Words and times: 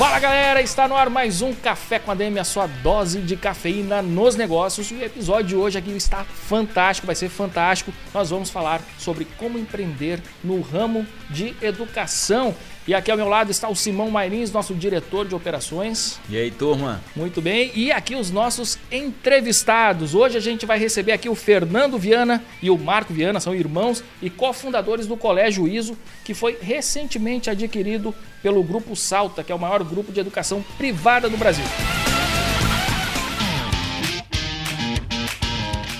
Fala 0.00 0.18
galera, 0.18 0.62
está 0.62 0.88
no 0.88 0.96
ar 0.96 1.10
mais 1.10 1.42
um 1.42 1.54
Café 1.54 1.98
com 1.98 2.10
a 2.10 2.14
DM, 2.14 2.38
a 2.38 2.42
sua 2.42 2.66
dose 2.66 3.20
de 3.20 3.36
cafeína 3.36 4.00
nos 4.00 4.34
negócios. 4.34 4.90
E 4.90 4.94
o 4.94 5.04
episódio 5.04 5.48
de 5.48 5.56
hoje 5.56 5.76
aqui 5.76 5.90
está 5.90 6.24
fantástico, 6.24 7.06
vai 7.06 7.14
ser 7.14 7.28
fantástico. 7.28 7.92
Nós 8.14 8.30
vamos 8.30 8.48
falar 8.48 8.80
sobre 8.98 9.26
como 9.36 9.58
empreender 9.58 10.22
no 10.42 10.62
ramo 10.62 11.06
de 11.28 11.54
educação. 11.60 12.56
E 12.90 12.94
aqui 12.94 13.08
ao 13.08 13.16
meu 13.16 13.28
lado 13.28 13.52
está 13.52 13.68
o 13.68 13.76
Simão 13.76 14.10
Mairins, 14.10 14.50
nosso 14.50 14.74
diretor 14.74 15.24
de 15.24 15.32
operações. 15.32 16.18
E 16.28 16.36
aí, 16.36 16.50
turma? 16.50 17.00
Muito 17.14 17.40
bem. 17.40 17.70
E 17.72 17.92
aqui 17.92 18.16
os 18.16 18.32
nossos 18.32 18.80
entrevistados. 18.90 20.12
Hoje 20.12 20.36
a 20.36 20.40
gente 20.40 20.66
vai 20.66 20.76
receber 20.76 21.12
aqui 21.12 21.28
o 21.28 21.36
Fernando 21.36 21.96
Viana 21.96 22.42
e 22.60 22.68
o 22.68 22.76
Marco 22.76 23.14
Viana, 23.14 23.38
são 23.38 23.54
irmãos 23.54 24.02
e 24.20 24.28
cofundadores 24.28 25.06
do 25.06 25.16
Colégio 25.16 25.68
ISO, 25.68 25.96
que 26.24 26.34
foi 26.34 26.58
recentemente 26.60 27.48
adquirido 27.48 28.12
pelo 28.42 28.60
Grupo 28.60 28.96
Salta, 28.96 29.44
que 29.44 29.52
é 29.52 29.54
o 29.54 29.58
maior 29.60 29.84
grupo 29.84 30.10
de 30.10 30.18
educação 30.18 30.60
privada 30.76 31.30
do 31.30 31.36
Brasil. 31.36 31.64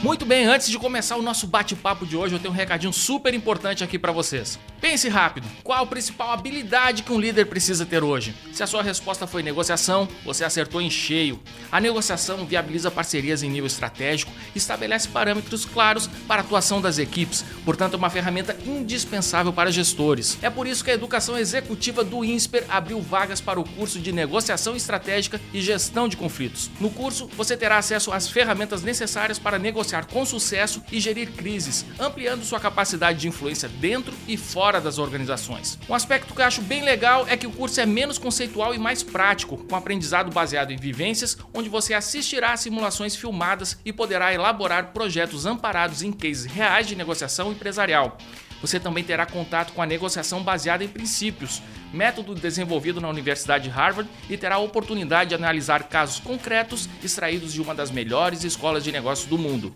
Muito 0.02 0.24
bem, 0.24 0.46
antes 0.46 0.70
de 0.70 0.78
começar 0.78 1.16
o 1.16 1.22
nosso 1.22 1.46
bate-papo 1.46 2.06
de 2.06 2.16
hoje, 2.16 2.34
eu 2.34 2.38
tenho 2.38 2.54
um 2.54 2.56
recadinho 2.56 2.90
super 2.90 3.34
importante 3.34 3.84
aqui 3.84 3.98
para 3.98 4.10
vocês. 4.10 4.58
Pense 4.80 5.10
rápido, 5.10 5.46
qual 5.62 5.82
a 5.82 5.86
principal 5.86 6.30
habilidade 6.30 7.02
que 7.02 7.12
um 7.12 7.20
líder 7.20 7.44
precisa 7.44 7.84
ter 7.84 8.02
hoje? 8.02 8.34
Se 8.50 8.62
a 8.62 8.66
sua 8.66 8.82
resposta 8.82 9.26
foi 9.26 9.42
negociação, 9.42 10.08
você 10.24 10.42
acertou 10.42 10.80
em 10.80 10.88
cheio. 10.88 11.38
A 11.70 11.78
negociação 11.78 12.46
viabiliza 12.46 12.90
parcerias 12.90 13.42
em 13.42 13.50
nível 13.50 13.66
estratégico, 13.66 14.32
estabelece 14.56 15.06
parâmetros 15.06 15.66
claros 15.66 16.06
para 16.26 16.40
a 16.40 16.44
atuação 16.44 16.80
das 16.80 16.96
equipes, 16.96 17.44
portanto 17.62 17.92
é 17.92 17.96
uma 17.98 18.08
ferramenta 18.08 18.56
indispensável 18.64 19.52
para 19.52 19.70
gestores. 19.70 20.38
É 20.40 20.48
por 20.48 20.66
isso 20.66 20.82
que 20.82 20.90
a 20.90 20.94
educação 20.94 21.36
executiva 21.36 22.02
do 22.02 22.24
INSPER 22.24 22.64
abriu 22.70 23.02
vagas 23.02 23.42
para 23.42 23.60
o 23.60 23.68
curso 23.68 23.98
de 23.98 24.12
negociação 24.12 24.74
estratégica 24.74 25.38
e 25.52 25.60
gestão 25.60 26.08
de 26.08 26.16
conflitos. 26.16 26.70
No 26.80 26.88
curso, 26.88 27.28
você 27.36 27.54
terá 27.54 27.76
acesso 27.76 28.10
às 28.10 28.30
ferramentas 28.30 28.82
necessárias 28.82 29.38
para 29.38 29.58
negociar 29.58 29.89
com 30.06 30.24
sucesso 30.24 30.82
e 30.92 31.00
gerir 31.00 31.32
crises, 31.32 31.84
ampliando 31.98 32.44
sua 32.44 32.60
capacidade 32.60 33.18
de 33.18 33.28
influência 33.28 33.68
dentro 33.68 34.14
e 34.28 34.36
fora 34.36 34.80
das 34.80 34.98
organizações. 34.98 35.78
Um 35.88 35.94
aspecto 35.94 36.34
que 36.34 36.40
eu 36.40 36.46
acho 36.46 36.62
bem 36.62 36.82
legal 36.82 37.26
é 37.28 37.36
que 37.36 37.46
o 37.46 37.50
curso 37.50 37.80
é 37.80 37.86
menos 37.86 38.18
conceitual 38.18 38.74
e 38.74 38.78
mais 38.78 39.02
prático, 39.02 39.56
com 39.56 39.76
aprendizado 39.76 40.30
baseado 40.30 40.70
em 40.70 40.76
vivências, 40.76 41.36
onde 41.52 41.68
você 41.68 41.94
assistirá 41.94 42.52
a 42.52 42.56
simulações 42.56 43.16
filmadas 43.16 43.78
e 43.84 43.92
poderá 43.92 44.32
elaborar 44.32 44.92
projetos 44.92 45.46
amparados 45.46 46.02
em 46.02 46.12
cases 46.12 46.44
reais 46.44 46.86
de 46.86 46.94
negociação 46.94 47.50
empresarial. 47.52 48.16
Você 48.60 48.78
também 48.78 49.02
terá 49.02 49.24
contato 49.24 49.72
com 49.72 49.80
a 49.80 49.86
negociação 49.86 50.42
baseada 50.42 50.84
em 50.84 50.88
princípios, 50.88 51.62
método 51.92 52.34
desenvolvido 52.34 53.00
na 53.00 53.08
Universidade 53.08 53.64
de 53.64 53.70
Harvard, 53.70 54.10
e 54.28 54.36
terá 54.36 54.56
a 54.56 54.58
oportunidade 54.58 55.30
de 55.30 55.34
analisar 55.34 55.84
casos 55.84 56.20
concretos 56.20 56.88
extraídos 57.02 57.52
de 57.52 57.60
uma 57.60 57.74
das 57.74 57.90
melhores 57.90 58.44
escolas 58.44 58.84
de 58.84 58.92
negócios 58.92 59.28
do 59.28 59.38
mundo. 59.38 59.72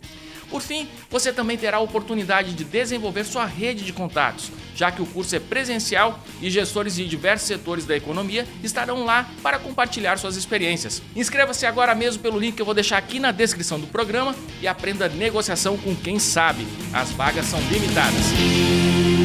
Por 0.51 0.61
fim, 0.61 0.89
você 1.11 1.33
também 1.33 1.57
terá 1.57 1.79
a 1.79 1.81
oportunidade 1.81 2.53
de 2.53 2.65
desenvolver 2.65 3.25
sua 3.25 3.45
rede 3.45 3.85
de 3.85 3.93
contatos, 3.93 4.53
já 4.75 4.93
que 4.93 5.03
o 5.03 5.07
curso 5.07 5.35
é 5.35 5.41
presencial 5.41 6.21
e 6.41 6.51
gestores 6.51 6.95
de 6.97 7.07
diversos 7.09 7.49
setores 7.49 7.85
da 7.85 7.97
economia 7.97 8.47
estarão 8.63 9.05
lá 9.05 9.29
para 9.43 9.59
compartilhar 9.59 10.17
suas 10.17 10.37
experiências. 10.37 11.03
Inscreva-se 11.17 11.67
agora 11.67 11.95
mesmo 11.95 12.23
pelo 12.23 12.39
link 12.39 12.55
que 12.55 12.63
eu 12.63 12.67
vou 12.67 12.75
deixar 12.75 12.99
aqui 12.99 13.19
na 13.19 13.33
descrição 13.33 13.81
do 13.81 13.87
programa 13.87 14.35
e 14.61 14.69
aprenda 14.69 15.09
negociação 15.09 15.77
com 15.77 15.95
quem 15.97 16.19
sabe. 16.19 16.67
As 16.93 17.11
vagas 17.11 17.47
são 17.47 17.61
limitadas. 17.71 19.24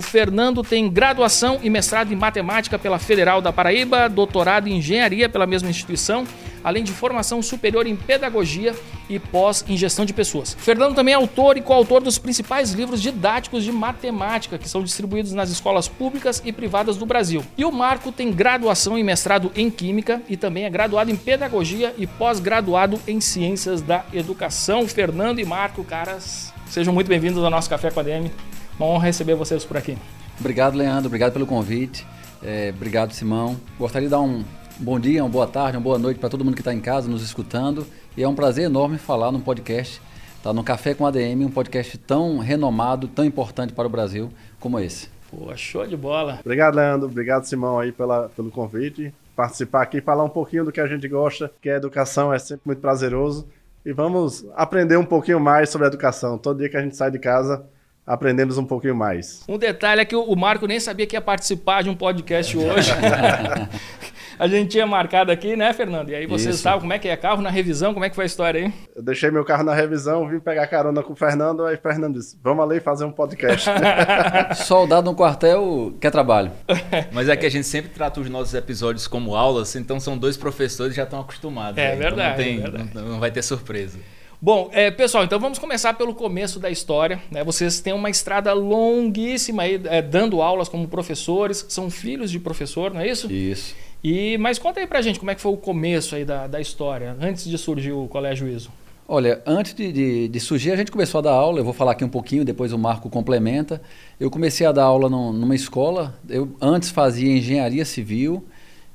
O 0.00 0.02
Fernando 0.02 0.62
tem 0.62 0.88
graduação 0.88 1.60
e 1.62 1.68
mestrado 1.68 2.10
em 2.10 2.16
matemática 2.16 2.78
pela 2.78 2.98
Federal 2.98 3.42
da 3.42 3.52
Paraíba, 3.52 4.08
doutorado 4.08 4.66
em 4.66 4.78
engenharia 4.78 5.28
pela 5.28 5.46
mesma 5.46 5.68
instituição, 5.68 6.26
além 6.64 6.82
de 6.82 6.90
formação 6.90 7.42
superior 7.42 7.86
em 7.86 7.94
pedagogia 7.94 8.74
e 9.10 9.18
pós 9.18 9.62
em 9.68 9.76
gestão 9.76 10.06
de 10.06 10.14
pessoas. 10.14 10.54
O 10.54 10.58
Fernando 10.58 10.94
também 10.94 11.12
é 11.12 11.18
autor 11.18 11.58
e 11.58 11.60
coautor 11.60 12.00
dos 12.00 12.16
principais 12.16 12.72
livros 12.72 13.02
didáticos 13.02 13.62
de 13.62 13.70
matemática 13.70 14.56
que 14.56 14.70
são 14.70 14.82
distribuídos 14.82 15.34
nas 15.34 15.50
escolas 15.50 15.86
públicas 15.86 16.40
e 16.46 16.50
privadas 16.50 16.96
do 16.96 17.04
Brasil. 17.04 17.44
E 17.58 17.66
o 17.66 17.70
Marco 17.70 18.10
tem 18.10 18.32
graduação 18.32 18.98
e 18.98 19.02
mestrado 19.02 19.52
em 19.54 19.70
química 19.70 20.22
e 20.30 20.34
também 20.34 20.64
é 20.64 20.70
graduado 20.70 21.10
em 21.10 21.16
pedagogia 21.16 21.94
e 21.98 22.06
pós-graduado 22.06 22.98
em 23.06 23.20
ciências 23.20 23.82
da 23.82 24.02
educação. 24.14 24.88
Fernando 24.88 25.40
e 25.40 25.44
Marco, 25.44 25.84
caras, 25.84 26.54
sejam 26.70 26.94
muito 26.94 27.08
bem-vindos 27.08 27.44
ao 27.44 27.50
nosso 27.50 27.68
Café 27.68 27.90
com 27.90 28.00
a 28.00 28.02
DM. 28.02 28.30
Uma 28.80 28.86
honra 28.86 29.04
receber 29.08 29.34
vocês 29.34 29.62
por 29.62 29.76
aqui. 29.76 29.98
Obrigado, 30.38 30.74
Leandro. 30.74 31.08
Obrigado 31.08 31.34
pelo 31.34 31.44
convite. 31.44 32.06
É, 32.42 32.72
obrigado, 32.74 33.12
Simão. 33.12 33.60
Gostaria 33.78 34.08
de 34.08 34.10
dar 34.10 34.22
um 34.22 34.42
bom 34.78 34.98
dia, 34.98 35.22
uma 35.22 35.28
boa 35.28 35.46
tarde, 35.46 35.76
uma 35.76 35.82
boa 35.82 35.98
noite 35.98 36.18
para 36.18 36.30
todo 36.30 36.42
mundo 36.42 36.54
que 36.54 36.62
está 36.62 36.72
em 36.72 36.80
casa 36.80 37.06
nos 37.06 37.22
escutando. 37.22 37.86
E 38.16 38.22
é 38.22 38.26
um 38.26 38.34
prazer 38.34 38.64
enorme 38.64 38.96
falar 38.96 39.30
num 39.30 39.40
podcast, 39.42 40.00
tá 40.42 40.50
no 40.54 40.64
Café 40.64 40.94
com 40.94 41.04
ADM, 41.04 41.44
um 41.44 41.50
podcast 41.50 41.98
tão 41.98 42.38
renomado, 42.38 43.06
tão 43.06 43.22
importante 43.22 43.74
para 43.74 43.86
o 43.86 43.90
Brasil 43.90 44.30
como 44.58 44.80
esse. 44.80 45.10
Pô, 45.30 45.54
show 45.54 45.86
de 45.86 45.94
bola. 45.94 46.38
Obrigado, 46.40 46.76
Leandro. 46.76 47.06
Obrigado, 47.06 47.44
Simão, 47.44 47.78
aí 47.78 47.92
pela, 47.92 48.30
pelo 48.30 48.50
convite. 48.50 49.12
Participar 49.36 49.82
aqui, 49.82 50.00
falar 50.00 50.24
um 50.24 50.30
pouquinho 50.30 50.64
do 50.64 50.72
que 50.72 50.80
a 50.80 50.86
gente 50.86 51.06
gosta, 51.06 51.52
que 51.60 51.68
a 51.68 51.76
educação 51.76 52.32
é 52.32 52.38
sempre 52.38 52.62
muito 52.64 52.80
prazeroso. 52.80 53.46
E 53.84 53.92
vamos 53.92 54.46
aprender 54.56 54.96
um 54.96 55.04
pouquinho 55.04 55.38
mais 55.38 55.68
sobre 55.68 55.86
a 55.86 55.88
educação. 55.88 56.38
Todo 56.38 56.60
dia 56.60 56.70
que 56.70 56.78
a 56.78 56.82
gente 56.82 56.96
sai 56.96 57.10
de 57.10 57.18
casa, 57.18 57.62
aprendemos 58.06 58.58
um 58.58 58.64
pouquinho 58.64 58.94
mais. 58.94 59.42
Um 59.48 59.58
detalhe 59.58 60.00
é 60.00 60.04
que 60.04 60.16
o 60.16 60.34
Marco 60.36 60.66
nem 60.66 60.80
sabia 60.80 61.06
que 61.06 61.16
ia 61.16 61.20
participar 61.20 61.82
de 61.82 61.90
um 61.90 61.94
podcast 61.94 62.56
hoje. 62.56 62.90
a 64.38 64.48
gente 64.48 64.70
tinha 64.70 64.86
marcado 64.86 65.30
aqui, 65.30 65.54
né, 65.54 65.72
Fernando? 65.72 66.10
E 66.10 66.14
aí 66.14 66.26
vocês 66.26 66.56
estavam, 66.56 66.80
como 66.80 66.92
é 66.92 66.98
que 66.98 67.08
é? 67.08 67.16
Carro 67.16 67.42
na 67.42 67.50
revisão, 67.50 67.92
como 67.92 68.04
é 68.04 68.08
que 68.08 68.14
foi 68.14 68.24
a 68.24 68.26
história 68.26 68.64
aí? 68.64 68.72
Eu 68.96 69.02
deixei 69.02 69.30
meu 69.30 69.44
carro 69.44 69.62
na 69.62 69.74
revisão, 69.74 70.26
vim 70.26 70.40
pegar 70.40 70.66
carona 70.66 71.02
com 71.02 71.12
o 71.12 71.16
Fernando, 71.16 71.64
aí 71.66 71.76
o 71.76 71.78
Fernando 71.78 72.14
disse, 72.14 72.38
vamos 72.42 72.64
ali 72.64 72.80
fazer 72.80 73.04
um 73.04 73.12
podcast. 73.12 73.68
Soldado 74.56 75.10
no 75.10 75.14
quartel 75.14 75.94
quer 76.00 76.10
trabalho. 76.10 76.52
Mas 77.12 77.28
é 77.28 77.36
que 77.36 77.44
a 77.44 77.50
gente 77.50 77.66
sempre 77.66 77.90
trata 77.90 78.20
os 78.20 78.30
nossos 78.30 78.54
episódios 78.54 79.06
como 79.06 79.36
aulas, 79.36 79.76
então 79.76 80.00
são 80.00 80.16
dois 80.16 80.36
professores 80.36 80.92
que 80.92 80.96
já 80.96 81.04
estão 81.04 81.20
acostumados. 81.20 81.78
É 81.78 81.90
né? 81.90 81.96
verdade, 81.96 82.20
Então 82.20 82.28
não, 82.30 82.36
tem, 82.36 82.58
é 82.58 82.60
verdade. 82.62 82.90
Não, 82.94 83.12
não 83.12 83.20
vai 83.20 83.30
ter 83.30 83.42
surpresa. 83.42 83.98
Bom, 84.42 84.70
é, 84.72 84.90
pessoal, 84.90 85.22
então 85.22 85.38
vamos 85.38 85.58
começar 85.58 85.92
pelo 85.92 86.14
começo 86.14 86.58
da 86.58 86.70
história. 86.70 87.20
Né? 87.30 87.44
Vocês 87.44 87.80
têm 87.80 87.92
uma 87.92 88.08
estrada 88.08 88.54
longuíssima 88.54 89.64
aí, 89.64 89.78
é, 89.84 90.00
dando 90.00 90.40
aulas 90.40 90.66
como 90.66 90.88
professores, 90.88 91.66
são 91.68 91.90
filhos 91.90 92.30
de 92.30 92.38
professor, 92.38 92.90
não 92.90 93.02
é 93.02 93.08
isso? 93.10 93.30
Isso. 93.30 93.76
E, 94.02 94.38
mas 94.38 94.58
conta 94.58 94.80
aí 94.80 94.86
pra 94.86 95.02
gente 95.02 95.18
como 95.18 95.30
é 95.30 95.34
que 95.34 95.42
foi 95.42 95.52
o 95.52 95.58
começo 95.58 96.16
aí 96.16 96.24
da, 96.24 96.46
da 96.46 96.58
história, 96.58 97.14
antes 97.20 97.44
de 97.44 97.58
surgir 97.58 97.92
o 97.92 98.08
Colégio 98.08 98.48
ISO. 98.48 98.70
Olha, 99.06 99.42
antes 99.44 99.74
de, 99.74 99.92
de, 99.92 100.28
de, 100.28 100.40
surgir, 100.40 100.70
a 100.70 100.76
gente 100.76 100.90
começou 100.90 101.18
a 101.18 101.22
dar 101.22 101.32
aula. 101.32 101.60
Eu 101.60 101.64
vou 101.64 101.74
falar 101.74 101.92
aqui 101.92 102.04
um 102.04 102.08
pouquinho, 102.08 102.42
depois 102.42 102.72
o 102.72 102.78
Marco 102.78 103.10
complementa. 103.10 103.82
Eu 104.18 104.30
comecei 104.30 104.66
a 104.66 104.72
dar 104.72 104.84
aula 104.84 105.10
num, 105.10 105.34
numa 105.34 105.54
escola. 105.54 106.18
Eu 106.26 106.56
antes 106.62 106.88
fazia 106.88 107.30
engenharia 107.30 107.84
civil 107.84 108.46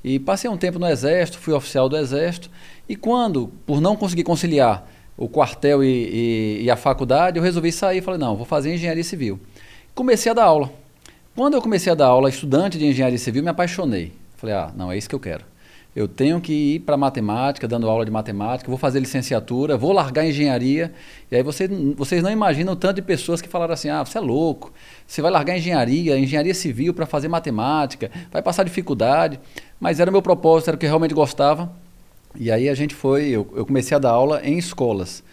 e 0.04 0.18
passei 0.18 0.50
um 0.50 0.58
tempo 0.58 0.80
no 0.80 0.88
Exército, 0.88 1.38
fui 1.38 1.54
oficial 1.54 1.88
do 1.88 1.98
Exército. 1.98 2.50
E 2.88 2.96
quando, 2.96 3.52
por 3.66 3.80
não 3.80 3.96
conseguir 3.96 4.24
conciliar 4.24 4.90
o 5.18 5.30
quartel 5.30 5.84
e, 5.84 5.88
e, 5.88 6.64
e 6.64 6.72
a 6.72 6.76
faculdade, 6.76 7.38
eu 7.38 7.44
resolvi 7.44 7.72
sair 7.72 8.00
e 8.00 8.02
falei: 8.02 8.20
não, 8.20 8.36
vou 8.36 8.46
fazer 8.46 8.74
engenharia 8.74 9.04
civil. 9.04 9.40
Comecei 9.94 10.32
a 10.32 10.36
dar 10.36 10.46
aula. 10.46 10.72
Quando 11.36 11.54
eu 11.54 11.62
comecei 11.62 11.92
a 11.92 11.96
dar 11.96 12.08
aula, 12.08 12.30
estudante 12.30 12.78
de 12.78 12.86
engenharia 12.86 13.18
civil, 13.18 13.44
me 13.44 13.50
apaixonei. 13.50 14.14
Falei: 14.38 14.56
ah, 14.56 14.72
não, 14.76 14.92
é 14.92 14.98
isso 14.98 15.10
que 15.10 15.16
eu 15.16 15.20
quero. 15.20 15.46
Eu 15.96 16.10
tenho 16.10 16.42
que 16.42 16.52
ir 16.52 16.80
para 16.82 16.98
matemática, 16.98 17.66
dando 17.70 17.90
aula 17.90 18.04
de 18.04 18.12
matemática, 18.12 18.70
vou 18.70 18.78
fazer 18.78 19.00
licenciatura, 19.00 19.78
vou 19.78 19.94
largar 19.94 20.28
engenharia. 20.28 20.92
E 21.32 21.38
aí 21.38 21.42
você, 21.42 21.70
vocês 21.96 22.22
não 22.22 22.30
imaginam 22.30 22.74
o 22.74 22.76
tanto 22.76 22.96
de 22.96 23.02
pessoas 23.02 23.42
que 23.42 23.48
falaram 23.48 23.74
assim: 23.74 23.88
ah, 23.88 24.04
você 24.04 24.18
é 24.18 24.22
louco, 24.22 24.74
você 25.08 25.22
vai 25.22 25.32
largar 25.32 25.58
engenharia, 25.58 26.20
engenharia 26.20 26.54
civil 26.54 26.94
para 26.94 27.06
fazer 27.06 27.30
matemática, 27.30 28.12
vai 28.30 28.42
passar 28.42 28.64
dificuldade. 28.64 29.40
Mas 29.80 30.02
era 30.02 30.10
o 30.10 30.14
meu 30.14 30.22
propósito, 30.22 30.70
era 30.70 30.76
o 30.76 30.80
que 30.80 30.86
eu 30.86 30.90
realmente 30.90 31.14
gostava. 31.14 31.72
E 32.38 32.52
aí 32.52 32.70
a 32.70 32.76
gente 32.76 32.94
foi, 32.94 33.30
eu, 33.30 33.48
eu 33.56 33.66
comecei 33.66 33.96
a 33.96 34.00
dar 34.00 34.12
aula 34.12 34.42
em 34.44 34.58
escolas. 34.58 35.24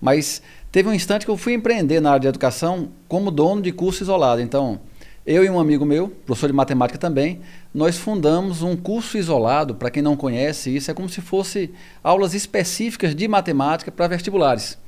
Mas 0.00 0.42
teve 0.72 0.88
um 0.88 0.94
instante 0.94 1.24
que 1.24 1.30
eu 1.30 1.36
fui 1.36 1.52
empreender 1.52 2.00
na 2.00 2.10
área 2.10 2.20
de 2.20 2.28
educação 2.28 2.90
como 3.08 3.30
dono 3.30 3.62
de 3.62 3.72
curso 3.72 4.02
isolado. 4.02 4.40
Então, 4.40 4.80
eu 5.26 5.44
e 5.44 5.50
um 5.50 5.60
amigo 5.60 5.84
meu, 5.84 6.08
professor 6.08 6.46
de 6.46 6.52
matemática 6.52 6.98
também, 6.98 7.40
nós 7.72 7.98
fundamos 7.98 8.62
um 8.62 8.74
curso 8.74 9.18
isolado, 9.18 9.74
para 9.74 9.90
quem 9.90 10.02
não 10.02 10.16
conhece 10.16 10.74
isso, 10.74 10.90
é 10.90 10.94
como 10.94 11.08
se 11.08 11.20
fosse 11.20 11.70
aulas 12.02 12.34
específicas 12.34 13.14
de 13.14 13.28
matemática 13.28 13.92
para 13.92 14.08
vestibulares. 14.08 14.78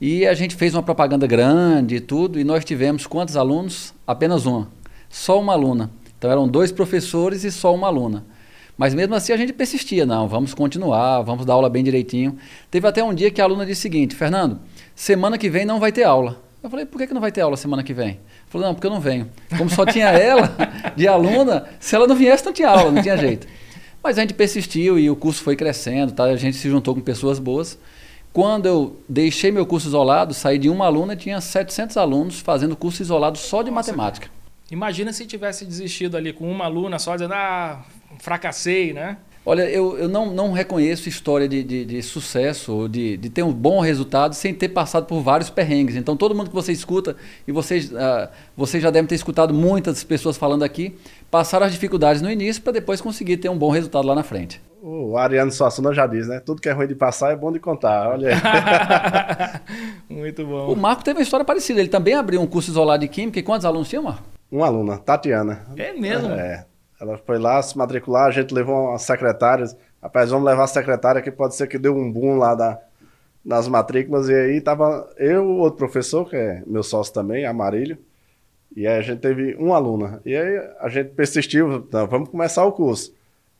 E 0.00 0.26
a 0.26 0.32
gente 0.32 0.56
fez 0.56 0.74
uma 0.74 0.82
propaganda 0.82 1.26
grande 1.26 1.96
e 1.96 2.00
tudo, 2.00 2.40
e 2.40 2.44
nós 2.44 2.64
tivemos 2.64 3.06
quantos 3.06 3.36
alunos? 3.36 3.92
Apenas 4.06 4.46
uma. 4.46 4.68
Só 5.10 5.38
uma 5.38 5.52
aluna. 5.52 5.90
Então 6.18 6.30
eram 6.30 6.48
dois 6.48 6.72
professores 6.72 7.44
e 7.44 7.52
só 7.52 7.74
uma 7.74 7.86
aluna. 7.86 8.24
Mas 8.80 8.94
mesmo 8.94 9.14
assim 9.14 9.30
a 9.34 9.36
gente 9.36 9.52
persistia, 9.52 10.06
não, 10.06 10.26
vamos 10.26 10.54
continuar, 10.54 11.20
vamos 11.20 11.44
dar 11.44 11.52
aula 11.52 11.68
bem 11.68 11.84
direitinho. 11.84 12.38
Teve 12.70 12.88
até 12.88 13.04
um 13.04 13.12
dia 13.12 13.30
que 13.30 13.38
a 13.38 13.44
aluna 13.44 13.66
disse 13.66 13.80
o 13.80 13.82
seguinte, 13.82 14.16
Fernando, 14.16 14.58
semana 14.94 15.36
que 15.36 15.50
vem 15.50 15.66
não 15.66 15.78
vai 15.78 15.92
ter 15.92 16.04
aula. 16.04 16.42
Eu 16.62 16.70
falei, 16.70 16.86
por 16.86 16.96
que, 16.96 17.06
que 17.06 17.12
não 17.12 17.20
vai 17.20 17.30
ter 17.30 17.42
aula 17.42 17.58
semana 17.58 17.82
que 17.82 17.92
vem? 17.92 18.20
Falou, 18.48 18.68
não, 18.68 18.74
porque 18.74 18.86
eu 18.86 18.90
não 18.90 18.98
venho. 18.98 19.28
Como 19.58 19.68
só 19.68 19.84
tinha 19.84 20.06
ela 20.06 20.56
de 20.96 21.06
aluna, 21.06 21.66
se 21.78 21.94
ela 21.94 22.06
não 22.06 22.16
viesse 22.16 22.42
não 22.42 22.54
tinha 22.54 22.70
aula, 22.70 22.90
não 22.90 23.02
tinha 23.02 23.18
jeito. 23.18 23.46
Mas 24.02 24.16
a 24.16 24.22
gente 24.22 24.32
persistiu 24.32 24.98
e 24.98 25.10
o 25.10 25.14
curso 25.14 25.42
foi 25.42 25.56
crescendo, 25.56 26.12
tá? 26.12 26.24
a 26.24 26.36
gente 26.36 26.56
se 26.56 26.70
juntou 26.70 26.94
com 26.94 27.02
pessoas 27.02 27.38
boas. 27.38 27.78
Quando 28.32 28.64
eu 28.64 28.96
deixei 29.06 29.52
meu 29.52 29.66
curso 29.66 29.88
isolado, 29.88 30.32
saí 30.32 30.56
de 30.56 30.70
uma 30.70 30.86
aluna 30.86 31.12
e 31.12 31.16
tinha 31.18 31.38
700 31.38 31.98
alunos 31.98 32.40
fazendo 32.40 32.74
curso 32.74 33.02
isolado 33.02 33.36
só 33.36 33.62
de 33.62 33.70
Nossa, 33.70 33.90
matemática. 33.92 34.30
Imagina 34.70 35.12
se 35.12 35.26
tivesse 35.26 35.66
desistido 35.66 36.16
ali 36.16 36.32
com 36.32 36.50
uma 36.50 36.64
aluna 36.64 36.98
só, 36.98 37.12
dizendo, 37.12 37.34
ah, 37.34 37.84
fracassei, 38.18 38.92
né? 38.92 39.16
Olha, 39.44 39.62
eu, 39.62 39.98
eu 39.98 40.08
não, 40.08 40.26
não 40.32 40.52
reconheço 40.52 41.08
história 41.08 41.48
de, 41.48 41.64
de, 41.64 41.84
de 41.86 42.02
sucesso 42.02 42.72
ou 42.72 42.88
de, 42.88 43.16
de 43.16 43.30
ter 43.30 43.42
um 43.42 43.52
bom 43.52 43.80
resultado 43.80 44.34
sem 44.34 44.52
ter 44.52 44.68
passado 44.68 45.06
por 45.06 45.22
vários 45.22 45.48
perrengues. 45.48 45.96
Então, 45.96 46.14
todo 46.14 46.34
mundo 46.34 46.50
que 46.50 46.54
você 46.54 46.72
escuta, 46.72 47.16
e 47.48 47.52
vocês, 47.52 47.90
uh, 47.90 48.28
vocês 48.54 48.82
já 48.82 48.90
devem 48.90 49.08
ter 49.08 49.14
escutado 49.14 49.54
muitas 49.54 50.04
pessoas 50.04 50.36
falando 50.36 50.62
aqui, 50.62 50.94
passaram 51.30 51.64
as 51.64 51.72
dificuldades 51.72 52.20
no 52.20 52.30
início 52.30 52.62
para 52.62 52.74
depois 52.74 53.00
conseguir 53.00 53.38
ter 53.38 53.48
um 53.48 53.56
bom 53.56 53.70
resultado 53.70 54.06
lá 54.06 54.14
na 54.14 54.22
frente. 54.22 54.60
O 54.82 55.16
Ariano 55.16 55.50
Suassuna 55.50 55.92
já 55.94 56.06
diz, 56.06 56.28
né? 56.28 56.40
Tudo 56.40 56.60
que 56.60 56.68
é 56.68 56.72
ruim 56.72 56.86
de 56.86 56.94
passar 56.94 57.32
é 57.32 57.36
bom 57.36 57.50
de 57.50 57.58
contar. 57.58 58.08
Olha 58.10 58.28
aí. 58.28 59.60
Muito 60.08 60.46
bom. 60.46 60.72
O 60.72 60.76
Marco 60.76 61.04
teve 61.04 61.18
uma 61.18 61.22
história 61.22 61.44
parecida. 61.44 61.80
Ele 61.80 61.88
também 61.88 62.14
abriu 62.14 62.40
um 62.40 62.46
curso 62.46 62.70
isolado 62.70 63.00
de 63.00 63.08
Química. 63.08 63.38
E 63.38 63.42
quantos 63.42 63.66
alunos 63.66 63.88
tinha, 63.88 64.00
Marco? 64.00 64.22
Uma 64.50 64.66
aluna, 64.66 64.96
Tatiana. 64.96 65.66
É 65.76 65.92
mesmo? 65.92 66.30
É. 66.30 66.64
Ela 67.00 67.18
foi 67.18 67.38
lá 67.38 67.62
se 67.62 67.76
matricular, 67.78 68.26
a 68.26 68.30
gente 68.30 68.52
levou 68.52 68.88
uma 68.90 68.98
secretária. 68.98 69.64
Rapaz, 70.02 70.30
vamos 70.30 70.46
levar 70.46 70.64
a 70.64 70.68
secretária 70.68 71.22
que 71.22 71.30
pode 71.30 71.54
ser 71.54 71.66
que 71.66 71.78
deu 71.78 71.96
um 71.96 72.10
boom 72.12 72.36
lá 72.36 72.54
da, 72.54 72.78
nas 73.44 73.66
matrículas. 73.66 74.28
E 74.28 74.34
aí 74.34 74.60
tava 74.60 75.08
eu, 75.16 75.46
outro 75.48 75.78
professor, 75.78 76.28
que 76.28 76.36
é 76.36 76.62
meu 76.66 76.82
sócio 76.82 77.12
também, 77.12 77.46
Amarilho. 77.46 77.98
E 78.76 78.86
aí 78.86 78.98
a 78.98 79.02
gente 79.02 79.20
teve 79.20 79.54
uma 79.54 79.76
aluna. 79.76 80.20
E 80.24 80.36
aí 80.36 80.58
a 80.78 80.88
gente 80.88 81.10
persistiu, 81.10 81.76
então, 81.76 82.06
vamos 82.06 82.28
começar 82.28 82.64
o 82.64 82.72
curso. 82.72 83.12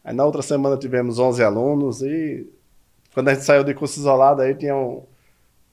Aí 0.05 0.15
na 0.15 0.25
outra 0.25 0.43
semana 0.43 0.77
tivemos 0.77 1.19
11 1.19 1.43
alunos 1.43 2.03
e 2.03 2.47
quando 3.13 3.29
a 3.29 3.35
gente 3.35 3.45
saiu 3.45 3.65
de 3.65 3.75
curso 3.75 3.99
isolado 3.99 4.41
aí 4.43 4.55
tinham 4.55 5.03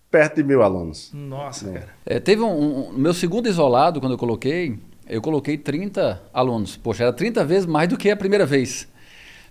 perto 0.10 0.38
de 0.38 0.44
mil 0.44 0.62
alunos. 0.64 1.12
Nossa, 1.14 1.70
é. 1.70 1.74
cara. 1.74 1.90
É, 2.06 2.20
teve 2.20 2.42
um, 2.42 2.90
um, 2.90 2.94
meu 2.94 3.14
segundo 3.14 3.48
isolado, 3.48 4.00
quando 4.00 4.14
eu 4.14 4.18
coloquei, 4.18 4.78
eu 5.10 5.22
coloquei 5.22 5.58
30 5.58 6.22
alunos. 6.34 6.76
Poxa, 6.76 7.04
era 7.04 7.14
30 7.14 7.44
vezes 7.46 7.66
mais 7.66 7.88
do 7.88 7.98
que 7.98 8.10
a 8.10 8.16
primeira 8.18 8.46
vez. 8.46 8.88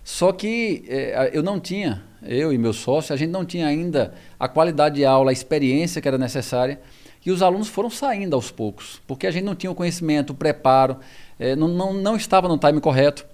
Só 0.03 0.31
que 0.31 0.85
é, 0.87 1.31
eu 1.33 1.43
não 1.43 1.59
tinha, 1.59 2.01
eu 2.23 2.53
e 2.53 2.57
meu 2.57 2.73
sócio, 2.73 3.13
a 3.13 3.17
gente 3.17 3.29
não 3.29 3.43
tinha 3.43 3.67
ainda 3.67 4.13
a 4.39 4.47
qualidade 4.47 4.95
de 4.95 5.05
aula, 5.05 5.31
a 5.31 5.33
experiência 5.33 6.01
que 6.01 6.07
era 6.07 6.17
necessária. 6.17 6.79
E 7.25 7.31
os 7.31 7.41
alunos 7.41 7.67
foram 7.67 7.89
saindo 7.89 8.33
aos 8.35 8.49
poucos, 8.49 9.01
porque 9.05 9.27
a 9.27 9.31
gente 9.31 9.43
não 9.43 9.53
tinha 9.53 9.69
o 9.69 9.75
conhecimento, 9.75 10.29
o 10.31 10.33
preparo, 10.33 10.97
é, 11.37 11.57
não, 11.57 11.67
não, 11.67 11.91
não 11.91 12.15
estava 12.15 12.47
no 12.47 12.57
time 12.57 12.79
correto. 12.79 13.25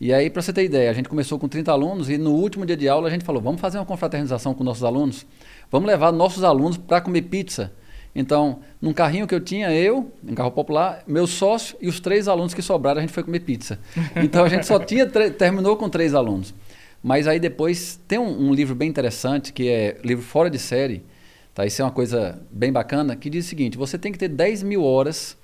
E 0.00 0.12
aí, 0.12 0.30
para 0.30 0.40
você 0.40 0.52
ter 0.52 0.64
ideia, 0.64 0.90
a 0.90 0.94
gente 0.94 1.08
começou 1.08 1.38
com 1.38 1.46
30 1.46 1.70
alunos 1.70 2.08
e 2.08 2.16
no 2.16 2.32
último 2.32 2.64
dia 2.64 2.76
de 2.76 2.88
aula 2.88 3.08
a 3.08 3.10
gente 3.10 3.24
falou: 3.24 3.42
vamos 3.42 3.60
fazer 3.60 3.78
uma 3.78 3.84
confraternização 3.84 4.54
com 4.54 4.64
nossos 4.64 4.82
alunos, 4.82 5.26
vamos 5.70 5.86
levar 5.86 6.10
nossos 6.10 6.42
alunos 6.42 6.78
para 6.78 7.00
comer 7.00 7.22
pizza. 7.22 7.72
Então, 8.14 8.60
num 8.80 8.92
carrinho 8.92 9.26
que 9.26 9.34
eu 9.34 9.40
tinha, 9.40 9.72
eu, 9.72 10.12
em 10.26 10.34
carro 10.34 10.52
popular, 10.52 11.02
meu 11.06 11.26
sócio 11.26 11.76
e 11.80 11.88
os 11.88 11.98
três 11.98 12.28
alunos 12.28 12.54
que 12.54 12.62
sobraram, 12.62 12.98
a 12.98 13.00
gente 13.00 13.12
foi 13.12 13.24
comer 13.24 13.40
pizza. 13.40 13.78
Então 14.22 14.44
a 14.44 14.48
gente 14.48 14.66
só 14.66 14.78
tinha 14.78 15.06
terminou 15.06 15.76
com 15.76 15.88
três 15.88 16.14
alunos. 16.14 16.54
Mas 17.02 17.26
aí 17.26 17.40
depois 17.40 18.00
tem 18.06 18.18
um, 18.18 18.48
um, 18.48 18.54
livro 18.54 18.74
bem 18.74 18.88
interessante, 18.88 19.52
que 19.52 19.68
é 19.68 19.98
livro 20.02 20.24
fora 20.24 20.48
de 20.48 20.58
série, 20.58 21.04
tá? 21.52 21.66
Isso 21.66 21.82
é 21.82 21.84
uma 21.84 21.90
coisa 21.90 22.40
bem 22.50 22.72
bacana, 22.72 23.16
que 23.16 23.28
diz 23.28 23.44
o 23.44 23.48
seguinte: 23.48 23.76
você 23.76 23.98
tem 23.98 24.10
que 24.10 24.18
ter 24.18 24.28
10 24.28 24.62
mil 24.62 24.82
horas 24.82 25.36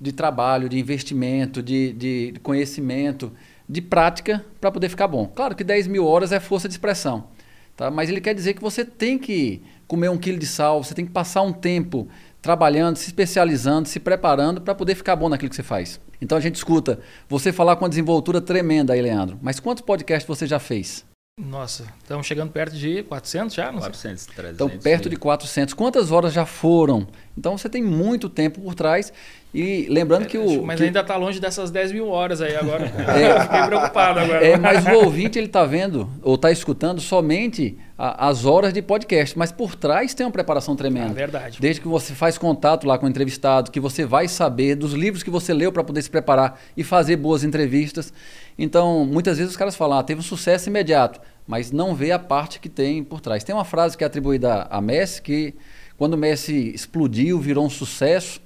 de 0.00 0.12
trabalho, 0.12 0.68
de 0.68 0.78
investimento, 0.78 1.62
de, 1.62 1.92
de 1.92 2.34
conhecimento 2.42 3.32
de 3.68 3.80
prática 3.80 4.44
para 4.60 4.70
poder 4.70 4.88
ficar 4.88 5.06
bom. 5.06 5.26
Claro 5.26 5.54
que 5.54 5.62
10 5.62 5.86
mil 5.86 6.06
horas 6.06 6.32
é 6.32 6.40
força 6.40 6.68
de 6.68 6.74
expressão, 6.74 7.28
tá? 7.76 7.90
mas 7.90 8.08
ele 8.08 8.20
quer 8.20 8.34
dizer 8.34 8.54
que 8.54 8.62
você 8.62 8.84
tem 8.84 9.18
que 9.18 9.62
comer 9.92 10.08
um 10.08 10.16
quilo 10.16 10.38
de 10.38 10.46
sal, 10.46 10.82
você 10.82 10.94
tem 10.94 11.04
que 11.04 11.12
passar 11.12 11.42
um 11.42 11.52
tempo 11.52 12.08
trabalhando, 12.40 12.96
se 12.96 13.08
especializando, 13.08 13.86
se 13.86 14.00
preparando 14.00 14.58
para 14.58 14.74
poder 14.74 14.94
ficar 14.94 15.14
bom 15.14 15.28
naquilo 15.28 15.50
que 15.50 15.56
você 15.56 15.62
faz. 15.62 16.00
Então 16.18 16.38
a 16.38 16.40
gente 16.40 16.54
escuta 16.54 16.98
você 17.28 17.52
falar 17.52 17.76
com 17.76 17.84
uma 17.84 17.90
desenvoltura 17.90 18.40
tremenda 18.40 18.94
aí, 18.94 19.02
Leandro. 19.02 19.38
Mas 19.42 19.60
quantos 19.60 19.84
podcasts 19.84 20.26
você 20.26 20.46
já 20.46 20.58
fez? 20.58 21.04
Nossa, 21.38 21.84
estamos 22.00 22.26
chegando 22.26 22.50
perto 22.50 22.74
de 22.74 23.02
400 23.02 23.54
já? 23.54 23.70
Não 23.70 23.80
400, 23.80 24.26
300. 24.26 24.54
Então, 24.54 24.78
perto 24.78 25.10
de 25.10 25.16
400. 25.16 25.74
Quantas 25.74 26.10
horas 26.10 26.32
já 26.32 26.46
foram? 26.46 27.06
Então, 27.36 27.58
você 27.58 27.68
tem 27.68 27.82
muito 27.82 28.30
tempo 28.30 28.62
por 28.62 28.74
trás. 28.74 29.12
E 29.54 29.86
lembrando 29.90 30.22
é, 30.22 30.26
que 30.26 30.38
o. 30.38 30.62
Mas 30.62 30.78
que... 30.78 30.86
ainda 30.86 31.00
está 31.00 31.14
longe 31.16 31.38
dessas 31.38 31.70
10 31.70 31.92
mil 31.92 32.08
horas 32.08 32.40
aí 32.40 32.56
agora. 32.56 32.90
É, 33.12 33.40
fiquei 33.40 33.62
preocupado 33.62 34.20
agora. 34.20 34.44
É, 34.44 34.56
mas 34.56 34.86
o 34.86 35.04
ouvinte 35.04 35.38
ele 35.38 35.46
está 35.46 35.64
vendo 35.64 36.08
ou 36.22 36.36
está 36.36 36.50
escutando 36.50 37.00
somente 37.00 37.76
a, 37.98 38.28
as 38.28 38.46
horas 38.46 38.72
de 38.72 38.80
podcast, 38.80 39.38
mas 39.38 39.52
por 39.52 39.74
trás 39.74 40.14
tem 40.14 40.24
uma 40.24 40.32
preparação 40.32 40.74
tremenda. 40.74 41.10
É 41.10 41.14
verdade. 41.14 41.58
Desde 41.60 41.80
que 41.80 41.88
você 41.88 42.14
faz 42.14 42.38
contato 42.38 42.86
lá 42.86 42.96
com 42.96 43.04
o 43.04 43.08
entrevistado, 43.08 43.70
que 43.70 43.78
você 43.78 44.06
vai 44.06 44.26
saber 44.26 44.74
dos 44.74 44.92
livros 44.94 45.22
que 45.22 45.30
você 45.30 45.52
leu 45.52 45.70
para 45.70 45.84
poder 45.84 46.00
se 46.00 46.10
preparar 46.10 46.58
e 46.74 46.82
fazer 46.82 47.16
boas 47.16 47.44
entrevistas. 47.44 48.12
Então, 48.58 49.04
muitas 49.04 49.36
vezes 49.36 49.52
os 49.52 49.56
caras 49.56 49.76
falam, 49.76 49.98
ah, 49.98 50.02
teve 50.02 50.20
um 50.20 50.24
sucesso 50.24 50.70
imediato, 50.70 51.20
mas 51.46 51.70
não 51.70 51.94
vê 51.94 52.10
a 52.10 52.18
parte 52.18 52.58
que 52.58 52.68
tem 52.68 53.04
por 53.04 53.20
trás. 53.20 53.44
Tem 53.44 53.54
uma 53.54 53.64
frase 53.64 53.96
que 53.96 54.04
é 54.04 54.06
atribuída 54.06 54.66
a 54.70 54.80
Messi 54.80 55.20
que 55.20 55.54
quando 55.98 56.14
o 56.14 56.18
Messi 56.18 56.72
explodiu, 56.74 57.38
virou 57.38 57.66
um 57.66 57.70
sucesso 57.70 58.40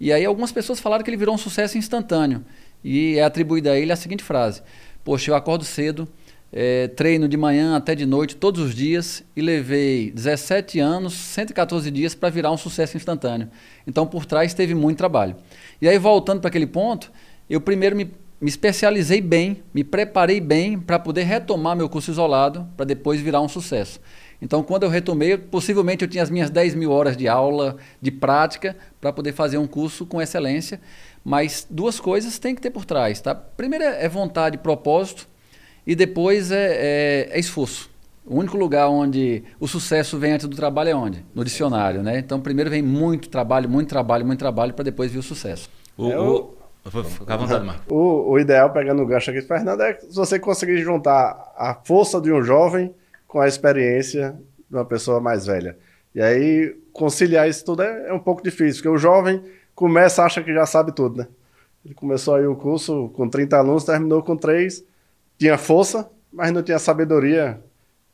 e 0.00 0.12
aí 0.12 0.24
algumas 0.24 0.50
pessoas 0.50 0.80
falaram 0.80 1.04
que 1.04 1.10
ele 1.10 1.16
virou 1.16 1.34
um 1.34 1.38
sucesso 1.38 1.76
instantâneo. 1.76 2.44
E 2.82 3.18
é 3.18 3.22
atribuída 3.22 3.72
a 3.72 3.78
ele 3.78 3.92
a 3.92 3.96
seguinte 3.96 4.24
frase: 4.24 4.62
Poxa, 5.04 5.30
eu 5.30 5.34
acordo 5.34 5.64
cedo, 5.64 6.08
é, 6.52 6.88
treino 6.88 7.28
de 7.28 7.36
manhã 7.36 7.76
até 7.76 7.94
de 7.94 8.06
noite, 8.06 8.34
todos 8.34 8.60
os 8.60 8.74
dias, 8.74 9.22
e 9.36 9.42
levei 9.42 10.10
17 10.10 10.80
anos, 10.80 11.12
114 11.12 11.90
dias 11.90 12.14
para 12.14 12.30
virar 12.30 12.50
um 12.50 12.56
sucesso 12.56 12.96
instantâneo. 12.96 13.50
Então 13.86 14.06
por 14.06 14.24
trás 14.24 14.54
teve 14.54 14.74
muito 14.74 14.98
trabalho. 14.98 15.36
E 15.80 15.88
aí, 15.88 15.98
voltando 15.98 16.40
para 16.40 16.48
aquele 16.48 16.66
ponto, 16.66 17.12
eu 17.48 17.60
primeiro 17.60 17.94
me, 17.94 18.10
me 18.40 18.48
especializei 18.48 19.20
bem, 19.20 19.62
me 19.74 19.84
preparei 19.84 20.40
bem 20.40 20.78
para 20.78 20.98
poder 20.98 21.24
retomar 21.24 21.76
meu 21.76 21.88
curso 21.88 22.10
isolado, 22.10 22.66
para 22.76 22.86
depois 22.86 23.20
virar 23.20 23.40
um 23.40 23.48
sucesso. 23.48 24.00
Então, 24.40 24.62
quando 24.62 24.84
eu 24.84 24.88
retomei, 24.88 25.36
possivelmente 25.36 26.02
eu 26.02 26.08
tinha 26.08 26.22
as 26.22 26.30
minhas 26.30 26.48
10 26.48 26.74
mil 26.74 26.90
horas 26.90 27.16
de 27.16 27.28
aula, 27.28 27.76
de 28.00 28.10
prática, 28.10 28.74
para 28.98 29.12
poder 29.12 29.32
fazer 29.32 29.58
um 29.58 29.66
curso 29.66 30.06
com 30.06 30.22
excelência. 30.22 30.80
Mas 31.22 31.66
duas 31.68 32.00
coisas 32.00 32.38
tem 32.38 32.54
que 32.54 32.62
ter 32.62 32.70
por 32.70 32.86
trás. 32.86 33.20
Tá? 33.20 33.34
Primeiro 33.34 33.84
é 33.84 34.08
vontade, 34.08 34.56
propósito, 34.56 35.28
e 35.86 35.94
depois 35.94 36.50
é, 36.50 37.28
é, 37.28 37.28
é 37.32 37.38
esforço. 37.38 37.90
O 38.24 38.36
único 38.38 38.56
lugar 38.56 38.88
onde 38.88 39.42
o 39.58 39.66
sucesso 39.66 40.18
vem 40.18 40.32
antes 40.32 40.46
do 40.46 40.56
trabalho 40.56 40.88
é 40.90 40.94
onde? 40.94 41.24
No 41.34 41.44
dicionário, 41.44 42.02
né? 42.02 42.18
Então, 42.18 42.40
primeiro 42.40 42.70
vem 42.70 42.80
muito 42.80 43.28
trabalho, 43.28 43.68
muito 43.68 43.88
trabalho, 43.88 44.24
muito 44.24 44.38
trabalho, 44.38 44.72
para 44.72 44.84
depois 44.84 45.10
vir 45.10 45.18
o 45.18 45.22
sucesso. 45.22 45.68
O, 45.96 46.10
é 46.10 46.18
o... 46.18 46.54
Fica 46.84 47.34
à 47.34 47.36
vontade, 47.36 47.64
Marco. 47.64 47.94
O, 47.94 48.30
o 48.30 48.38
ideal, 48.38 48.70
pegando 48.72 49.02
o 49.02 49.06
gancho 49.06 49.30
aqui, 49.30 49.42
Fernando, 49.42 49.82
é 49.82 49.94
se 49.94 50.14
você 50.14 50.38
conseguir 50.38 50.78
juntar 50.78 51.52
a 51.56 51.74
força 51.84 52.20
de 52.20 52.32
um 52.32 52.42
jovem 52.42 52.94
com 53.28 53.40
a 53.40 53.46
experiência 53.46 54.36
de 54.68 54.76
uma 54.76 54.84
pessoa 54.84 55.20
mais 55.20 55.46
velha. 55.46 55.76
E 56.14 56.20
aí, 56.20 56.76
conciliar 56.92 57.48
isso 57.48 57.64
tudo 57.64 57.82
é, 57.82 58.08
é 58.08 58.12
um 58.12 58.18
pouco 58.18 58.42
difícil, 58.42 58.82
porque 58.82 58.88
o 58.88 58.98
jovem 58.98 59.42
começa, 59.74 60.24
acha 60.24 60.42
que 60.42 60.52
já 60.52 60.66
sabe 60.66 60.92
tudo, 60.92 61.18
né? 61.18 61.28
Ele 61.84 61.94
começou 61.94 62.34
aí 62.34 62.46
o 62.46 62.56
curso 62.56 63.10
com 63.14 63.28
30 63.28 63.56
alunos, 63.56 63.84
terminou 63.84 64.22
com 64.22 64.36
3, 64.36 64.84
tinha 65.38 65.56
força, 65.56 66.10
mas 66.32 66.52
não 66.52 66.62
tinha 66.62 66.78
sabedoria 66.78 67.60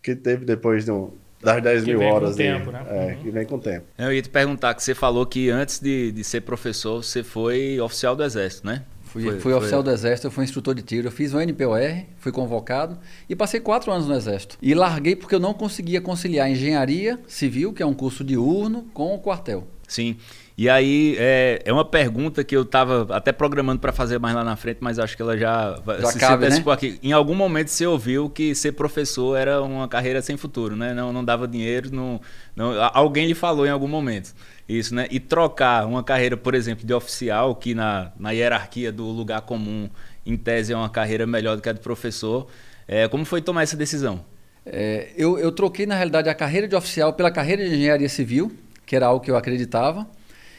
que 0.02 0.14
teve 0.14 0.44
depois 0.44 0.84
de 0.84 0.92
um, 0.92 1.10
das 1.42 1.62
10 1.62 1.84
que 1.84 1.94
mil 1.94 2.06
horas. 2.06 2.36
Tempo, 2.36 2.70
né? 2.70 2.84
É, 2.88 3.14
uhum. 3.14 3.22
que 3.22 3.30
vem 3.30 3.46
com 3.46 3.56
o 3.56 3.60
tempo. 3.60 3.86
Eu 3.98 4.12
ia 4.12 4.22
te 4.22 4.28
perguntar, 4.28 4.74
que 4.74 4.82
você 4.82 4.94
falou 4.94 5.26
que 5.26 5.50
antes 5.50 5.78
de, 5.78 6.12
de 6.12 6.24
ser 6.24 6.40
professor, 6.42 7.02
você 7.02 7.22
foi 7.22 7.80
oficial 7.80 8.16
do 8.16 8.24
Exército, 8.24 8.66
né? 8.66 8.82
Fui, 9.02 9.22
foi, 9.22 9.40
fui 9.40 9.52
oficial 9.54 9.82
do 9.82 9.90
Exército, 9.90 10.26
eu 10.26 10.30
fui 10.30 10.44
instrutor 10.44 10.74
de 10.74 10.82
tiro. 10.82 11.06
Eu 11.08 11.12
fiz 11.12 11.32
o 11.32 11.40
NPOR, 11.40 12.04
fui 12.18 12.32
convocado 12.32 12.98
e 13.28 13.34
passei 13.36 13.60
quatro 13.60 13.90
anos 13.90 14.06
no 14.06 14.14
Exército. 14.14 14.58
E 14.60 14.74
larguei 14.74 15.16
porque 15.16 15.34
eu 15.34 15.40
não 15.40 15.54
conseguia 15.54 16.00
conciliar 16.00 16.50
engenharia 16.50 17.18
civil, 17.26 17.72
que 17.72 17.82
é 17.82 17.86
um 17.86 17.94
curso 17.94 18.22
diurno, 18.22 18.86
com 18.92 19.14
o 19.14 19.18
quartel. 19.18 19.66
Sim. 19.88 20.16
E 20.58 20.70
aí, 20.70 21.16
é, 21.18 21.60
é 21.66 21.72
uma 21.72 21.84
pergunta 21.84 22.42
que 22.42 22.56
eu 22.56 22.62
estava 22.62 23.14
até 23.14 23.30
programando 23.30 23.78
para 23.78 23.92
fazer 23.92 24.18
mais 24.18 24.34
lá 24.34 24.42
na 24.42 24.56
frente, 24.56 24.78
mas 24.80 24.98
acho 24.98 25.14
que 25.14 25.20
ela 25.20 25.36
já, 25.36 25.78
já 26.00 26.06
se 26.06 26.18
cabe, 26.18 26.48
né? 26.48 26.62
aqui. 26.72 26.98
Em 27.02 27.12
algum 27.12 27.34
momento 27.34 27.68
você 27.68 27.86
ouviu 27.86 28.30
que 28.30 28.54
ser 28.54 28.72
professor 28.72 29.36
era 29.36 29.60
uma 29.60 29.86
carreira 29.86 30.22
sem 30.22 30.34
futuro, 30.38 30.74
né? 30.74 30.94
Não, 30.94 31.12
não 31.12 31.22
dava 31.22 31.46
dinheiro, 31.46 31.94
não, 31.94 32.18
não, 32.54 32.72
alguém 32.94 33.26
lhe 33.26 33.34
falou 33.34 33.66
em 33.66 33.70
algum 33.70 33.86
momento 33.86 34.34
isso, 34.68 34.94
né? 34.94 35.06
E 35.10 35.20
trocar 35.20 35.86
uma 35.86 36.02
carreira, 36.02 36.36
por 36.36 36.54
exemplo, 36.54 36.86
de 36.86 36.92
oficial, 36.92 37.54
que 37.54 37.74
na, 37.74 38.10
na 38.18 38.30
hierarquia 38.30 38.90
do 38.90 39.04
lugar 39.04 39.42
comum, 39.42 39.88
em 40.24 40.36
tese, 40.36 40.72
é 40.72 40.76
uma 40.76 40.88
carreira 40.88 41.26
melhor 41.26 41.56
do 41.56 41.62
que 41.62 41.68
a 41.68 41.72
de 41.72 41.80
professor. 41.80 42.48
É, 42.88 43.06
como 43.08 43.24
foi 43.24 43.40
tomar 43.40 43.62
essa 43.62 43.76
decisão? 43.76 44.24
É, 44.64 45.10
eu, 45.16 45.38
eu 45.38 45.52
troquei, 45.52 45.86
na 45.86 45.94
realidade, 45.94 46.28
a 46.28 46.34
carreira 46.34 46.66
de 46.66 46.74
oficial 46.74 47.12
pela 47.12 47.30
carreira 47.30 47.62
de 47.62 47.74
engenharia 47.74 48.08
civil, 48.08 48.52
que 48.84 48.96
era 48.96 49.06
algo 49.06 49.24
que 49.24 49.30
eu 49.30 49.36
acreditava. 49.36 50.06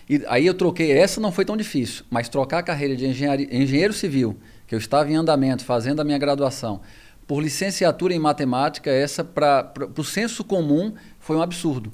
E 0.10 0.24
aí 0.28 0.46
eu 0.46 0.54
troquei, 0.54 0.92
essa 0.92 1.20
não 1.20 1.32
foi 1.32 1.44
tão 1.44 1.58
difícil, 1.58 2.06
mas 2.10 2.30
trocar 2.30 2.60
a 2.60 2.64
carreira 2.64 2.96
de 2.96 3.06
engenheiro 3.06 3.94
civil, 3.94 4.38
que 4.66 4.74
eu 4.74 4.80
estava 4.80 5.12
em 5.12 5.16
andamento, 5.16 5.66
fazendo 5.66 6.02
a 6.02 6.04
minha 6.04 6.18
graduação, 6.18 6.82
por 7.28 7.42
licenciatura 7.44 8.14
em 8.14 8.20
matemática, 8.20 8.90
essa 8.90 9.24
para 9.24 9.74
o 9.98 10.04
senso 10.04 10.46
comum 10.46 10.94
foi 11.20 11.36
um 11.36 11.42
absurdo. 11.42 11.92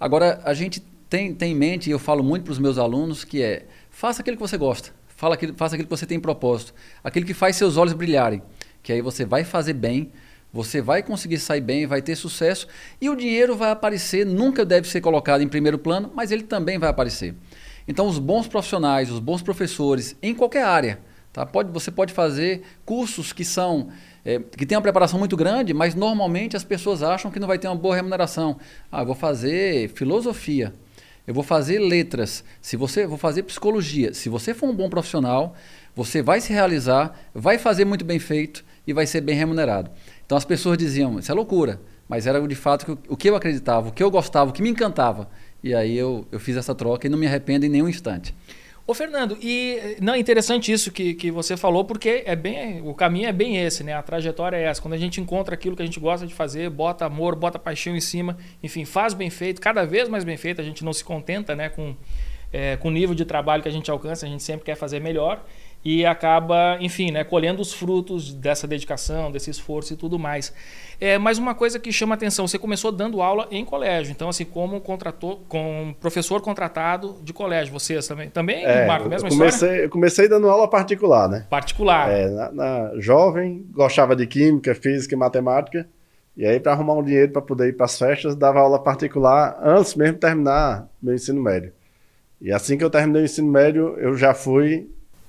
Agora, 0.00 0.40
a 0.44 0.54
gente 0.54 0.80
tem, 1.10 1.34
tem 1.34 1.52
em 1.52 1.54
mente, 1.54 1.90
e 1.90 1.92
eu 1.92 1.98
falo 1.98 2.24
muito 2.24 2.44
para 2.44 2.52
os 2.52 2.58
meus 2.58 2.78
alunos, 2.78 3.22
que 3.22 3.42
é 3.42 3.66
faça 3.90 4.22
aquilo 4.22 4.38
que 4.38 4.42
você 4.42 4.56
gosta, 4.56 4.90
fala 5.08 5.34
aquilo, 5.34 5.54
faça 5.54 5.74
aquilo 5.74 5.86
que 5.86 5.94
você 5.94 6.06
tem 6.06 6.18
propósito, 6.18 6.72
aquilo 7.04 7.26
que 7.26 7.34
faz 7.34 7.56
seus 7.56 7.76
olhos 7.76 7.92
brilharem, 7.92 8.42
que 8.82 8.94
aí 8.94 9.02
você 9.02 9.26
vai 9.26 9.44
fazer 9.44 9.74
bem, 9.74 10.10
você 10.52 10.82
vai 10.82 11.02
conseguir 11.02 11.38
sair 11.38 11.60
bem, 11.60 11.86
vai 11.86 12.02
ter 12.02 12.14
sucesso 12.14 12.66
e 13.00 13.08
o 13.08 13.16
dinheiro 13.16 13.56
vai 13.56 13.70
aparecer, 13.70 14.26
nunca 14.26 14.64
deve 14.64 14.86
ser 14.88 15.00
colocado 15.00 15.42
em 15.42 15.48
primeiro 15.48 15.78
plano, 15.78 16.10
mas 16.14 16.30
ele 16.30 16.42
também 16.42 16.78
vai 16.78 16.90
aparecer. 16.90 17.34
Então, 17.88 18.06
os 18.06 18.18
bons 18.18 18.46
profissionais, 18.46 19.10
os 19.10 19.18
bons 19.18 19.42
professores, 19.42 20.16
em 20.22 20.34
qualquer 20.34 20.64
área, 20.64 21.00
tá? 21.32 21.46
pode, 21.46 21.70
você 21.72 21.90
pode 21.90 22.12
fazer 22.12 22.62
cursos 22.84 23.32
que 23.32 23.44
são 23.44 23.88
é, 24.24 24.38
que 24.38 24.64
tem 24.64 24.76
uma 24.76 24.82
preparação 24.82 25.18
muito 25.18 25.36
grande, 25.36 25.74
mas 25.74 25.94
normalmente 25.94 26.56
as 26.56 26.62
pessoas 26.62 27.02
acham 27.02 27.30
que 27.30 27.40
não 27.40 27.48
vai 27.48 27.58
ter 27.58 27.66
uma 27.66 27.76
boa 27.76 27.96
remuneração. 27.96 28.56
Ah, 28.90 29.02
eu 29.02 29.06
vou 29.06 29.14
fazer 29.16 29.88
filosofia, 29.90 30.72
eu 31.26 31.34
vou 31.34 31.42
fazer 31.42 31.80
letras, 31.80 32.44
se 32.60 32.76
você 32.76 33.06
vou 33.06 33.18
fazer 33.18 33.42
psicologia. 33.42 34.14
Se 34.14 34.28
você 34.28 34.54
for 34.54 34.68
um 34.68 34.74
bom 34.74 34.88
profissional, 34.88 35.54
você 35.94 36.22
vai 36.22 36.40
se 36.40 36.52
realizar, 36.52 37.18
vai 37.34 37.58
fazer 37.58 37.84
muito 37.84 38.04
bem 38.04 38.18
feito 38.18 38.64
e 38.86 38.92
vai 38.92 39.06
ser 39.06 39.20
bem 39.20 39.36
remunerado. 39.36 39.90
Então 40.32 40.38
as 40.38 40.46
pessoas 40.46 40.78
diziam, 40.78 41.18
isso 41.18 41.30
é 41.30 41.34
loucura, 41.34 41.78
mas 42.08 42.26
era 42.26 42.40
de 42.48 42.54
fato 42.54 42.98
o 43.06 43.18
que 43.18 43.28
eu 43.28 43.36
acreditava, 43.36 43.90
o 43.90 43.92
que 43.92 44.02
eu 44.02 44.10
gostava, 44.10 44.48
o 44.48 44.52
que 44.54 44.62
me 44.62 44.70
encantava. 44.70 45.28
E 45.62 45.74
aí 45.74 45.94
eu, 45.94 46.26
eu 46.32 46.40
fiz 46.40 46.56
essa 46.56 46.74
troca 46.74 47.06
e 47.06 47.10
não 47.10 47.18
me 47.18 47.26
arrependo 47.26 47.66
em 47.66 47.68
nenhum 47.68 47.86
instante. 47.86 48.34
Ô 48.86 48.94
Fernando, 48.94 49.36
e 49.42 49.98
não 50.00 50.14
é 50.14 50.18
interessante 50.18 50.72
isso 50.72 50.90
que, 50.90 51.12
que 51.12 51.30
você 51.30 51.54
falou, 51.54 51.84
porque 51.84 52.22
é 52.24 52.34
bem 52.34 52.80
o 52.80 52.94
caminho 52.94 53.28
é 53.28 53.32
bem 53.32 53.58
esse, 53.58 53.84
né? 53.84 53.92
A 53.92 54.02
trajetória 54.02 54.56
é 54.56 54.62
essa. 54.62 54.80
Quando 54.80 54.94
a 54.94 54.96
gente 54.96 55.20
encontra 55.20 55.54
aquilo 55.54 55.76
que 55.76 55.82
a 55.82 55.84
gente 55.84 56.00
gosta 56.00 56.26
de 56.26 56.32
fazer, 56.32 56.70
bota 56.70 57.04
amor, 57.04 57.36
bota 57.36 57.58
paixão 57.58 57.94
em 57.94 58.00
cima, 58.00 58.38
enfim, 58.62 58.86
faz 58.86 59.12
bem 59.12 59.28
feito, 59.28 59.60
cada 59.60 59.84
vez 59.84 60.08
mais 60.08 60.24
bem 60.24 60.38
feito, 60.38 60.62
a 60.62 60.64
gente 60.64 60.82
não 60.82 60.94
se 60.94 61.04
contenta 61.04 61.54
né, 61.54 61.68
com, 61.68 61.94
é, 62.50 62.78
com 62.78 62.88
o 62.88 62.90
nível 62.90 63.14
de 63.14 63.26
trabalho 63.26 63.62
que 63.62 63.68
a 63.68 63.72
gente 63.72 63.90
alcança, 63.90 64.24
a 64.24 64.28
gente 64.30 64.42
sempre 64.42 64.64
quer 64.64 64.76
fazer 64.76 64.98
melhor 64.98 65.44
e 65.84 66.06
acaba, 66.06 66.76
enfim, 66.80 67.10
né, 67.10 67.24
colhendo 67.24 67.60
os 67.60 67.72
frutos 67.72 68.32
dessa 68.32 68.66
dedicação, 68.66 69.32
desse 69.32 69.50
esforço 69.50 69.92
e 69.92 69.96
tudo 69.96 70.18
mais. 70.18 70.52
É, 71.00 71.18
mas 71.18 71.38
uma 71.38 71.54
coisa 71.54 71.80
que 71.80 71.90
chama 71.90 72.14
atenção, 72.14 72.46
você 72.46 72.58
começou 72.58 72.92
dando 72.92 73.20
aula 73.20 73.48
em 73.50 73.64
colégio, 73.64 74.12
então 74.12 74.28
assim, 74.28 74.44
como 74.44 74.80
contratou, 74.80 75.42
com 75.48 75.92
professor 76.00 76.40
contratado 76.40 77.18
de 77.24 77.32
colégio, 77.32 77.72
vocês 77.72 78.06
também, 78.06 78.30
também, 78.30 78.64
é, 78.64 78.86
Marco, 78.86 79.08
mesma 79.08 79.28
eu 79.28 79.32
comecei, 79.32 79.68
história? 79.68 79.82
Eu 79.82 79.90
comecei 79.90 80.28
dando 80.28 80.48
aula 80.48 80.68
particular, 80.68 81.28
né? 81.28 81.46
Particular. 81.50 82.08
É, 82.08 82.28
na, 82.28 82.52
na 82.52 82.92
jovem, 83.00 83.66
gostava 83.72 84.14
de 84.14 84.26
química, 84.28 84.74
física 84.76 85.16
e 85.16 85.18
matemática, 85.18 85.88
e 86.36 86.46
aí 86.46 86.60
para 86.60 86.72
arrumar 86.72 86.94
um 86.94 87.02
dinheiro 87.02 87.32
para 87.32 87.42
poder 87.42 87.68
ir 87.68 87.72
para 87.72 87.86
as 87.86 87.98
festas, 87.98 88.36
dava 88.36 88.60
aula 88.60 88.78
particular 88.78 89.58
antes 89.60 89.96
mesmo 89.96 90.14
de 90.14 90.20
terminar 90.20 90.88
meu 91.02 91.14
ensino 91.14 91.42
médio. 91.42 91.72
E 92.40 92.52
assim 92.52 92.78
que 92.78 92.84
eu 92.84 92.90
terminei 92.90 93.22
o 93.22 93.24
ensino 93.24 93.50
médio, 93.50 93.96
eu 93.98 94.16
já 94.16 94.32
fui 94.32 94.88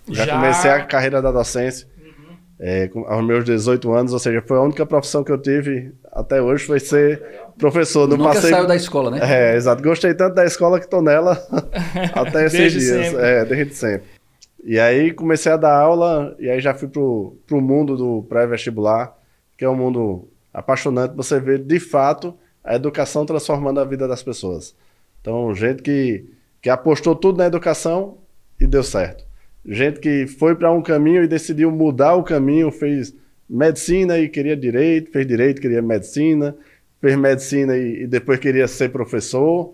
já, 0.09 0.25
já... 0.25 0.35
comecei 0.35 0.71
a 0.71 0.85
carreira 0.85 1.21
da 1.21 1.31
docência 1.31 1.87
uhum. 1.97 2.35
é, 2.59 2.89
aos 3.07 3.25
meus 3.25 3.45
18 3.45 3.93
anos, 3.93 4.13
ou 4.13 4.19
seja, 4.19 4.43
foi 4.45 4.57
a 4.57 4.61
única 4.61 4.85
profissão 4.85 5.23
que 5.23 5.31
eu 5.31 5.37
tive 5.37 5.93
até 6.13 6.41
hoje 6.41 6.65
foi 6.65 6.79
ser 6.79 7.21
professor. 7.57 8.07
Não 8.07 8.17
Nunca 8.17 8.35
passei... 8.35 8.51
saiu 8.51 8.67
da 8.67 8.75
escola, 8.75 9.09
né? 9.09 9.19
É, 9.21 9.55
exato. 9.55 9.81
Gostei 9.81 10.13
tanto 10.13 10.35
da 10.35 10.45
escola 10.45 10.79
que 10.79 10.85
estou 10.85 11.01
nela 11.01 11.43
até 12.13 12.45
esses 12.45 12.71
dias. 12.71 13.07
Sempre. 13.07 13.21
É, 13.21 13.45
desde 13.45 13.73
sempre. 13.73 14.07
E 14.63 14.79
aí 14.79 15.11
comecei 15.11 15.51
a 15.51 15.57
dar 15.57 15.75
aula 15.75 16.35
e 16.39 16.49
aí 16.49 16.61
já 16.61 16.73
fui 16.73 16.87
pro, 16.87 17.35
pro 17.47 17.59
mundo 17.59 17.97
do 17.97 18.23
pré-vestibular, 18.29 19.13
que 19.57 19.65
é 19.65 19.69
um 19.69 19.75
mundo 19.75 20.29
apaixonante. 20.53 21.15
Você 21.15 21.39
vê 21.39 21.57
de 21.57 21.79
fato 21.79 22.35
a 22.63 22.75
educação 22.75 23.25
transformando 23.25 23.79
a 23.79 23.83
vida 23.85 24.07
das 24.07 24.21
pessoas. 24.23 24.75
Então, 25.19 25.53
gente 25.53 25.81
que, 25.81 26.25
que 26.61 26.69
apostou 26.69 27.15
tudo 27.15 27.39
na 27.39 27.45
educação 27.45 28.19
e 28.59 28.67
deu 28.67 28.83
certo 28.83 29.25
gente 29.65 29.99
que 29.99 30.27
foi 30.27 30.55
para 30.55 30.71
um 30.71 30.81
caminho 30.81 31.23
e 31.23 31.27
decidiu 31.27 31.71
mudar 31.71 32.15
o 32.15 32.23
caminho, 32.23 32.71
fez 32.71 33.13
medicina 33.49 34.17
e 34.17 34.27
queria 34.27 34.55
direito, 34.55 35.11
fez 35.11 35.25
direito, 35.25 35.61
queria 35.61 35.81
medicina, 35.81 36.55
fez 36.99 37.17
medicina 37.17 37.77
e, 37.77 38.03
e 38.03 38.07
depois 38.07 38.39
queria 38.39 38.67
ser 38.67 38.89
professor. 38.89 39.73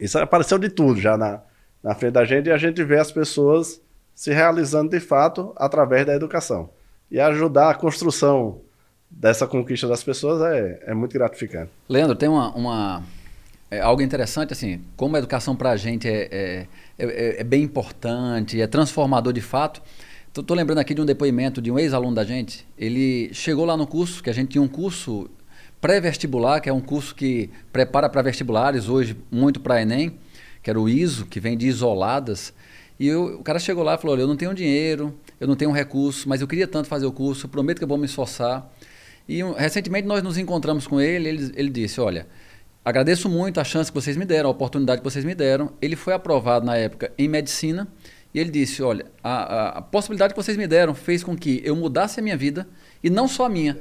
Isso 0.00 0.18
apareceu 0.18 0.58
de 0.58 0.68
tudo 0.68 1.00
já 1.00 1.16
na, 1.16 1.42
na 1.82 1.94
frente 1.94 2.12
da 2.12 2.24
gente 2.24 2.46
e 2.48 2.52
a 2.52 2.56
gente 2.56 2.82
vê 2.82 2.98
as 2.98 3.12
pessoas 3.12 3.80
se 4.14 4.32
realizando 4.32 4.90
de 4.90 5.00
fato 5.00 5.52
através 5.56 6.06
da 6.06 6.14
educação. 6.14 6.70
E 7.10 7.20
ajudar 7.20 7.70
a 7.70 7.74
construção 7.74 8.60
dessa 9.10 9.46
conquista 9.46 9.86
das 9.86 10.02
pessoas 10.02 10.40
é, 10.42 10.82
é 10.86 10.94
muito 10.94 11.12
gratificante. 11.12 11.70
Leandro, 11.88 12.16
tem 12.16 12.28
uma, 12.28 12.54
uma 12.54 13.02
é 13.72 13.80
algo 13.80 14.02
interessante, 14.02 14.52
assim, 14.52 14.82
como 14.96 15.16
a 15.16 15.18
educação 15.18 15.56
para 15.56 15.70
a 15.70 15.76
gente 15.76 16.06
é, 16.06 16.28
é, 16.30 16.66
é, 16.98 17.40
é, 17.40 17.44
bem 17.44 17.62
importante, 17.62 18.60
é 18.60 18.66
transformador 18.66 19.32
de 19.32 19.40
fato. 19.40 19.82
Estou 20.28 20.56
lembrando 20.56 20.78
aqui 20.78 20.94
de 20.94 21.00
um 21.00 21.04
depoimento 21.04 21.60
de 21.60 21.70
um 21.70 21.78
ex-aluno 21.78 22.14
da 22.14 22.24
gente. 22.24 22.66
Ele 22.78 23.32
chegou 23.34 23.64
lá 23.64 23.76
no 23.76 23.86
curso, 23.86 24.22
que 24.22 24.30
a 24.30 24.32
gente 24.32 24.48
tinha 24.50 24.62
um 24.62 24.68
curso 24.68 25.28
pré-vestibular, 25.80 26.60
que 26.60 26.70
é 26.70 26.72
um 26.72 26.80
curso 26.80 27.14
que 27.14 27.50
prepara 27.72 28.08
para 28.08 28.22
vestibulares, 28.22 28.88
hoje 28.88 29.16
muito 29.30 29.60
para 29.60 29.82
Enem, 29.82 30.18
que 30.62 30.70
era 30.70 30.80
o 30.80 30.88
ISO, 30.88 31.26
que 31.26 31.38
vem 31.38 31.56
de 31.56 31.66
isoladas. 31.66 32.54
E 32.98 33.08
eu, 33.08 33.40
o 33.40 33.42
cara 33.42 33.58
chegou 33.58 33.82
lá 33.82 33.94
e 33.94 33.98
falou: 33.98 34.14
Olha, 34.14 34.22
eu 34.22 34.28
não 34.28 34.36
tenho 34.36 34.54
dinheiro, 34.54 35.14
eu 35.40 35.46
não 35.46 35.56
tenho 35.56 35.70
recurso, 35.70 36.28
mas 36.28 36.40
eu 36.40 36.46
queria 36.46 36.66
tanto 36.66 36.88
fazer 36.88 37.04
o 37.04 37.12
curso, 37.12 37.48
prometo 37.48 37.78
que 37.78 37.84
eu 37.84 37.88
vou 37.88 37.98
me 37.98 38.06
esforçar. 38.06 38.70
E 39.28 39.42
um, 39.44 39.52
recentemente 39.52 40.06
nós 40.06 40.22
nos 40.22 40.38
encontramos 40.38 40.86
com 40.86 41.00
ele, 41.00 41.28
ele, 41.28 41.52
ele 41.56 41.70
disse: 41.70 42.00
Olha 42.00 42.26
Agradeço 42.84 43.28
muito 43.28 43.60
a 43.60 43.64
chance 43.64 43.92
que 43.92 43.94
vocês 43.94 44.16
me 44.16 44.24
deram, 44.24 44.48
a 44.48 44.52
oportunidade 44.52 45.00
que 45.00 45.04
vocês 45.04 45.24
me 45.24 45.36
deram. 45.36 45.72
Ele 45.80 45.94
foi 45.94 46.14
aprovado 46.14 46.66
na 46.66 46.76
época 46.76 47.12
em 47.16 47.28
medicina 47.28 47.86
e 48.34 48.40
ele 48.40 48.50
disse: 48.50 48.82
Olha, 48.82 49.06
a, 49.22 49.30
a, 49.30 49.68
a 49.78 49.82
possibilidade 49.82 50.34
que 50.34 50.42
vocês 50.42 50.56
me 50.56 50.66
deram 50.66 50.92
fez 50.92 51.22
com 51.22 51.36
que 51.36 51.62
eu 51.64 51.76
mudasse 51.76 52.18
a 52.18 52.22
minha 52.22 52.36
vida 52.36 52.66
e 53.02 53.08
não 53.08 53.28
só 53.28 53.46
a 53.46 53.48
minha, 53.48 53.78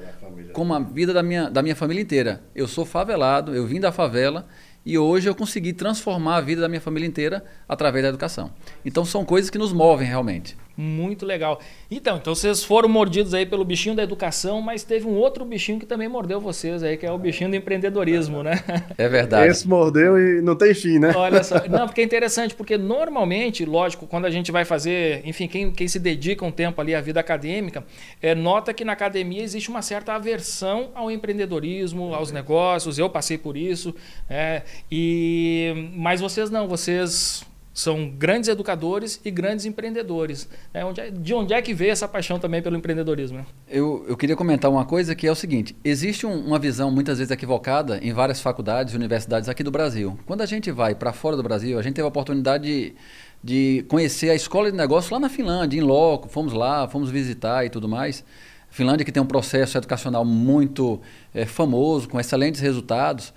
como 0.53 0.74
a 0.75 0.79
vida 0.79 1.13
da 1.13 1.24
minha, 1.24 1.50
da 1.50 1.63
minha 1.63 1.75
família 1.75 2.01
inteira. 2.01 2.43
Eu 2.53 2.67
sou 2.67 2.86
favelado, 2.86 3.55
eu 3.55 3.65
vim 3.65 3.79
da 3.79 3.91
favela 3.91 4.48
e 4.86 4.98
hoje 5.00 5.27
eu 5.27 5.34
consegui 5.34 5.74
transformar 5.74 6.38
a 6.38 6.41
vida 6.41 6.62
da 6.62 6.70
minha 6.70 6.81
família 6.81 7.08
inteira 7.08 7.43
através 7.67 8.03
da 8.03 8.10
educação. 8.10 8.51
Então 8.86 9.03
são 9.03 9.25
coisas 9.25 9.50
que 9.50 9.58
nos 9.58 9.74
movem 9.74 10.08
realmente. 10.08 10.55
Muito 10.81 11.27
legal. 11.27 11.59
Então, 11.91 12.17
então 12.17 12.33
vocês 12.33 12.63
foram 12.63 12.89
mordidos 12.89 13.35
aí 13.35 13.45
pelo 13.45 13.63
bichinho 13.63 13.95
da 13.95 14.01
educação, 14.01 14.59
mas 14.63 14.83
teve 14.83 15.05
um 15.05 15.13
outro 15.13 15.45
bichinho 15.45 15.79
que 15.79 15.85
também 15.85 16.07
mordeu 16.07 16.41
vocês 16.41 16.81
aí, 16.81 16.97
que 16.97 17.05
é 17.05 17.11
o 17.11 17.17
bichinho 17.19 17.51
do 17.51 17.55
empreendedorismo, 17.55 18.41
né? 18.41 18.63
É 18.97 19.07
verdade. 19.07 19.51
Esse 19.51 19.67
mordeu 19.67 20.17
e 20.17 20.41
não 20.41 20.55
tem 20.55 20.73
fim, 20.73 20.97
né? 20.97 21.11
Olha 21.15 21.43
só. 21.43 21.55
Não, 21.69 21.85
porque 21.85 22.01
é 22.01 22.03
interessante, 22.03 22.55
porque 22.55 22.77
normalmente, 22.77 23.63
lógico, 23.63 24.07
quando 24.07 24.25
a 24.25 24.31
gente 24.31 24.51
vai 24.51 24.65
fazer, 24.65 25.21
enfim, 25.23 25.47
quem, 25.47 25.71
quem 25.71 25.88
se 25.88 26.00
dedica 26.00 26.43
um 26.43 26.51
tempo 26.51 26.81
ali 26.81 26.95
à 26.95 27.01
vida 27.01 27.19
acadêmica, 27.19 27.83
é, 28.19 28.33
nota 28.33 28.73
que 28.73 28.83
na 28.83 28.93
academia 28.93 29.43
existe 29.43 29.69
uma 29.69 29.83
certa 29.83 30.13
aversão 30.13 30.89
ao 30.95 31.11
empreendedorismo, 31.11 32.15
aos 32.15 32.31
negócios. 32.31 32.97
Eu 32.97 33.09
passei 33.09 33.38
por 33.38 33.55
isso. 33.55 33.93
É, 34.27 34.63
e 34.91 35.91
Mas 35.95 36.21
vocês 36.21 36.50
não, 36.50 36.67
vocês 36.67 37.45
são 37.73 38.09
grandes 38.09 38.49
educadores 38.49 39.19
e 39.23 39.31
grandes 39.31 39.65
empreendedores. 39.65 40.47
Né? 40.73 40.83
Onde 40.83 41.01
é, 41.01 41.09
de 41.09 41.33
onde 41.33 41.53
é 41.53 41.61
que 41.61 41.73
veio 41.73 41.91
essa 41.91 42.07
paixão 42.07 42.37
também 42.37 42.61
pelo 42.61 42.75
empreendedorismo? 42.75 43.37
Né? 43.39 43.45
Eu, 43.69 44.05
eu 44.07 44.17
queria 44.17 44.35
comentar 44.35 44.69
uma 44.69 44.85
coisa 44.85 45.15
que 45.15 45.25
é 45.25 45.31
o 45.31 45.35
seguinte: 45.35 45.75
existe 45.83 46.25
um, 46.25 46.45
uma 46.45 46.59
visão 46.59 46.91
muitas 46.91 47.17
vezes 47.17 47.31
equivocada 47.31 47.99
em 48.01 48.11
várias 48.11 48.41
faculdades 48.41 48.93
e 48.93 48.97
universidades 48.97 49.47
aqui 49.47 49.63
do 49.63 49.71
Brasil. 49.71 50.19
Quando 50.25 50.41
a 50.41 50.45
gente 50.45 50.71
vai 50.71 50.93
para 50.93 51.13
fora 51.13 51.37
do 51.37 51.43
Brasil, 51.43 51.79
a 51.79 51.81
gente 51.81 51.95
teve 51.95 52.05
a 52.05 52.09
oportunidade 52.09 52.63
de, 52.63 52.93
de 53.43 53.85
conhecer 53.87 54.29
a 54.29 54.35
escola 54.35 54.69
de 54.69 54.77
negócio 54.77 55.13
lá 55.13 55.19
na 55.19 55.29
Finlândia, 55.29 55.77
em 55.77 55.81
loco, 55.81 56.27
fomos 56.27 56.53
lá, 56.53 56.87
fomos 56.87 57.09
visitar 57.09 57.65
e 57.65 57.69
tudo 57.69 57.87
mais. 57.87 58.23
Finlândia 58.69 59.03
que 59.05 59.11
tem 59.11 59.21
um 59.21 59.25
processo 59.25 59.77
educacional 59.77 60.23
muito 60.23 61.01
é, 61.33 61.45
famoso, 61.45 62.07
com 62.07 62.19
excelentes 62.19 62.61
resultados. 62.61 63.33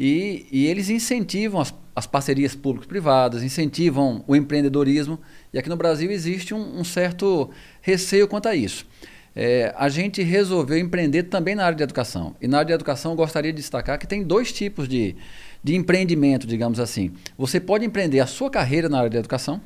E, 0.00 0.46
e 0.50 0.66
eles 0.66 0.88
incentivam 0.88 1.60
as, 1.60 1.74
as 1.98 2.06
parcerias 2.06 2.54
público-privadas, 2.54 3.42
incentivam 3.42 4.22
o 4.28 4.36
empreendedorismo. 4.36 5.18
E 5.52 5.58
aqui 5.58 5.68
no 5.68 5.76
Brasil 5.76 6.12
existe 6.12 6.54
um, 6.54 6.78
um 6.78 6.84
certo 6.84 7.50
receio 7.82 8.28
quanto 8.28 8.48
a 8.48 8.54
isso. 8.54 8.86
É, 9.34 9.74
a 9.76 9.88
gente 9.88 10.22
resolveu 10.22 10.78
empreender 10.78 11.24
também 11.24 11.56
na 11.56 11.64
área 11.64 11.76
de 11.76 11.82
educação. 11.82 12.36
E 12.40 12.46
na 12.46 12.58
área 12.58 12.68
de 12.68 12.72
educação, 12.72 13.10
eu 13.12 13.16
gostaria 13.16 13.52
de 13.52 13.56
destacar 13.56 13.98
que 13.98 14.06
tem 14.06 14.22
dois 14.22 14.52
tipos 14.52 14.88
de, 14.88 15.16
de 15.62 15.74
empreendimento, 15.74 16.46
digamos 16.46 16.78
assim. 16.78 17.10
Você 17.36 17.58
pode 17.58 17.84
empreender 17.84 18.20
a 18.20 18.26
sua 18.26 18.48
carreira 18.48 18.88
na 18.88 18.98
área 18.98 19.10
de 19.10 19.16
educação 19.16 19.60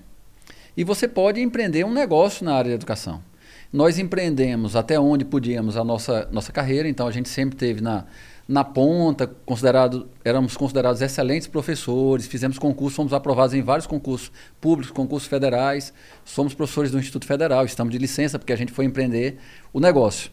e 0.75 0.85
você 0.85 1.07
pode 1.07 1.39
empreender 1.39 1.85
um 1.85 1.93
negócio 1.93 2.47
na 2.47 2.55
área 2.55 2.71
de 2.71 2.77
educação. 2.77 3.23
Nós 3.71 3.99
empreendemos 3.99 4.75
até 4.75 4.99
onde 4.99 5.23
podíamos 5.23 5.77
a 5.77 5.85
nossa, 5.85 6.27
nossa 6.33 6.51
carreira, 6.51 6.89
então 6.89 7.07
a 7.07 7.11
gente 7.11 7.29
sempre 7.29 7.57
teve 7.57 7.83
na, 7.83 8.07
na 8.47 8.65
ponta, 8.65 9.27
considerado, 9.47 10.09
éramos 10.25 10.57
considerados 10.57 11.01
excelentes 11.01 11.47
professores, 11.47 12.27
fizemos 12.27 12.59
concursos, 12.59 12.97
fomos 12.97 13.13
aprovados 13.13 13.55
em 13.55 13.63
vários 13.63 13.87
concursos 13.87 14.33
públicos, 14.61 14.91
concursos 14.91 15.29
federais, 15.29 15.93
somos 16.25 16.55
professores 16.55 16.91
do 16.91 16.99
Instituto 16.99 17.27
Federal, 17.27 17.65
estamos 17.65 17.93
de 17.93 17.99
licença 17.99 18.39
porque 18.39 18.53
a 18.53 18.57
gente 18.57 18.73
foi 18.73 18.85
empreender 18.85 19.39
o 19.73 19.81
negócio. 19.81 20.31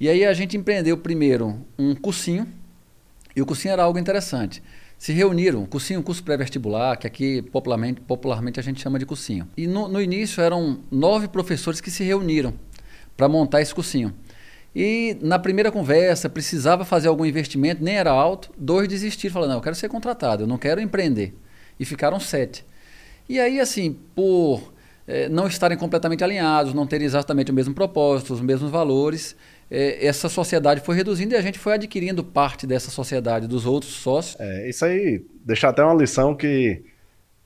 E 0.00 0.08
aí 0.08 0.24
a 0.24 0.34
gente 0.34 0.56
empreendeu 0.56 0.98
primeiro 0.98 1.64
um 1.78 1.94
cursinho, 1.94 2.46
e 3.36 3.42
o 3.42 3.46
cursinho 3.46 3.72
era 3.72 3.82
algo 3.82 3.98
interessante. 3.98 4.62
Se 4.98 5.12
reuniram, 5.12 5.66
cursinho, 5.66 6.02
curso 6.02 6.22
pré-vestibular, 6.22 6.96
que 6.96 7.06
aqui 7.06 7.42
popularmente, 7.42 8.00
popularmente 8.00 8.58
a 8.58 8.62
gente 8.62 8.80
chama 8.80 8.98
de 8.98 9.04
cursinho. 9.04 9.48
E 9.56 9.66
no, 9.66 9.88
no 9.88 10.00
início 10.00 10.40
eram 10.40 10.80
nove 10.90 11.28
professores 11.28 11.80
que 11.80 11.90
se 11.90 12.04
reuniram 12.04 12.54
para 13.16 13.28
montar 13.28 13.60
esse 13.60 13.74
cursinho. 13.74 14.14
E 14.74 15.16
na 15.20 15.38
primeira 15.38 15.70
conversa, 15.70 16.28
precisava 16.28 16.84
fazer 16.84 17.06
algum 17.06 17.24
investimento, 17.24 17.82
nem 17.84 17.94
era 17.94 18.10
alto. 18.10 18.50
Dois 18.58 18.88
desistiram, 18.88 19.32
falaram: 19.32 19.52
não, 19.52 19.58
eu 19.58 19.62
quero 19.62 19.76
ser 19.76 19.88
contratado, 19.88 20.42
eu 20.42 20.46
não 20.46 20.58
quero 20.58 20.80
empreender. 20.80 21.34
E 21.78 21.84
ficaram 21.84 22.18
sete. 22.18 22.64
E 23.28 23.38
aí, 23.38 23.60
assim, 23.60 23.96
por 24.14 24.72
é, 25.06 25.28
não 25.28 25.46
estarem 25.46 25.78
completamente 25.78 26.24
alinhados, 26.24 26.74
não 26.74 26.86
terem 26.86 27.06
exatamente 27.06 27.50
o 27.50 27.54
mesmo 27.54 27.72
propósito, 27.72 28.34
os 28.34 28.40
mesmos 28.40 28.70
valores, 28.70 29.36
é, 29.70 30.04
essa 30.04 30.28
sociedade 30.28 30.80
foi 30.80 30.96
reduzindo 30.96 31.34
e 31.34 31.36
a 31.36 31.40
gente 31.40 31.58
foi 31.58 31.74
adquirindo 31.74 32.24
parte 32.24 32.66
dessa 32.66 32.90
sociedade 32.90 33.46
dos 33.46 33.66
outros 33.66 33.92
sócios. 33.92 34.36
É, 34.40 34.68
isso 34.68 34.84
aí 34.84 35.24
deixa 35.44 35.68
até 35.68 35.84
uma 35.84 35.94
lição 35.94 36.34
que 36.34 36.82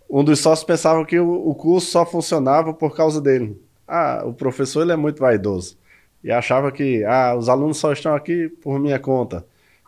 um 0.08 0.24
dos 0.24 0.40
sócios 0.40 0.64
pensava 0.64 1.04
que 1.04 1.18
o, 1.18 1.48
o 1.48 1.54
curso 1.54 1.90
só 1.90 2.06
funcionava 2.06 2.72
por 2.72 2.96
causa 2.96 3.20
dele. 3.20 3.60
Ah, 3.86 4.22
o 4.24 4.32
professor 4.32 4.82
ele 4.82 4.92
é 4.92 4.96
muito 4.96 5.20
vaidoso 5.20 5.76
e 6.22 6.30
achava 6.30 6.72
que 6.72 7.04
ah, 7.04 7.34
os 7.36 7.48
alunos 7.48 7.76
só 7.76 7.92
estão 7.92 8.14
aqui 8.14 8.48
por 8.48 8.78
minha 8.78 8.98
conta. 8.98 9.44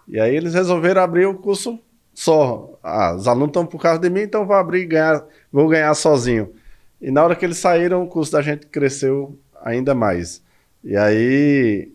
E 0.07 0.19
aí 0.19 0.35
eles 0.35 0.55
resolveram 0.55 1.03
abrir 1.03 1.27
o 1.27 1.35
curso 1.35 1.79
só. 2.15 2.79
Ah, 2.83 3.15
os 3.15 3.27
alunos 3.29 3.49
estão 3.49 3.67
por 3.67 3.81
causa 3.81 4.01
de 4.01 4.11
mim, 4.11 4.23
então 4.23 4.47
vou 4.47 4.57
abrir 4.57 4.83
e 4.83 4.87
ganhar, 4.87 5.25
vou 5.53 5.69
ganhar 5.69 5.95
sozinho. 5.95 6.53
E 7.01 7.11
na 7.11 7.25
hora 7.25 7.35
que 7.35 7.45
eles 7.45 7.59
saíram, 7.59 8.03
o 8.03 8.09
curso 8.09 8.33
da 8.33 8.43
gente 8.43 8.67
cresceu 8.67 9.39
ainda 9.63 9.95
mais. 9.95 10.43
E 10.83 10.97
aí, 10.97 11.93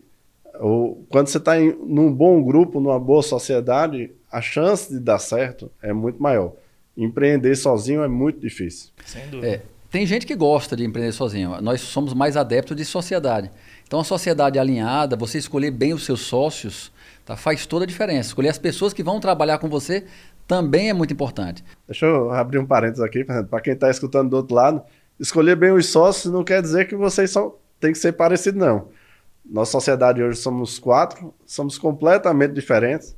o, 0.60 1.04
quando 1.08 1.28
você 1.28 1.38
está 1.38 1.58
num 1.58 2.12
bom 2.12 2.42
grupo, 2.42 2.80
numa 2.80 2.98
boa 2.98 3.22
sociedade, 3.22 4.10
a 4.30 4.40
chance 4.40 4.92
de 4.92 4.98
dar 4.98 5.18
certo 5.18 5.70
é 5.82 5.92
muito 5.92 6.22
maior. 6.22 6.52
Empreender 6.96 7.54
sozinho 7.56 8.02
é 8.02 8.08
muito 8.08 8.40
difícil. 8.40 8.90
Sem 9.04 9.28
dúvida. 9.28 9.46
É, 9.46 9.62
tem 9.90 10.06
gente 10.06 10.26
que 10.26 10.34
gosta 10.34 10.74
de 10.74 10.84
empreender 10.84 11.12
sozinho. 11.12 11.60
Nós 11.60 11.80
somos 11.80 12.14
mais 12.14 12.36
adeptos 12.36 12.76
de 12.76 12.84
sociedade. 12.84 13.50
Então, 13.86 14.00
a 14.00 14.04
sociedade 14.04 14.58
alinhada, 14.58 15.16
você 15.16 15.38
escolher 15.38 15.70
bem 15.70 15.94
os 15.94 16.04
seus 16.04 16.20
sócios, 16.20 16.92
tá, 17.24 17.36
faz 17.36 17.66
toda 17.66 17.84
a 17.84 17.86
diferença. 17.86 18.30
Escolher 18.30 18.48
as 18.48 18.58
pessoas 18.58 18.92
que 18.92 19.02
vão 19.02 19.20
trabalhar 19.20 19.58
com 19.58 19.68
você 19.68 20.04
também 20.46 20.90
é 20.90 20.92
muito 20.92 21.12
importante. 21.12 21.64
Deixa 21.86 22.06
eu 22.06 22.30
abrir 22.32 22.58
um 22.58 22.66
parênteses 22.66 23.02
aqui, 23.02 23.24
para 23.24 23.60
quem 23.60 23.74
está 23.74 23.88
escutando 23.88 24.30
do 24.30 24.36
outro 24.36 24.54
lado. 24.54 24.82
Escolher 25.18 25.56
bem 25.56 25.70
os 25.70 25.86
sócios 25.86 26.32
não 26.32 26.42
quer 26.42 26.60
dizer 26.60 26.88
que 26.88 26.96
vocês 26.96 27.30
são, 27.30 27.54
tem 27.78 27.92
que 27.92 27.98
ser 27.98 28.12
parecidos, 28.12 28.60
não. 28.60 28.88
Nossa 29.44 29.72
sociedade 29.72 30.22
hoje 30.22 30.38
somos 30.38 30.78
quatro, 30.78 31.32
somos 31.46 31.78
completamente 31.78 32.52
diferentes 32.52 33.16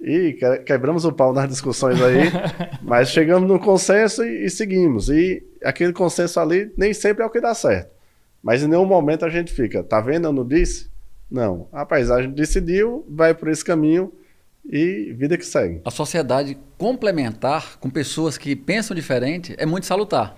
e 0.00 0.36
quebramos 0.66 1.04
o 1.04 1.12
pau 1.12 1.32
nas 1.32 1.48
discussões 1.48 2.00
aí, 2.02 2.30
mas 2.82 3.10
chegamos 3.10 3.48
no 3.48 3.60
consenso 3.60 4.24
e, 4.24 4.46
e, 4.46 4.50
seguimos. 4.50 5.08
E 5.08 5.42
aquele 5.62 5.92
consenso 5.92 6.40
ali 6.40 6.72
nem 6.76 6.92
sempre 6.92 7.22
é 7.22 7.26
o 7.26 7.30
que 7.30 7.40
dá 7.40 7.54
certo. 7.54 7.99
Mas 8.42 8.62
em 8.62 8.68
nenhum 8.68 8.86
momento 8.86 9.24
a 9.24 9.28
gente 9.28 9.52
fica, 9.52 9.82
tá 9.82 10.00
vendo? 10.00 10.26
Eu 10.26 10.32
não 10.32 10.46
disse? 10.46 10.90
Não. 11.30 11.68
A 11.72 12.22
gente 12.22 12.34
decidiu, 12.34 13.04
vai 13.08 13.34
por 13.34 13.48
esse 13.48 13.64
caminho 13.64 14.12
e 14.68 15.12
vida 15.16 15.36
que 15.38 15.44
segue. 15.44 15.80
A 15.84 15.90
sociedade 15.90 16.58
complementar 16.76 17.78
com 17.78 17.88
pessoas 17.88 18.36
que 18.36 18.56
pensam 18.56 18.94
diferente 18.94 19.54
é 19.58 19.66
muito 19.66 19.86
salutar. 19.86 20.36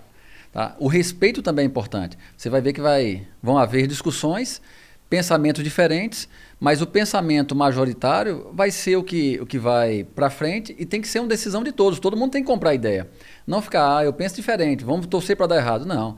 Tá? 0.53 0.77
O 0.79 0.87
respeito 0.87 1.41
também 1.41 1.65
é 1.65 1.67
importante. 1.67 2.19
Você 2.37 2.51
vai 2.51 2.61
ver 2.61 2.73
que 2.73 2.81
vai, 2.81 3.27
vão 3.43 3.57
haver 3.57 3.87
discussões, 3.87 4.61
pensamentos 5.09 5.65
diferentes, 5.65 6.29
mas 6.61 6.83
o 6.83 6.87
pensamento 6.87 7.55
majoritário 7.55 8.51
vai 8.53 8.71
ser 8.71 8.97
o 8.97 9.03
que, 9.03 9.39
o 9.41 9.47
que 9.47 9.59
vai 9.59 10.05
para 10.05 10.29
frente 10.29 10.77
e 10.79 10.85
tem 10.85 11.01
que 11.01 11.09
ser 11.09 11.21
uma 11.21 11.29
decisão 11.29 11.63
de 11.63 11.73
todos. 11.73 11.99
Todo 11.99 12.17
mundo 12.17 12.33
tem 12.33 12.43
que 12.43 12.47
comprar 12.47 12.75
ideia. 12.75 13.09
Não 13.47 13.63
ficar, 13.63 13.99
ah, 13.99 14.05
eu 14.05 14.13
penso 14.13 14.37
diferente, 14.37 14.85
vamos 14.85 15.07
torcer 15.07 15.37
para 15.37 15.47
dar 15.47 15.57
errado. 15.57 15.87
Não. 15.87 16.17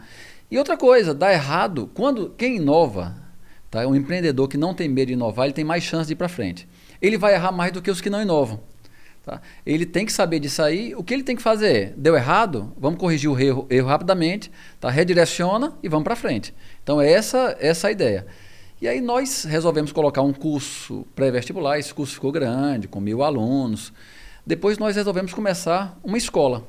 E 0.51 0.59
outra 0.59 0.77
coisa, 0.77 1.15
dá 1.15 1.33
errado, 1.33 1.91
quando 1.95 2.31
quem 2.31 2.57
inova, 2.57 3.17
tá? 3.71 3.87
um 3.87 3.95
empreendedor 3.95 4.49
que 4.49 4.57
não 4.57 4.75
tem 4.75 4.89
medo 4.89 5.09
de 5.09 5.15
inovar, 5.15 5.47
ele 5.47 5.55
tem 5.55 5.65
mais 5.65 5.83
chance 5.83 6.07
de 6.07 6.13
ir 6.13 6.17
para 6.17 6.29
frente. 6.29 6.69
Ele 7.01 7.19
vai 7.19 7.35
errar 7.35 7.53
mais 7.53 7.73
do 7.73 7.83
que 7.83 7.91
os 7.91 8.01
que 8.01 8.11
não 8.11 8.23
inovam. 8.23 8.61
Tá? 9.25 9.41
Ele 9.65 9.87
tem 9.87 10.05
que 10.05 10.13
saber 10.13 10.39
disso 10.39 10.63
aí. 10.63 10.95
O 10.95 11.03
que 11.03 11.15
ele 11.15 11.23
tem 11.23 11.35
que 11.35 11.43
fazer 11.43 11.95
deu 11.97 12.15
errado, 12.15 12.73
vamos 12.77 12.99
corrigir 12.99 13.31
o 13.31 13.41
erro, 13.41 13.67
erro 13.71 13.89
rapidamente, 13.89 14.51
tá? 14.79 14.91
redireciona 14.91 15.77
e 15.83 15.89
vamos 15.89 16.05
para 16.05 16.15
frente. 16.15 16.55
Então, 16.83 17.01
é 17.01 17.11
essa, 17.11 17.57
essa 17.59 17.89
a 17.89 17.91
ideia. 17.91 18.27
E 18.83 18.87
aí 18.89 19.01
nós 19.01 19.45
resolvemos 19.45 19.93
colocar 19.93 20.21
um 20.21 20.33
curso 20.33 21.07
pré-vestibular, 21.15 21.79
esse 21.79 21.95
curso 21.95 22.15
ficou 22.15 22.31
grande, 22.31 22.87
com 22.87 23.01
mil 23.01 23.23
alunos. 23.23 23.93
Depois 24.47 24.77
nós 24.77 24.95
resolvemos 24.95 25.33
começar 25.33 25.99
uma 26.05 26.19
escola. 26.19 26.67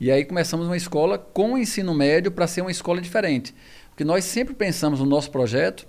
E 0.00 0.12
aí 0.12 0.24
começamos 0.24 0.66
uma 0.66 0.76
escola 0.76 1.18
com 1.18 1.54
o 1.54 1.58
ensino 1.58 1.92
médio 1.92 2.30
para 2.30 2.46
ser 2.46 2.60
uma 2.60 2.70
escola 2.70 3.00
diferente. 3.00 3.52
O 3.92 3.96
que 3.96 4.04
nós 4.04 4.24
sempre 4.24 4.54
pensamos 4.54 5.00
no 5.00 5.06
nosso 5.06 5.28
projeto 5.28 5.88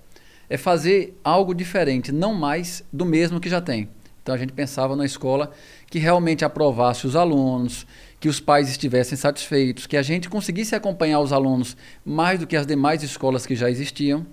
é 0.50 0.58
fazer 0.58 1.16
algo 1.24 1.54
diferente, 1.54 2.12
não 2.12 2.34
mais 2.34 2.84
do 2.92 3.06
mesmo 3.06 3.40
que 3.40 3.48
já 3.48 3.62
tem. 3.62 3.88
Então 4.24 4.34
a 4.34 4.38
gente 4.38 4.52
pensava 4.52 4.96
na 4.96 5.06
escola 5.06 5.52
que 5.88 6.00
realmente 6.00 6.44
aprovasse 6.44 7.06
os 7.06 7.16
alunos, 7.16 7.86
que 8.20 8.28
os 8.28 8.40
pais 8.40 8.68
estivessem 8.68 9.16
satisfeitos, 9.16 9.86
que 9.86 9.96
a 9.96 10.02
gente 10.02 10.28
conseguisse 10.28 10.74
acompanhar 10.74 11.20
os 11.20 11.32
alunos 11.32 11.78
mais 12.04 12.40
do 12.40 12.48
que 12.48 12.56
as 12.56 12.66
demais 12.66 13.04
escolas 13.04 13.46
que 13.46 13.56
já 13.56 13.70
existiam. 13.70 14.26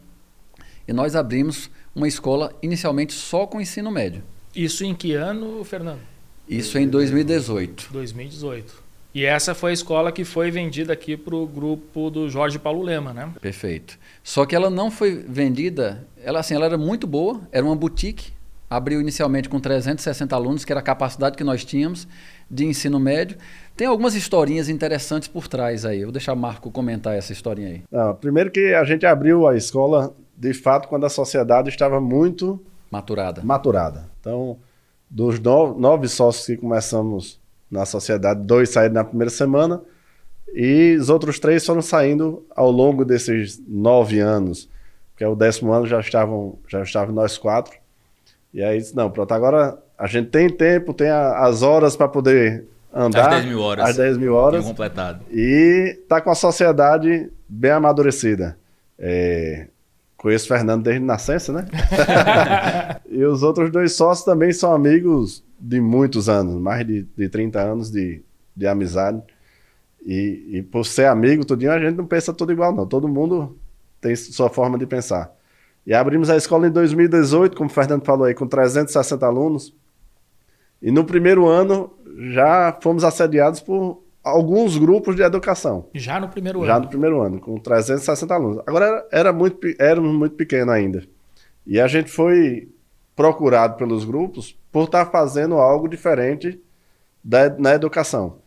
E 0.88 0.92
nós 0.92 1.14
abrimos 1.14 1.70
uma 1.94 2.08
escola 2.08 2.50
inicialmente 2.62 3.12
só 3.12 3.46
com 3.46 3.60
ensino 3.60 3.90
médio. 3.90 4.22
Isso 4.54 4.84
em 4.84 4.94
que 4.94 5.12
ano, 5.12 5.62
Fernando? 5.64 6.00
Isso 6.48 6.78
em 6.78 6.88
2018. 6.88 7.88
2018. 7.92 8.86
E 9.16 9.24
essa 9.24 9.55
foi 9.55 9.70
a 9.70 9.72
escola 9.72 10.12
que 10.12 10.26
foi 10.26 10.50
vendida 10.50 10.92
aqui 10.92 11.16
para 11.16 11.35
o 11.35 11.46
grupo 11.46 12.11
do 12.11 12.29
Jorge 12.29 12.59
Paulo 12.59 12.83
Lema, 12.83 13.14
né? 13.14 13.33
Perfeito. 13.40 13.98
Só 14.22 14.44
que 14.44 14.55
ela 14.55 14.68
não 14.68 14.90
foi 14.90 15.24
vendida, 15.26 16.07
ela 16.22 16.40
assim, 16.40 16.55
ela 16.55 16.66
era 16.66 16.76
muito 16.76 17.07
boa, 17.07 17.40
era 17.50 17.64
uma 17.64 17.74
boutique, 17.74 18.35
abriu 18.68 19.00
inicialmente 19.00 19.48
com 19.48 19.59
360 19.59 20.37
alunos, 20.37 20.66
que 20.66 20.70
era 20.70 20.81
a 20.81 20.83
capacidade 20.83 21.35
que 21.35 21.42
nós 21.42 21.64
tínhamos 21.64 22.07
de 22.50 22.66
ensino 22.66 23.00
médio. 23.00 23.38
Tem 23.74 23.87
algumas 23.87 24.14
historinhas 24.14 24.68
interessantes 24.68 25.29
por 25.29 25.48
trás 25.48 25.87
aí. 25.87 26.00
Eu 26.00 26.09
vou 26.09 26.12
deixar 26.12 26.35
o 26.35 26.37
Marco 26.37 26.70
comentar 26.70 27.16
essa 27.16 27.33
historinha 27.33 27.68
aí. 27.68 27.83
Não, 27.90 28.14
primeiro 28.16 28.50
que 28.50 28.74
a 28.74 28.85
gente 28.85 29.07
abriu 29.07 29.48
a 29.48 29.57
escola, 29.57 30.14
de 30.37 30.52
fato, 30.52 30.88
quando 30.88 31.07
a 31.07 31.09
sociedade 31.09 31.70
estava 31.70 32.02
muito 32.02 32.62
maturada. 32.90 33.42
Maturada. 33.42 34.11
Então, 34.20 34.59
dos 35.09 35.40
nove, 35.40 35.81
nove 35.81 36.07
sócios 36.07 36.44
que 36.44 36.59
começamos 36.59 37.40
na 37.70 37.85
sociedade, 37.85 38.42
dois 38.42 38.70
saíram 38.70 38.94
na 38.94 39.05
primeira 39.05 39.31
semana 39.31 39.83
e 40.55 40.96
os 40.98 41.11
outros 41.11 41.38
três 41.38 41.64
foram 41.66 41.83
saindo 41.83 42.44
ao 42.55 42.70
longo 42.70 43.05
desses 43.05 43.61
nove 43.66 44.20
anos, 44.20 44.68
que 45.16 45.24
é 45.24 45.29
o 45.29 45.35
décimo 45.35 45.72
ano 45.72 45.87
já 45.87 46.00
estavam 46.00 46.59
já 46.68 46.83
estavam 46.83 47.14
nós 47.14 47.37
quatro. 47.37 47.76
E 48.55 48.62
aí 48.62 48.79
disse, 48.79 48.96
não, 48.96 49.11
pronto, 49.11 49.33
agora 49.33 49.79
a 49.98 50.07
gente 50.07 50.31
tem 50.31 50.48
tempo, 50.48 50.94
tem 50.94 51.09
a, 51.09 51.44
as 51.44 51.62
horas 51.62 51.96
para 51.96 52.09
poder 52.09 52.64
andar. 52.92 53.29
As 53.29 53.35
10 53.42 53.44
mil 53.46 53.61
horas. 53.61 53.88
As 53.90 53.96
10 53.96 54.18
mil 54.18 54.35
horas. 54.35 54.64
completado. 54.64 55.24
E 55.31 56.00
tá 56.09 56.20
com 56.20 56.31
a 56.31 56.35
sociedade 56.35 57.31
bem 57.48 57.72
amadurecida. 57.72 58.57
É, 58.98 59.66
conheço 60.16 60.46
o 60.46 60.48
Fernando 60.48 60.83
desde 60.83 61.05
nascença, 61.05 61.52
né? 61.52 61.66
e 63.09 63.24
os 63.24 63.42
outros 63.42 63.70
dois 63.70 63.92
sócios 63.92 64.24
também 64.24 64.52
são 64.52 64.74
amigos 64.74 65.44
de 65.59 65.81
muitos 65.81 66.29
anos, 66.29 66.61
mais 66.61 66.87
de, 66.87 67.02
de 67.16 67.29
30 67.29 67.61
anos 67.61 67.90
de, 67.90 68.22
de 68.55 68.66
amizade. 68.66 69.22
E, 70.05 70.50
e 70.52 70.62
por 70.62 70.85
ser 70.85 71.07
amigo, 71.07 71.44
tudinho, 71.44 71.72
a 71.72 71.79
gente 71.79 71.96
não 71.96 72.07
pensa 72.07 72.33
tudo 72.33 72.52
igual, 72.52 72.74
não. 72.74 72.87
Todo 72.87 73.09
mundo 73.09 73.59
tem 74.00 74.14
sua 74.14 74.48
forma 74.48 74.79
de 74.79 74.87
pensar. 74.87 75.35
E 75.87 75.94
abrimos 75.94 76.31
a 76.31 76.37
escola 76.37 76.66
em 76.66 76.70
2018, 76.70 77.57
como 77.57 77.70
o 77.70 77.72
Fernando 77.72 78.05
falou 78.05 78.24
aí, 78.24 78.35
com 78.35 78.46
360 78.46 79.24
alunos. 79.26 79.74
E 80.81 80.90
no 80.90 81.05
primeiro 81.05 81.46
ano 81.46 81.92
já 82.33 82.76
fomos 82.81 83.05
assediados 83.05 83.61
por 83.61 84.02
alguns 84.30 84.76
grupos 84.78 85.14
de 85.16 85.22
educação. 85.22 85.88
Já 85.94 86.18
no 86.20 86.28
primeiro 86.28 86.64
Já 86.66 86.76
ano. 86.76 86.84
no 86.84 86.90
primeiro 86.90 87.20
ano, 87.22 87.40
com 87.40 87.58
360 87.58 88.34
alunos. 88.34 88.62
Agora, 88.66 88.86
era, 88.86 89.08
era 89.12 89.32
muito, 89.32 89.58
éramos 89.78 90.12
muito 90.14 90.34
pequeno 90.36 90.70
ainda. 90.72 91.02
E 91.66 91.80
a 91.80 91.86
gente 91.86 92.10
foi 92.10 92.68
procurado 93.14 93.76
pelos 93.76 94.04
grupos 94.04 94.58
por 94.70 94.84
estar 94.84 95.06
fazendo 95.06 95.54
algo 95.56 95.88
diferente 95.88 96.60
da, 97.24 97.48
na 97.58 97.74
educação. 97.74 98.38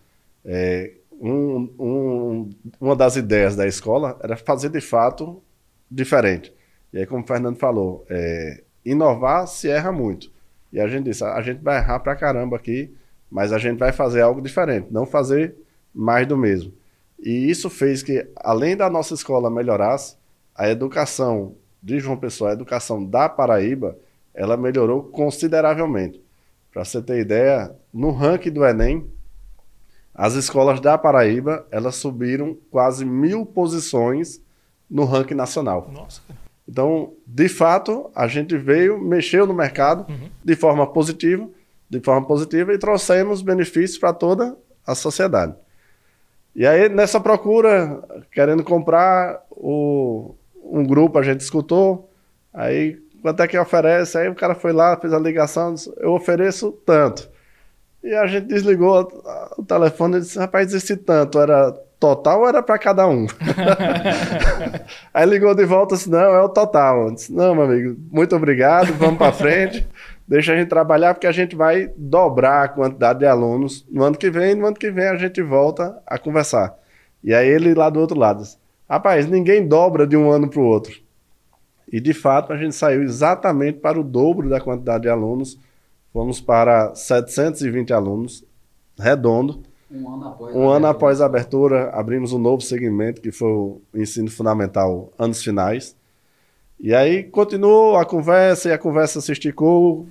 É, 0.45 0.93
um- 1.19 1.69
um- 1.79 2.49
uma 2.79 2.95
das 2.95 3.15
ideias 3.15 3.55
da 3.55 3.67
escola 3.67 4.17
era 4.23 4.37
fazer 4.37 4.69
de 4.69 4.79
fato 4.79 5.41
diferente. 5.89 6.53
E 6.93 6.99
aí, 6.99 7.05
como 7.05 7.23
o 7.23 7.27
Fernando 7.27 7.57
falou, 7.57 8.05
é, 8.09 8.63
inovar 8.85 9.47
se 9.47 9.69
erra 9.69 9.91
muito. 9.91 10.31
E 10.71 10.79
a 10.79 10.87
gente 10.87 11.05
disse, 11.05 11.23
a 11.23 11.41
gente 11.41 11.61
vai 11.61 11.77
errar 11.77 11.99
pra 11.99 12.15
caramba 12.15 12.55
aqui, 12.55 12.93
mas 13.29 13.51
a 13.51 13.57
gente 13.57 13.77
vai 13.77 13.91
fazer 13.91 14.21
algo 14.21 14.41
diferente, 14.41 14.87
não 14.91 15.05
fazer 15.05 15.55
mais 15.99 16.25
do 16.25 16.37
mesmo. 16.37 16.71
E 17.19 17.49
isso 17.49 17.69
fez 17.69 18.01
que, 18.01 18.25
além 18.37 18.77
da 18.77 18.89
nossa 18.89 19.13
escola 19.13 19.49
melhorasse, 19.49 20.15
a 20.55 20.69
educação 20.69 21.55
de 21.83 21.99
João 21.99 22.15
Pessoa, 22.15 22.51
a 22.51 22.53
educação 22.53 23.05
da 23.05 23.27
Paraíba, 23.27 23.97
ela 24.33 24.55
melhorou 24.55 25.03
consideravelmente. 25.03 26.23
Para 26.71 26.85
você 26.85 27.01
ter 27.01 27.19
ideia, 27.19 27.75
no 27.93 28.11
ranking 28.11 28.51
do 28.51 28.65
Enem, 28.65 29.05
as 30.15 30.35
escolas 30.35 30.79
da 30.79 30.97
Paraíba, 30.97 31.67
elas 31.69 31.95
subiram 31.95 32.57
quase 32.71 33.03
mil 33.03 33.45
posições 33.45 34.41
no 34.89 35.03
ranking 35.03 35.33
nacional. 35.33 35.89
Nossa. 35.91 36.21
Então, 36.65 37.13
de 37.27 37.49
fato, 37.49 38.09
a 38.15 38.27
gente 38.27 38.57
veio, 38.57 38.97
mexeu 38.97 39.45
no 39.45 39.53
mercado 39.53 40.05
de 40.43 40.55
forma 40.55 40.87
positiva, 40.87 41.49
de 41.89 41.99
forma 41.99 42.25
positiva 42.25 42.73
e 42.73 42.77
trouxemos 42.77 43.41
benefícios 43.41 43.97
para 43.97 44.13
toda 44.13 44.55
a 44.85 44.95
sociedade. 44.95 45.55
E 46.55 46.65
aí, 46.65 46.89
nessa 46.89 47.19
procura, 47.19 48.01
querendo 48.31 48.63
comprar, 48.63 49.41
o, 49.51 50.35
um 50.63 50.83
grupo 50.83 51.17
a 51.17 51.23
gente 51.23 51.41
escutou, 51.41 52.09
aí 52.53 52.97
quanto 53.21 53.43
é 53.43 53.47
que 53.47 53.57
oferece? 53.57 54.17
Aí 54.17 54.29
o 54.29 54.35
cara 54.35 54.55
foi 54.55 54.71
lá, 54.71 54.97
fez 54.97 55.13
a 55.13 55.19
ligação, 55.19 55.73
disse, 55.73 55.91
eu 55.97 56.11
ofereço 56.11 56.71
tanto. 56.85 57.29
E 58.03 58.13
a 58.15 58.25
gente 58.27 58.47
desligou 58.47 59.07
o 59.57 59.63
telefone 59.63 60.17
e 60.17 60.19
disse, 60.21 60.39
rapaz, 60.39 60.73
esse 60.73 60.95
tanto 60.95 61.39
era 61.39 61.71
total 61.99 62.41
ou 62.41 62.47
era 62.47 62.63
para 62.63 62.79
cada 62.79 63.05
um? 63.07 63.27
Aí 65.13 65.25
ligou 65.25 65.53
de 65.53 65.65
volta 65.65 65.95
e 65.95 65.97
disse, 65.97 66.09
não, 66.09 66.33
é 66.33 66.41
o 66.41 66.49
total. 66.49 67.07
Eu 67.07 67.13
disse, 67.13 67.33
não, 67.33 67.53
meu 67.53 67.65
amigo, 67.65 67.99
muito 68.09 68.35
obrigado, 68.35 68.93
vamos 68.93 69.17
para 69.17 69.33
frente. 69.33 69.87
Deixa 70.29 70.53
a 70.53 70.55
gente 70.55 70.69
trabalhar, 70.69 71.15
porque 71.15 71.25
a 71.25 71.31
gente 71.31 71.55
vai 71.55 71.91
dobrar 71.97 72.63
a 72.63 72.67
quantidade 72.67 73.17
de 73.17 73.25
alunos 73.25 73.83
no 73.89 74.03
ano 74.03 74.15
que 74.15 74.29
vem. 74.29 74.53
No 74.53 74.67
ano 74.67 74.75
que 74.75 74.91
vem 74.91 75.07
a 75.07 75.15
gente 75.15 75.41
volta 75.41 75.99
a 76.05 76.19
conversar. 76.19 76.77
E 77.23 77.33
aí 77.33 77.47
ele 77.47 77.73
lá 77.73 77.89
do 77.89 77.99
outro 77.99 78.15
lado 78.15 78.43
disse, 78.43 78.55
rapaz, 78.87 79.27
ninguém 79.27 79.67
dobra 79.67 80.05
de 80.05 80.15
um 80.15 80.29
ano 80.29 80.47
para 80.47 80.59
o 80.59 80.63
outro. 80.63 80.95
E 81.91 81.99
de 81.99 82.13
fato 82.13 82.53
a 82.53 82.57
gente 82.57 82.75
saiu 82.75 83.01
exatamente 83.01 83.79
para 83.79 83.99
o 83.99 84.03
dobro 84.03 84.47
da 84.47 84.61
quantidade 84.61 85.01
de 85.01 85.09
alunos. 85.09 85.57
Fomos 86.13 86.39
para 86.39 86.93
720 86.93 87.91
alunos, 87.91 88.45
redondo. 88.99 89.63
Um 89.91 90.13
ano 90.13 90.27
após. 90.27 90.55
Um 90.55 90.69
ano 90.69 90.85
após 90.85 91.21
a 91.21 91.25
abertura, 91.25 91.89
abrimos 91.89 92.33
um 92.33 92.37
novo 92.37 92.61
segmento, 92.61 93.19
que 93.19 93.31
foi 93.31 93.49
o 93.49 93.81
ensino 93.95 94.29
fundamental 94.29 95.11
anos 95.17 95.41
finais. 95.43 95.95
E 96.81 96.95
aí 96.95 97.23
continuou 97.23 97.97
a 97.97 98.05
conversa, 98.05 98.69
e 98.69 98.71
a 98.71 98.77
conversa 98.77 99.19
se 99.19 99.31
esticou. 99.33 100.07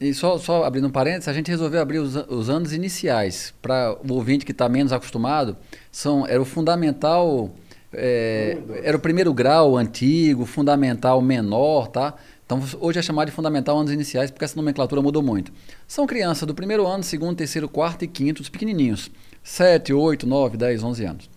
E, 0.00 0.08
e 0.08 0.14
só, 0.14 0.38
só 0.38 0.64
abrindo 0.64 0.86
um 0.86 0.90
parênteses, 0.90 1.28
a 1.28 1.34
gente 1.34 1.50
resolveu 1.50 1.82
abrir 1.82 1.98
os, 1.98 2.16
os 2.16 2.48
anos 2.48 2.72
iniciais. 2.72 3.52
Para 3.60 3.94
o 4.08 4.14
ouvinte 4.14 4.46
que 4.46 4.52
está 4.52 4.70
menos 4.70 4.90
acostumado, 4.90 5.54
são, 5.92 6.26
era 6.26 6.40
o 6.40 6.46
fundamental, 6.46 7.50
é, 7.92 8.56
era 8.82 8.96
o 8.96 9.00
primeiro 9.00 9.34
grau 9.34 9.76
antigo, 9.76 10.46
fundamental 10.46 11.20
menor, 11.20 11.88
tá? 11.88 12.14
Então 12.46 12.62
hoje 12.80 12.98
é 12.98 13.02
chamado 13.02 13.26
de 13.26 13.32
fundamental 13.32 13.78
anos 13.78 13.92
iniciais, 13.92 14.30
porque 14.30 14.46
essa 14.46 14.56
nomenclatura 14.56 15.02
mudou 15.02 15.22
muito. 15.22 15.52
São 15.86 16.06
crianças 16.06 16.46
do 16.46 16.54
primeiro 16.54 16.86
ano, 16.86 17.02
segundo, 17.02 17.36
terceiro, 17.36 17.68
quarto 17.68 18.06
e 18.06 18.08
quinto, 18.08 18.40
os 18.40 18.48
pequenininhos. 18.48 19.10
7, 19.42 19.92
8, 19.92 20.26
9, 20.26 20.56
10, 20.56 20.82
11 20.82 21.04
anos. 21.04 21.30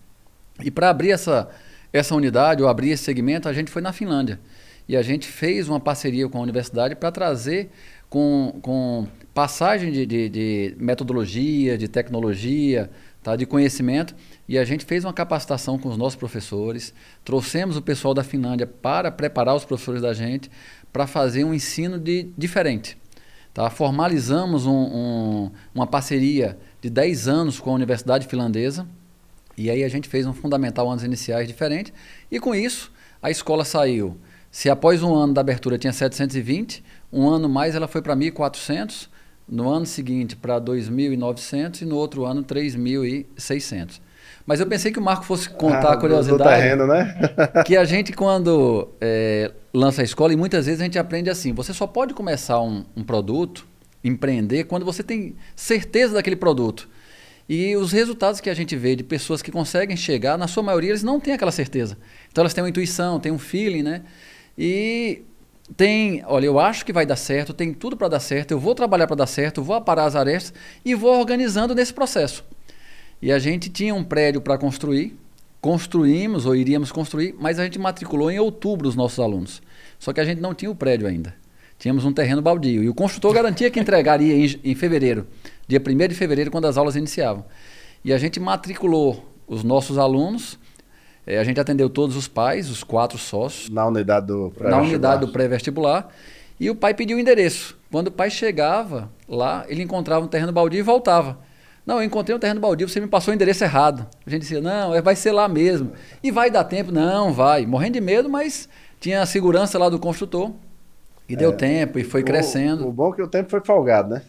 E 0.64 0.70
para 0.70 0.88
abrir 0.88 1.10
essa, 1.10 1.50
essa 1.92 2.14
unidade, 2.14 2.62
ou 2.62 2.68
abrir 2.70 2.90
esse 2.90 3.04
segmento, 3.04 3.50
a 3.50 3.52
gente 3.52 3.70
foi 3.70 3.82
na 3.82 3.92
Finlândia. 3.92 4.40
E 4.88 4.96
a 4.96 5.02
gente 5.02 5.26
fez 5.26 5.68
uma 5.68 5.80
parceria 5.80 6.28
com 6.28 6.38
a 6.38 6.40
universidade 6.40 6.96
para 6.96 7.10
trazer 7.10 7.70
com, 8.10 8.58
com 8.60 9.06
passagem 9.32 9.90
de, 9.90 10.04
de, 10.04 10.28
de 10.28 10.76
metodologia, 10.78 11.78
de 11.78 11.88
tecnologia, 11.88 12.90
tá, 13.22 13.36
de 13.36 13.46
conhecimento. 13.46 14.14
E 14.46 14.58
a 14.58 14.64
gente 14.64 14.84
fez 14.84 15.04
uma 15.04 15.12
capacitação 15.12 15.78
com 15.78 15.88
os 15.88 15.96
nossos 15.96 16.16
professores, 16.16 16.92
trouxemos 17.24 17.76
o 17.76 17.82
pessoal 17.82 18.12
da 18.12 18.22
Finlândia 18.22 18.66
para 18.66 19.10
preparar 19.10 19.54
os 19.54 19.64
professores 19.64 20.02
da 20.02 20.12
gente 20.12 20.50
para 20.92 21.06
fazer 21.06 21.44
um 21.44 21.54
ensino 21.54 21.98
de, 21.98 22.28
diferente. 22.36 22.98
Tá? 23.54 23.70
Formalizamos 23.70 24.66
um, 24.66 24.72
um, 24.72 25.50
uma 25.74 25.86
parceria 25.86 26.58
de 26.80 26.90
10 26.90 27.28
anos 27.28 27.60
com 27.60 27.70
a 27.70 27.74
Universidade 27.74 28.26
Finlandesa. 28.26 28.86
E 29.56 29.70
aí 29.70 29.84
a 29.84 29.88
gente 29.88 30.08
fez 30.08 30.26
um 30.26 30.32
fundamental 30.32 30.90
anos 30.90 31.04
iniciais 31.04 31.46
diferente. 31.46 31.92
E 32.30 32.40
com 32.40 32.54
isso, 32.54 32.92
a 33.22 33.30
escola 33.30 33.64
saiu. 33.64 34.18
Se 34.52 34.68
após 34.68 35.02
um 35.02 35.14
ano 35.14 35.32
da 35.32 35.40
abertura 35.40 35.78
tinha 35.78 35.94
720, 35.94 36.84
um 37.10 37.26
ano 37.26 37.48
mais 37.48 37.74
ela 37.74 37.88
foi 37.88 38.02
para 38.02 38.14
1.400, 38.14 39.08
no 39.48 39.70
ano 39.70 39.86
seguinte 39.86 40.36
para 40.36 40.60
2.900 40.60 41.80
e 41.80 41.84
no 41.86 41.96
outro 41.96 42.26
ano 42.26 42.44
3.600. 42.44 43.98
Mas 44.44 44.60
eu 44.60 44.66
pensei 44.66 44.92
que 44.92 44.98
o 44.98 45.02
Marco 45.02 45.24
fosse 45.24 45.48
contar 45.48 45.88
ah, 45.88 45.92
a 45.94 45.96
curiosidade 45.96 46.42
Do 46.42 46.44
terreno, 46.44 46.86
né? 46.86 47.14
que 47.64 47.78
a 47.78 47.84
gente 47.84 48.12
quando 48.12 48.90
é, 49.00 49.50
lança 49.72 50.02
a 50.02 50.04
escola 50.04 50.34
e 50.34 50.36
muitas 50.36 50.66
vezes 50.66 50.82
a 50.82 50.84
gente 50.84 50.98
aprende 50.98 51.30
assim, 51.30 51.54
você 51.54 51.72
só 51.72 51.86
pode 51.86 52.12
começar 52.12 52.60
um, 52.60 52.84
um 52.94 53.02
produto, 53.02 53.66
empreender 54.04 54.64
quando 54.64 54.84
você 54.84 55.02
tem 55.02 55.34
certeza 55.56 56.12
daquele 56.12 56.36
produto. 56.36 56.90
E 57.48 57.74
os 57.74 57.90
resultados 57.90 58.38
que 58.38 58.50
a 58.50 58.54
gente 58.54 58.76
vê 58.76 58.94
de 58.94 59.02
pessoas 59.02 59.40
que 59.40 59.50
conseguem 59.50 59.96
chegar, 59.96 60.36
na 60.36 60.46
sua 60.46 60.62
maioria 60.62 60.90
eles 60.90 61.02
não 61.02 61.18
têm 61.18 61.32
aquela 61.32 61.52
certeza. 61.52 61.96
Então 62.30 62.42
elas 62.42 62.52
têm 62.52 62.62
uma 62.62 62.70
intuição, 62.70 63.18
têm 63.18 63.32
um 63.32 63.38
feeling, 63.38 63.82
né? 63.82 64.02
E 64.56 65.22
tem, 65.76 66.22
olha, 66.26 66.46
eu 66.46 66.58
acho 66.58 66.84
que 66.84 66.92
vai 66.92 67.06
dar 67.06 67.16
certo, 67.16 67.54
tem 67.54 67.72
tudo 67.72 67.96
para 67.96 68.08
dar 68.08 68.20
certo, 68.20 68.50
eu 68.50 68.58
vou 68.58 68.74
trabalhar 68.74 69.06
para 69.06 69.16
dar 69.16 69.26
certo, 69.26 69.62
vou 69.62 69.76
aparar 69.76 70.04
as 70.04 70.16
arestas 70.16 70.52
e 70.84 70.94
vou 70.94 71.18
organizando 71.18 71.74
nesse 71.74 71.94
processo. 71.94 72.44
E 73.20 73.30
a 73.30 73.38
gente 73.38 73.70
tinha 73.70 73.94
um 73.94 74.02
prédio 74.02 74.40
para 74.40 74.58
construir, 74.58 75.16
construímos 75.60 76.44
ou 76.44 76.56
iríamos 76.56 76.90
construir, 76.90 77.34
mas 77.38 77.58
a 77.58 77.64
gente 77.64 77.78
matriculou 77.78 78.30
em 78.30 78.38
outubro 78.38 78.88
os 78.88 78.96
nossos 78.96 79.20
alunos. 79.20 79.62
Só 79.98 80.12
que 80.12 80.20
a 80.20 80.24
gente 80.24 80.40
não 80.40 80.52
tinha 80.52 80.70
o 80.70 80.74
prédio 80.74 81.06
ainda. 81.06 81.34
Tínhamos 81.78 82.04
um 82.04 82.12
terreno 82.12 82.42
baldio. 82.42 82.82
E 82.82 82.88
o 82.88 82.94
construtor 82.94 83.32
garantia 83.32 83.70
que 83.70 83.78
entregaria 83.78 84.34
em, 84.34 84.60
em 84.64 84.74
fevereiro, 84.74 85.26
dia 85.66 85.80
1 85.80 86.08
de 86.08 86.14
fevereiro, 86.14 86.50
quando 86.50 86.66
as 86.66 86.76
aulas 86.76 86.96
iniciavam. 86.96 87.44
E 88.04 88.12
a 88.12 88.18
gente 88.18 88.40
matriculou 88.40 89.32
os 89.46 89.62
nossos 89.62 89.98
alunos, 89.98 90.58
eh, 91.26 91.38
a 91.38 91.44
gente 91.44 91.60
atendeu 91.60 91.88
todos 91.90 92.16
os 92.16 92.26
pais, 92.28 92.70
os 92.70 92.82
quatro 92.84 93.18
sócios, 93.18 93.68
Na 93.70 93.86
unidade 93.86 94.26
do 94.26 94.52
na 94.60 94.78
unidade 94.80 95.26
do 95.26 95.32
pré-vestibular. 95.32 96.08
E 96.60 96.70
o 96.70 96.74
pai 96.76 96.94
pediu 96.94 97.16
o 97.16 97.20
endereço. 97.20 97.76
Quando 97.90 98.08
o 98.08 98.12
pai 98.12 98.30
chegava 98.30 99.10
lá, 99.28 99.64
ele 99.68 99.82
encontrava 99.82 100.24
um 100.24 100.28
terreno 100.28 100.52
baldio 100.52 100.78
e 100.78 100.82
voltava. 100.82 101.38
Não, 101.84 101.96
eu 101.96 102.04
encontrei 102.04 102.34
um 102.36 102.38
terreno 102.38 102.60
baldio, 102.60 102.88
você 102.88 103.00
me 103.00 103.08
passou 103.08 103.32
o 103.32 103.34
endereço 103.34 103.64
errado. 103.64 104.06
A 104.24 104.30
gente 104.30 104.42
dizia, 104.42 104.60
não, 104.60 104.94
é- 104.94 105.02
vai 105.02 105.16
ser 105.16 105.32
lá 105.32 105.48
mesmo. 105.48 105.92
E 106.22 106.30
vai 106.30 106.48
dar 106.50 106.62
tempo? 106.64 106.92
Não, 106.92 107.32
vai. 107.32 107.66
Morrendo 107.66 107.94
de 107.94 108.00
medo, 108.00 108.28
mas 108.28 108.68
tinha 109.00 109.20
a 109.20 109.26
segurança 109.26 109.78
lá 109.78 109.88
do 109.88 109.98
construtor. 109.98 110.52
E 111.28 111.34
deu 111.34 111.52
tempo, 111.52 111.98
e 111.98 112.04
foi 112.04 112.22
crescendo. 112.22 112.84
O, 112.84 112.88
o 112.88 112.92
bom 112.92 113.12
é 113.12 113.16
que 113.16 113.22
o 113.22 113.26
tempo 113.28 113.50
foi 113.50 113.60
folgado, 113.64 114.10
né? 114.10 114.22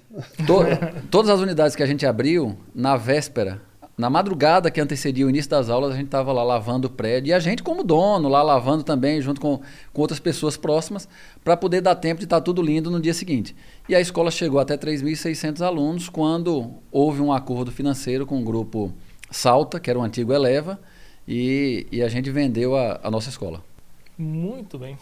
To- 0.47 0.63
todas 1.12 1.29
as 1.29 1.39
unidades 1.39 1.75
que 1.75 1.84
a 1.84 1.86
gente 1.86 2.06
abriu, 2.06 2.58
na 2.73 2.95
véspera, 2.97 3.62
na 3.97 4.10
madrugada 4.10 4.71
que 4.71 4.82
antecedia 4.82 5.25
o 5.25 5.29
início 5.29 5.49
das 5.49 5.69
aulas, 5.69 5.91
a 5.91 5.95
gente 5.95 6.06
estava 6.06 6.34
lá 6.34 6.43
lavando 6.43 6.88
o 6.88 6.89
prédio. 6.89 7.29
E 7.29 7.34
a 7.34 7.39
gente, 7.39 7.62
como 7.62 7.84
dono, 7.84 8.27
lá 8.27 8.41
lavando 8.41 8.84
também, 8.84 9.21
junto 9.21 9.39
com, 9.39 9.62
com 9.91 10.01
outras 10.01 10.19
pessoas 10.19 10.58
próximas, 10.58 11.08
para 11.43 11.56
poder 11.56 11.82
dar 11.82 11.95
tempo 11.95 12.19
de 12.19 12.25
estar 12.25 12.41
tudo 12.41 12.62
lindo 12.62 12.89
no 12.89 12.99
dia 12.99 13.13
seguinte. 13.13 13.56
E 13.88 13.93
a 13.93 14.01
escola 14.01 14.32
chegou 14.32 14.60
até 14.60 14.75
3.600 14.75 15.62
alunos 15.62 16.10
quando 16.10 16.73
houve 16.91 17.21
um 17.21 17.32
acordo 17.32 17.71
financeiro 17.71 18.25
com 18.25 18.41
o 18.41 18.43
grupo 18.43 18.91
Salta, 19.29 19.79
que 19.79 19.89
era 19.89 19.99
o 19.99 20.03
antigo 20.03 20.34
Eleva, 20.34 20.79
e, 21.27 21.86
e 21.91 22.01
a 22.01 22.08
gente 22.08 22.32
vendeu 22.32 22.75
a, 22.75 22.99
a 23.03 23.12
nossa 23.12 23.29
escola. 23.29 23.63
Muito 24.17 24.77
bem. 24.77 24.97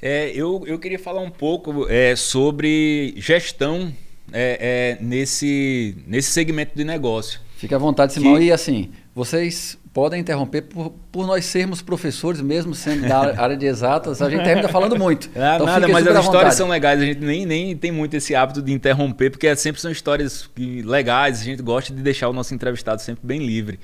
É, 0.00 0.30
eu, 0.30 0.62
eu 0.66 0.78
queria 0.78 0.98
falar 0.98 1.20
um 1.20 1.30
pouco 1.30 1.86
é, 1.88 2.14
sobre 2.14 3.14
gestão 3.16 3.92
é, 4.32 4.96
é, 5.00 5.04
nesse, 5.04 5.96
nesse 6.06 6.30
segmento 6.30 6.76
de 6.76 6.84
negócio. 6.84 7.40
Fique 7.56 7.74
à 7.74 7.78
vontade, 7.78 8.12
Simão. 8.12 8.36
Que- 8.36 8.44
E 8.44 8.52
assim, 8.52 8.90
Vocês 9.14 9.78
podem 9.94 10.20
interromper 10.20 10.60
por, 10.62 10.90
por 11.10 11.26
nós 11.26 11.46
sermos 11.46 11.80
professores, 11.80 12.42
mesmo 12.42 12.74
sendo 12.74 13.08
da 13.08 13.40
área 13.42 13.56
de 13.56 13.64
exatas, 13.64 14.20
a 14.20 14.28
gente 14.28 14.44
termina 14.44 14.68
falando 14.68 14.94
muito. 14.98 15.30
Ah, 15.34 15.54
então, 15.54 15.64
nada, 15.66 15.88
mas 15.88 16.06
as 16.06 16.22
histórias 16.22 16.54
são 16.54 16.68
legais, 16.68 17.00
a 17.00 17.04
gente 17.06 17.20
nem, 17.20 17.46
nem 17.46 17.74
tem 17.74 17.90
muito 17.90 18.14
esse 18.14 18.34
hábito 18.34 18.60
de 18.60 18.72
interromper, 18.74 19.30
porque 19.30 19.56
sempre 19.56 19.80
são 19.80 19.90
histórias 19.90 20.50
legais, 20.84 21.40
a 21.40 21.44
gente 21.44 21.62
gosta 21.62 21.94
de 21.94 22.02
deixar 22.02 22.28
o 22.28 22.32
nosso 22.34 22.54
entrevistado 22.54 23.00
sempre 23.00 23.26
bem 23.26 23.38
livre. 23.46 23.80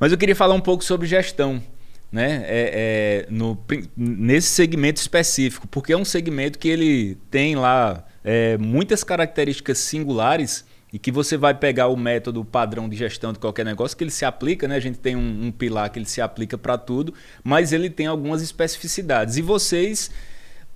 Mas 0.00 0.10
eu 0.10 0.18
queria 0.18 0.34
falar 0.34 0.54
um 0.54 0.60
pouco 0.60 0.82
sobre 0.82 1.06
gestão, 1.06 1.62
né? 2.10 2.42
É, 2.44 3.26
é, 3.28 3.30
no, 3.30 3.56
nesse 3.96 4.48
segmento 4.48 5.00
específico, 5.00 5.68
porque 5.68 5.92
é 5.92 5.96
um 5.96 6.04
segmento 6.04 6.58
que 6.58 6.68
ele 6.68 7.16
tem 7.30 7.54
lá 7.54 8.04
é, 8.24 8.58
muitas 8.58 9.04
características 9.04 9.78
singulares 9.78 10.64
e 10.96 10.98
que 10.98 11.12
você 11.12 11.36
vai 11.36 11.52
pegar 11.52 11.88
o 11.88 11.96
método 11.96 12.42
padrão 12.42 12.88
de 12.88 12.96
gestão 12.96 13.30
de 13.30 13.38
qualquer 13.38 13.66
negócio 13.66 13.94
que 13.94 14.02
ele 14.02 14.10
se 14.10 14.24
aplica, 14.24 14.66
né? 14.66 14.76
A 14.76 14.80
gente 14.80 14.98
tem 14.98 15.14
um, 15.14 15.44
um 15.44 15.52
pilar 15.52 15.90
que 15.90 15.98
ele 15.98 16.06
se 16.06 16.22
aplica 16.22 16.56
para 16.56 16.78
tudo, 16.78 17.12
mas 17.44 17.70
ele 17.70 17.90
tem 17.90 18.06
algumas 18.06 18.40
especificidades. 18.40 19.36
E 19.36 19.42
vocês 19.42 20.10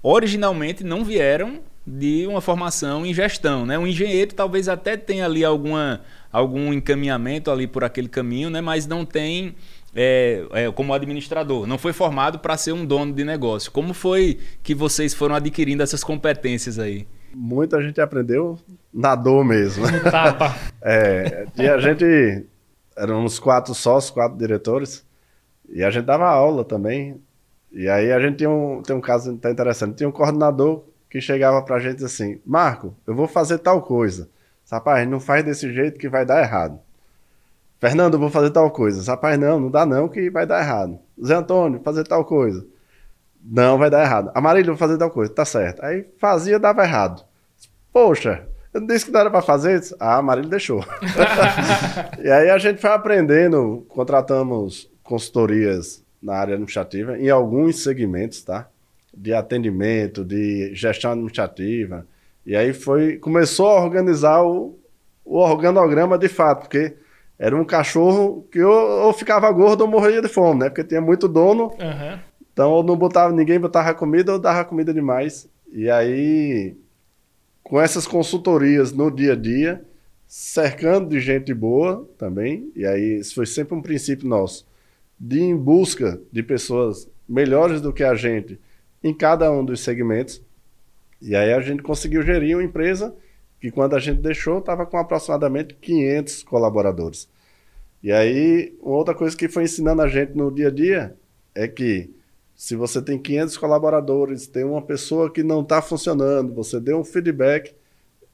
originalmente 0.02 0.84
não 0.84 1.06
vieram 1.06 1.60
de 1.86 2.26
uma 2.26 2.42
formação 2.42 3.06
em 3.06 3.14
gestão, 3.14 3.64
né? 3.64 3.78
Um 3.78 3.86
engenheiro 3.86 4.34
talvez 4.34 4.68
até 4.68 4.94
tenha 4.94 5.24
ali 5.24 5.42
alguma, 5.42 6.02
algum 6.30 6.70
encaminhamento 6.70 7.50
ali 7.50 7.66
por 7.66 7.82
aquele 7.82 8.08
caminho, 8.08 8.50
né? 8.50 8.60
Mas 8.60 8.86
não 8.86 9.06
tem 9.06 9.54
é, 9.94 10.44
é, 10.52 10.70
como 10.70 10.92
administrador, 10.92 11.66
não 11.66 11.78
foi 11.78 11.94
formado 11.94 12.40
para 12.40 12.58
ser 12.58 12.72
um 12.72 12.84
dono 12.84 13.14
de 13.14 13.24
negócio. 13.24 13.72
Como 13.72 13.94
foi 13.94 14.38
que 14.62 14.74
vocês 14.74 15.14
foram 15.14 15.34
adquirindo 15.34 15.82
essas 15.82 16.04
competências 16.04 16.78
aí? 16.78 17.06
Muita 17.34 17.80
gente 17.80 18.02
aprendeu 18.02 18.58
na 18.92 19.14
dor 19.14 19.44
mesmo. 19.44 19.86
Tapa. 20.10 20.54
É, 20.82 21.46
e 21.58 21.68
a 21.68 21.76
gente 21.76 22.46
eram 22.96 23.22
uns 23.22 23.38
quatro 23.38 23.74
sócios, 23.74 24.10
quatro 24.10 24.38
diretores, 24.38 25.04
e 25.68 25.84
a 25.84 25.90
gente 25.90 26.06
dava 26.06 26.26
aula 26.26 26.64
também. 26.64 27.20
E 27.70 27.86
aí 27.86 28.10
a 28.10 28.18
gente 28.18 28.38
tinha 28.38 28.48
um, 28.48 28.80
tem 28.82 28.96
um 28.96 29.00
caso 29.00 29.34
até 29.34 29.50
interessante. 29.50 29.96
Tinha 29.96 30.08
um 30.08 30.12
coordenador 30.12 30.84
que 31.10 31.20
chegava 31.20 31.60
pra 31.60 31.78
gente 31.78 32.02
assim: 32.02 32.40
Marco, 32.46 32.96
eu 33.06 33.14
vou 33.14 33.28
fazer 33.28 33.58
tal 33.58 33.82
coisa. 33.82 34.30
Rapaz, 34.70 35.06
não 35.06 35.20
faz 35.20 35.44
desse 35.44 35.70
jeito 35.70 35.98
que 35.98 36.08
vai 36.08 36.24
dar 36.24 36.40
errado. 36.40 36.80
Fernando, 37.78 38.14
eu 38.14 38.20
vou 38.20 38.30
fazer 38.30 38.50
tal 38.50 38.70
coisa. 38.70 39.10
Rapaz, 39.10 39.38
não, 39.38 39.58
não 39.58 39.70
dá 39.70 39.84
não 39.84 40.08
que 40.08 40.30
vai 40.30 40.46
dar 40.46 40.62
errado. 40.62 40.98
Zé 41.22 41.34
Antônio, 41.34 41.80
fazer 41.82 42.04
tal 42.04 42.24
coisa. 42.24 42.64
Não, 43.42 43.78
vai 43.78 43.90
dar 43.90 44.02
errado. 44.02 44.30
Amarílio, 44.34 44.72
vou 44.72 44.76
fazer 44.76 44.98
tal 44.98 45.10
coisa. 45.10 45.32
Tá 45.32 45.44
certo. 45.44 45.84
Aí 45.84 46.06
fazia, 46.18 46.58
dava 46.58 46.84
errado. 46.84 47.24
Poxa, 47.92 48.46
eu 48.72 48.80
não 48.80 48.86
disse 48.86 49.04
que 49.06 49.10
não 49.10 49.20
era 49.20 49.30
pra 49.30 49.42
fazer? 49.42 49.80
Disse, 49.80 49.94
Ah, 49.98 50.16
Amarílio 50.18 50.50
deixou. 50.50 50.84
e 52.22 52.30
aí 52.30 52.50
a 52.50 52.58
gente 52.58 52.80
foi 52.80 52.90
aprendendo, 52.90 53.84
contratamos 53.88 54.90
consultorias 55.02 56.02
na 56.22 56.34
área 56.34 56.54
administrativa, 56.54 57.18
em 57.18 57.28
alguns 57.30 57.82
segmentos, 57.82 58.42
tá? 58.42 58.68
De 59.14 59.32
atendimento, 59.34 60.24
de 60.24 60.74
gestão 60.74 61.12
administrativa. 61.12 62.06
E 62.46 62.54
aí 62.54 62.72
foi, 62.72 63.16
começou 63.16 63.68
a 63.68 63.82
organizar 63.82 64.42
o, 64.42 64.78
o 65.24 65.38
organograma 65.38 66.16
de 66.18 66.28
fato, 66.28 66.60
porque 66.62 66.94
era 67.38 67.56
um 67.56 67.64
cachorro 67.64 68.46
que 68.52 68.60
ou, 68.62 69.06
ou 69.06 69.12
ficava 69.12 69.50
gordo 69.50 69.80
ou 69.82 69.88
morria 69.88 70.20
de 70.22 70.28
fome, 70.28 70.60
né? 70.60 70.68
Porque 70.68 70.84
tinha 70.84 71.00
muito 71.00 71.26
dono, 71.26 71.72
Aham. 71.80 72.20
então 72.52 72.70
ou 72.70 72.82
não 72.84 72.96
botava, 72.96 73.32
ninguém 73.32 73.58
botava 73.58 73.94
comida 73.94 74.32
ou 74.32 74.38
dava 74.38 74.64
comida 74.64 74.92
demais. 74.92 75.48
E 75.72 75.88
aí, 75.90 76.76
com 77.70 77.80
essas 77.80 78.04
consultorias 78.04 78.92
no 78.92 79.12
dia 79.12 79.34
a 79.34 79.36
dia, 79.36 79.84
cercando 80.26 81.08
de 81.08 81.20
gente 81.20 81.54
boa 81.54 82.04
também, 82.18 82.72
e 82.74 82.84
aí 82.84 83.20
isso 83.20 83.36
foi 83.36 83.46
sempre 83.46 83.76
um 83.76 83.80
princípio 83.80 84.28
nosso, 84.28 84.66
de 85.16 85.38
ir 85.38 85.42
em 85.42 85.56
busca 85.56 86.20
de 86.32 86.42
pessoas 86.42 87.08
melhores 87.28 87.80
do 87.80 87.92
que 87.92 88.02
a 88.02 88.16
gente 88.16 88.58
em 89.04 89.14
cada 89.14 89.52
um 89.52 89.64
dos 89.64 89.82
segmentos. 89.82 90.42
E 91.22 91.36
aí 91.36 91.52
a 91.52 91.60
gente 91.60 91.80
conseguiu 91.80 92.22
gerir 92.22 92.56
uma 92.56 92.64
empresa 92.64 93.14
que 93.60 93.70
quando 93.70 93.94
a 93.94 94.00
gente 94.00 94.20
deixou 94.20 94.58
estava 94.58 94.84
com 94.84 94.98
aproximadamente 94.98 95.74
500 95.74 96.42
colaboradores. 96.42 97.28
E 98.02 98.10
aí, 98.10 98.76
outra 98.80 99.14
coisa 99.14 99.36
que 99.36 99.48
foi 99.48 99.62
ensinando 99.62 100.02
a 100.02 100.08
gente 100.08 100.36
no 100.36 100.52
dia 100.52 100.68
a 100.68 100.72
dia 100.72 101.16
é 101.54 101.68
que 101.68 102.10
se 102.60 102.76
você 102.76 103.00
tem 103.00 103.18
500 103.18 103.56
colaboradores, 103.56 104.46
tem 104.46 104.64
uma 104.64 104.82
pessoa 104.82 105.32
que 105.32 105.42
não 105.42 105.62
está 105.62 105.80
funcionando, 105.80 106.52
você 106.52 106.78
deu 106.78 107.00
um 107.00 107.04
feedback, 107.04 107.74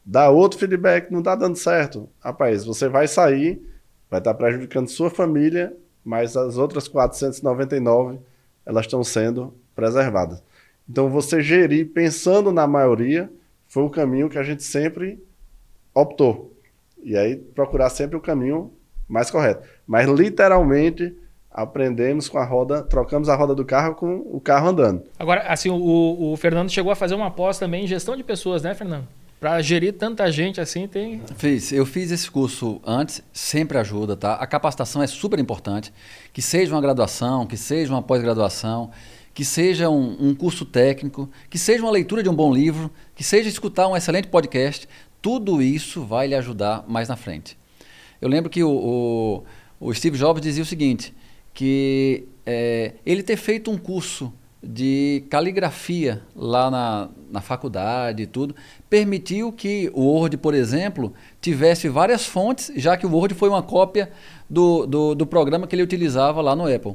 dá 0.05 0.29
outro 0.31 0.59
feedback, 0.59 1.13
não 1.13 1.21
está 1.21 1.37
dando 1.37 1.55
certo. 1.55 2.09
Rapaz, 2.19 2.65
você 2.65 2.89
vai 2.89 3.07
sair, 3.07 3.63
vai 4.11 4.19
estar 4.19 4.35
prejudicando 4.35 4.89
sua 4.89 5.11
família, 5.11 5.77
mas 6.05 6.37
as 6.37 6.59
outras 6.59 6.89
499, 6.89 8.19
elas 8.67 8.87
estão 8.87 9.05
sendo 9.05 9.55
preservadas. 9.77 10.43
Então, 10.91 11.09
você 11.09 11.41
gerir 11.41 11.93
pensando 11.93 12.51
na 12.51 12.67
maioria 12.67 13.31
foi 13.69 13.85
o 13.85 13.91
caminho 13.91 14.29
que 14.29 14.39
a 14.39 14.43
gente 14.43 14.65
sempre 14.65 15.25
optou. 15.95 16.53
E 17.01 17.17
aí, 17.17 17.37
procurar 17.37 17.91
sempre 17.91 18.17
o 18.17 18.21
caminho 18.21 18.73
mais 19.07 19.31
correto. 19.31 19.69
Mas, 19.87 20.09
literalmente, 20.09 21.17
aprendemos 21.57 22.29
com 22.29 22.37
a 22.37 22.45
roda, 22.45 22.83
trocamos 22.83 23.31
a 23.31 23.35
roda 23.35 23.55
do 23.55 23.65
carro 23.65 23.95
com 23.95 24.17
o 24.31 24.39
carro 24.39 24.69
andando. 24.69 25.03
Agora, 25.19 25.41
assim, 25.49 25.71
o, 25.71 26.33
o 26.33 26.37
Fernando 26.37 26.71
chegou 26.71 26.93
a 26.93 26.95
fazer 26.95 27.15
uma 27.15 27.31
pós 27.31 27.59
também 27.59 27.85
em 27.85 27.87
gestão 27.87 28.15
de 28.15 28.23
pessoas, 28.23 28.63
né, 28.63 28.75
Fernando? 28.75 29.09
Para 29.41 29.61
gerir 29.63 29.95
tanta 29.95 30.31
gente 30.31 30.61
assim, 30.61 30.87
tem. 30.87 31.23
Fiz, 31.37 31.73
eu 31.73 31.87
fiz 31.87 32.11
esse 32.11 32.31
curso 32.31 32.81
antes, 32.87 33.23
sempre 33.33 33.79
ajuda, 33.79 34.15
tá? 34.17 34.35
A 34.35 34.47
capacitação 34.47 35.03
é 35.03 35.07
super 35.07 35.39
importante, 35.39 35.93
que 36.33 36.43
seja 36.43 36.75
uma 36.75 36.81
graduação, 36.81 37.47
que 37.47 37.57
seja 37.57 37.93
uma 37.93 38.03
pós-graduação, 38.03 38.91
que 39.33 39.45
seja 39.45 39.89
um, 39.89 40.29
um 40.29 40.35
curso 40.35 40.65
técnico, 40.65 41.29
que 41.49 41.59
seja 41.59 41.83
uma 41.83 41.91
leitura 41.91 42.23
de 42.23 42.29
um 42.29 42.35
bom 42.35 42.53
livro, 42.53 42.91
que 43.15 43.25
seja 43.25 43.49
escutar 43.49 43.89
um 43.89 43.97
excelente 43.97 44.29
podcast, 44.29 44.87
tudo 45.23 45.63
isso 45.63 46.05
vai 46.05 46.27
lhe 46.27 46.35
ajudar 46.35 46.85
mais 46.87 47.09
na 47.09 47.17
frente. 47.17 47.59
Eu 48.21 48.29
lembro 48.29 48.51
que 48.51 48.63
o, 48.63 48.71
o, 48.71 49.89
o 49.89 49.95
Steve 49.95 50.19
Jobs 50.19 50.43
dizia 50.43 50.63
o 50.63 50.67
seguinte, 50.67 51.15
que 51.57 52.29
é, 52.45 52.93
ele 53.07 53.23
ter 53.23 53.39
feito 53.39 53.71
um 53.71 53.79
curso 53.79 54.31
de 54.63 55.25
caligrafia 55.31 56.23
lá 56.35 56.71
na, 56.71 57.09
na 57.31 57.41
faculdade 57.41 58.25
e 58.25 58.27
tudo, 58.27 58.55
permitiu 58.91 59.51
que 59.51 59.91
o 59.95 60.03
Word, 60.03 60.37
por 60.37 60.53
exemplo, 60.53 61.15
tivesse 61.41 61.89
várias 61.89 62.27
fontes, 62.27 62.71
já 62.77 62.95
que 62.95 63.07
o 63.07 63.11
Word 63.11 63.33
foi 63.35 63.49
uma 63.49 63.63
cópia 63.63 64.13
do, 64.51 64.87
do, 64.87 65.15
do 65.15 65.27
programa 65.27 65.67
que 65.67 65.75
ele 65.75 65.83
utilizava 65.83 66.43
lá 66.43 66.55
no 66.55 66.73
Apple. 66.73 66.95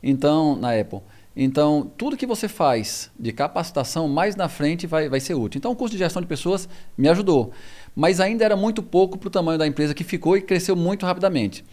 Então, 0.00 0.54
na 0.54 0.78
Apple. 0.78 1.00
Então, 1.34 1.90
tudo 1.98 2.16
que 2.16 2.26
você 2.26 2.46
faz 2.46 3.10
de 3.18 3.32
capacitação 3.32 4.06
mais 4.06 4.36
na 4.36 4.48
frente 4.48 4.86
vai, 4.86 5.08
vai 5.08 5.18
ser 5.18 5.34
útil. 5.34 5.58
Então, 5.58 5.72
o 5.72 5.76
curso 5.76 5.92
de 5.92 5.98
gestão 5.98 6.22
de 6.22 6.28
pessoas 6.28 6.68
me 6.96 7.08
ajudou, 7.08 7.50
mas 7.94 8.20
ainda 8.20 8.44
era 8.44 8.54
muito 8.54 8.84
pouco 8.84 9.18
para 9.18 9.26
o 9.26 9.30
tamanho 9.30 9.58
da 9.58 9.66
empresa 9.66 9.92
que 9.92 10.04
ficou 10.04 10.36
e 10.36 10.42
cresceu 10.42 10.76
muito 10.76 11.04
rapidamente. 11.04 11.64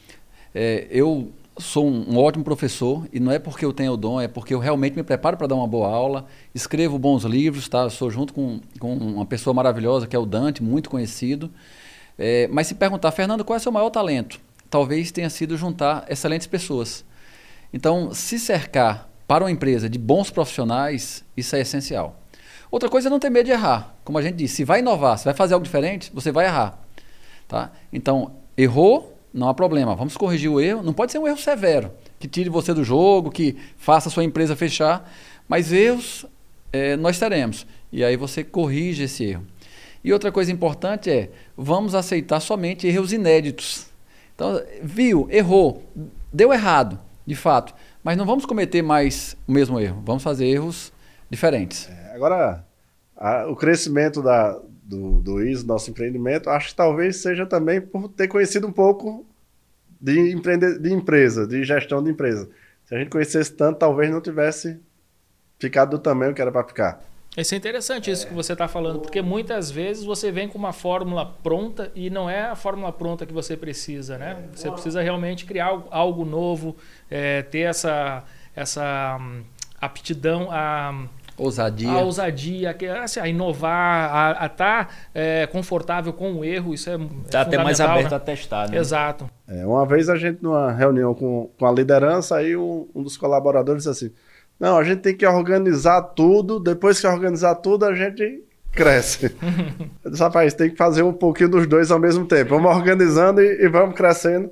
É, 0.55 0.87
eu 0.89 1.31
sou 1.57 1.85
um, 1.87 2.17
ótimo 2.17 2.43
professor 2.43 3.07
e 3.11 3.19
não 3.19 3.31
é 3.31 3.39
porque 3.39 3.63
eu 3.63 3.71
tenho 3.71 3.93
o 3.93 3.97
dom, 3.97 4.19
é 4.19 4.27
porque 4.27 4.53
eu 4.53 4.59
realmente 4.59 4.95
me 4.95 5.03
preparo 5.03 5.37
para 5.37 5.47
dar 5.47 5.55
uma 5.55 5.67
boa 5.67 5.87
aula, 5.87 6.25
escrevo 6.53 6.97
bons 6.97 7.23
livros, 7.23 7.67
tá? 7.67 7.89
Sou 7.89 8.09
junto 8.09 8.33
com, 8.33 8.59
com 8.79 8.95
uma 8.95 9.25
pessoa 9.25 9.53
maravilhosa 9.53 10.07
que 10.07 10.15
é 10.15 10.19
o 10.19 10.25
Dante, 10.25 10.63
muito 10.63 10.89
conhecido. 10.89 11.51
É, 12.17 12.47
mas 12.51 12.67
se 12.67 12.75
perguntar, 12.75 13.11
Fernando, 13.11 13.43
qual 13.43 13.55
é 13.55 13.59
o 13.59 13.61
seu 13.61 13.71
maior 13.71 13.89
talento? 13.89 14.39
Talvez 14.69 15.11
tenha 15.11 15.29
sido 15.29 15.55
juntar 15.55 16.05
excelentes 16.09 16.47
pessoas. 16.47 17.05
Então, 17.71 18.13
se 18.13 18.39
cercar 18.39 19.09
para 19.27 19.43
uma 19.43 19.51
empresa 19.51 19.89
de 19.89 19.97
bons 19.97 20.29
profissionais, 20.29 21.23
isso 21.35 21.55
é 21.55 21.61
essencial. 21.61 22.19
Outra 22.69 22.89
coisa 22.89 23.07
é 23.07 23.11
não 23.11 23.19
ter 23.19 23.29
medo 23.29 23.45
de 23.45 23.51
errar. 23.51 23.95
Como 24.03 24.17
a 24.17 24.21
gente 24.21 24.35
disse, 24.35 24.55
se 24.55 24.63
vai 24.63 24.79
inovar, 24.79 25.17
se 25.17 25.25
vai 25.25 25.33
fazer 25.33 25.53
algo 25.53 25.63
diferente, 25.63 26.11
você 26.13 26.31
vai 26.31 26.45
errar. 26.45 26.79
Tá? 27.47 27.71
Então, 27.91 28.31
errou, 28.57 29.12
não 29.33 29.49
há 29.49 29.53
problema. 29.53 29.95
Vamos 29.95 30.15
corrigir 30.15 30.49
o 30.49 30.61
erro. 30.61 30.83
Não 30.83 30.93
pode 30.93 31.11
ser 31.11 31.19
um 31.19 31.27
erro 31.27 31.37
severo, 31.37 31.91
que 32.19 32.27
tire 32.27 32.49
você 32.49 32.73
do 32.73 32.83
jogo, 32.83 33.31
que 33.31 33.57
faça 33.77 34.09
a 34.09 34.11
sua 34.11 34.23
empresa 34.23 34.55
fechar. 34.55 35.11
Mas 35.47 35.73
erros 35.73 36.25
é, 36.71 36.95
nós 36.95 37.17
teremos. 37.17 37.65
E 37.91 38.03
aí 38.03 38.15
você 38.15 38.43
corrige 38.43 39.03
esse 39.03 39.23
erro. 39.23 39.45
E 40.03 40.11
outra 40.11 40.31
coisa 40.31 40.51
importante 40.51 41.09
é, 41.09 41.31
vamos 41.57 41.95
aceitar 41.95 42.39
somente 42.39 42.85
erros 42.85 43.13
inéditos. 43.13 43.87
Então, 44.35 44.61
viu, 44.81 45.27
errou, 45.31 45.83
deu 46.31 46.51
errado, 46.51 46.99
de 47.25 47.35
fato. 47.35 47.73
Mas 48.03 48.17
não 48.17 48.25
vamos 48.25 48.45
cometer 48.45 48.81
mais 48.81 49.37
o 49.47 49.51
mesmo 49.51 49.79
erro. 49.79 50.01
Vamos 50.05 50.21
fazer 50.21 50.45
erros 50.45 50.91
diferentes. 51.29 51.89
É, 51.89 52.15
agora, 52.15 52.65
o 53.47 53.55
crescimento 53.55 54.21
da, 54.21 54.59
do, 54.83 55.19
do 55.19 55.41
ISO, 55.43 55.65
nosso 55.65 55.89
empreendimento, 55.89 56.49
acho 56.49 56.69
que 56.69 56.75
talvez 56.75 57.17
seja 57.17 57.45
também 57.45 57.79
por 57.79 58.09
ter 58.09 58.27
conhecido 58.27 58.67
um 58.67 58.71
pouco 58.71 59.25
de, 59.99 60.31
empreende, 60.33 60.79
de 60.79 60.91
empresa, 60.91 61.47
de 61.47 61.63
gestão 61.63 62.03
de 62.03 62.11
empresa. 62.11 62.49
Se 62.85 62.93
a 62.93 62.99
gente 62.99 63.09
conhecesse 63.09 63.53
tanto, 63.53 63.79
talvez 63.79 64.11
não 64.11 64.21
tivesse 64.21 64.79
ficado 65.57 65.91
do 65.91 65.99
tamanho 65.99 66.33
que 66.33 66.41
era 66.41 66.51
para 66.51 66.67
ficar. 66.67 67.01
Isso 67.35 67.55
é 67.55 67.57
interessante 67.57 68.11
isso 68.11 68.27
que 68.27 68.33
você 68.33 68.53
está 68.53 68.67
falando, 68.67 68.99
porque 68.99 69.19
muitas 69.19 69.71
vezes 69.71 70.03
você 70.03 70.31
vem 70.31 70.47
com 70.47 70.57
uma 70.57 70.71
fórmula 70.71 71.25
pronta 71.25 71.91
e 71.95 72.09
não 72.09 72.29
é 72.29 72.45
a 72.45 72.55
fórmula 72.55 72.91
pronta 72.91 73.25
que 73.25 73.33
você 73.33 73.57
precisa, 73.57 74.19
né? 74.19 74.43
Você 74.53 74.69
precisa 74.69 75.01
realmente 75.01 75.43
criar 75.45 75.67
algo, 75.67 75.87
algo 75.89 76.25
novo, 76.25 76.75
é, 77.09 77.41
ter 77.41 77.61
essa, 77.61 78.23
essa 78.55 79.17
hum, 79.19 79.41
aptidão 79.81 80.49
a 80.51 81.07
Ousadia. 81.37 81.89
a 81.89 82.01
ousadia, 82.01 82.73
que- 82.73 82.85
assim, 82.87 83.19
a 83.19 83.27
inovar, 83.27 84.37
a 84.39 84.45
estar 84.45 84.89
confortável 85.51 86.13
com 86.13 86.33
o 86.33 86.45
erro, 86.45 86.73
isso 86.73 86.89
é 86.89 86.97
Tá 87.29 87.41
até 87.41 87.57
mais 87.57 87.79
aberto 87.81 88.11
né? 88.11 88.17
a 88.17 88.19
testar, 88.19 88.69
né? 88.69 88.77
Exato. 88.77 89.29
É, 89.47 89.65
uma 89.65 89.85
vez 89.85 90.09
a 90.09 90.15
gente, 90.15 90.41
numa 90.43 90.71
reunião 90.71 91.13
com, 91.13 91.49
com 91.57 91.65
a 91.65 91.71
liderança, 91.71 92.37
aí 92.37 92.55
um, 92.55 92.87
um 92.93 93.03
dos 93.03 93.17
colaboradores 93.17 93.83
disse 93.83 94.05
assim: 94.05 94.13
Não, 94.59 94.77
a 94.77 94.83
gente 94.83 95.01
tem 95.01 95.15
que 95.15 95.25
organizar 95.25 96.01
tudo, 96.01 96.59
depois 96.59 96.99
que 96.99 97.07
organizar 97.07 97.55
tudo, 97.55 97.85
a 97.85 97.93
gente 97.95 98.43
cresce. 98.71 99.35
Eu 100.03 100.11
disse, 100.11 100.23
rapaz, 100.23 100.53
tem 100.53 100.69
que 100.69 100.75
fazer 100.75 101.03
um 101.03 101.13
pouquinho 101.13 101.49
dos 101.49 101.67
dois 101.67 101.91
ao 101.91 101.99
mesmo 101.99 102.25
tempo. 102.25 102.51
Vamos 102.51 102.75
organizando 102.75 103.41
e, 103.41 103.63
e 103.65 103.67
vamos 103.69 103.95
crescendo. 103.95 104.49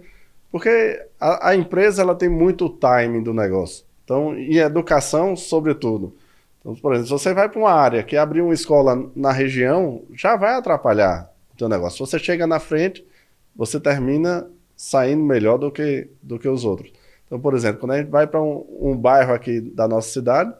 Porque 0.51 1.01
a, 1.19 1.49
a 1.49 1.55
empresa 1.55 2.01
ela 2.01 2.13
tem 2.13 2.29
muito 2.29 2.69
timing 2.69 3.23
do 3.23 3.33
negócio. 3.33 3.85
Então, 4.03 4.35
em 4.35 4.57
educação, 4.57 5.35
sobretudo. 5.35 6.15
Então, 6.61 6.75
por 6.75 6.93
exemplo, 6.93 7.07
se 7.07 7.23
você 7.23 7.33
vai 7.33 7.49
para 7.49 7.59
uma 7.59 7.71
área 7.71 8.03
que 8.03 8.15
abrir 8.15 8.41
uma 8.41 8.53
escola 8.53 9.09
na 9.15 9.31
região, 9.31 10.03
já 10.13 10.37
vai 10.37 10.53
atrapalhar 10.53 11.29
o 11.53 11.57
teu 11.57 11.67
negócio. 11.67 12.05
Se 12.05 12.11
você 12.11 12.19
chega 12.19 12.45
na 12.45 12.59
frente, 12.59 13.05
você 13.55 13.79
termina 13.79 14.47
saindo 14.75 15.23
melhor 15.23 15.57
do 15.57 15.71
que, 15.71 16.07
do 16.21 16.37
que 16.37 16.47
os 16.47 16.63
outros. 16.63 16.93
Então, 17.25 17.39
por 17.39 17.55
exemplo, 17.55 17.79
quando 17.79 17.91
a 17.91 17.97
gente 17.97 18.09
vai 18.09 18.27
para 18.27 18.41
um, 18.41 18.65
um 18.79 18.95
bairro 18.95 19.33
aqui 19.33 19.59
da 19.59 19.87
nossa 19.87 20.09
cidade, 20.09 20.53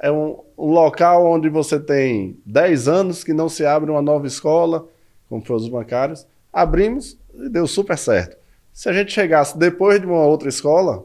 é 0.00 0.10
um, 0.10 0.38
um 0.56 0.70
local 0.70 1.26
onde 1.26 1.48
você 1.48 1.78
tem 1.78 2.38
10 2.46 2.88
anos 2.88 3.22
que 3.22 3.32
não 3.32 3.48
se 3.48 3.66
abre 3.66 3.90
uma 3.90 4.02
nova 4.02 4.26
escola, 4.26 4.86
como 5.28 5.44
foi 5.44 5.56
os 5.56 5.68
bancários. 5.68 6.26
Abrimos 6.52 7.18
e 7.34 7.48
deu 7.48 7.66
super 7.66 7.98
certo. 7.98 8.36
Se 8.72 8.88
a 8.88 8.92
gente 8.92 9.12
chegasse 9.12 9.58
depois 9.58 10.00
de 10.00 10.06
uma 10.06 10.24
outra 10.24 10.48
escola, 10.48 11.04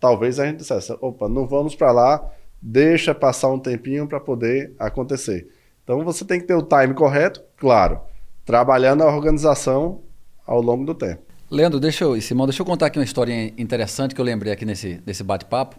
talvez 0.00 0.40
a 0.40 0.46
gente 0.46 0.58
dissesse: 0.58 0.92
opa, 1.00 1.28
não 1.28 1.46
vamos 1.46 1.74
para 1.74 1.92
lá, 1.92 2.30
deixa 2.60 3.14
passar 3.14 3.48
um 3.48 3.58
tempinho 3.58 4.06
para 4.06 4.20
poder 4.20 4.74
acontecer. 4.78 5.48
Então 5.84 6.04
você 6.04 6.24
tem 6.24 6.40
que 6.40 6.46
ter 6.46 6.54
o 6.54 6.62
time 6.62 6.94
correto, 6.94 7.42
claro, 7.56 8.00
trabalhando 8.44 9.02
a 9.02 9.14
organização 9.14 10.02
ao 10.46 10.60
longo 10.60 10.84
do 10.84 10.94
tempo. 10.94 11.22
Leandro, 11.50 11.78
deixa 11.78 12.04
eu, 12.04 12.20
Simão, 12.20 12.46
deixa 12.46 12.62
eu 12.62 12.66
contar 12.66 12.86
aqui 12.86 12.98
uma 12.98 13.04
história 13.04 13.52
interessante 13.56 14.14
que 14.14 14.20
eu 14.20 14.24
lembrei 14.24 14.52
aqui 14.52 14.64
nesse, 14.64 15.00
nesse 15.06 15.22
bate-papo. 15.22 15.76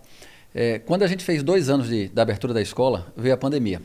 É, 0.56 0.80
quando 0.80 1.04
a 1.04 1.08
gente 1.08 1.24
fez 1.26 1.44
dois 1.44 1.70
anos 1.70 1.90
de, 1.90 2.08
da 2.08 2.22
abertura 2.22 2.54
da 2.54 2.62
escola, 2.62 3.12
veio 3.18 3.34
a 3.34 3.38
pandemia. 3.38 3.82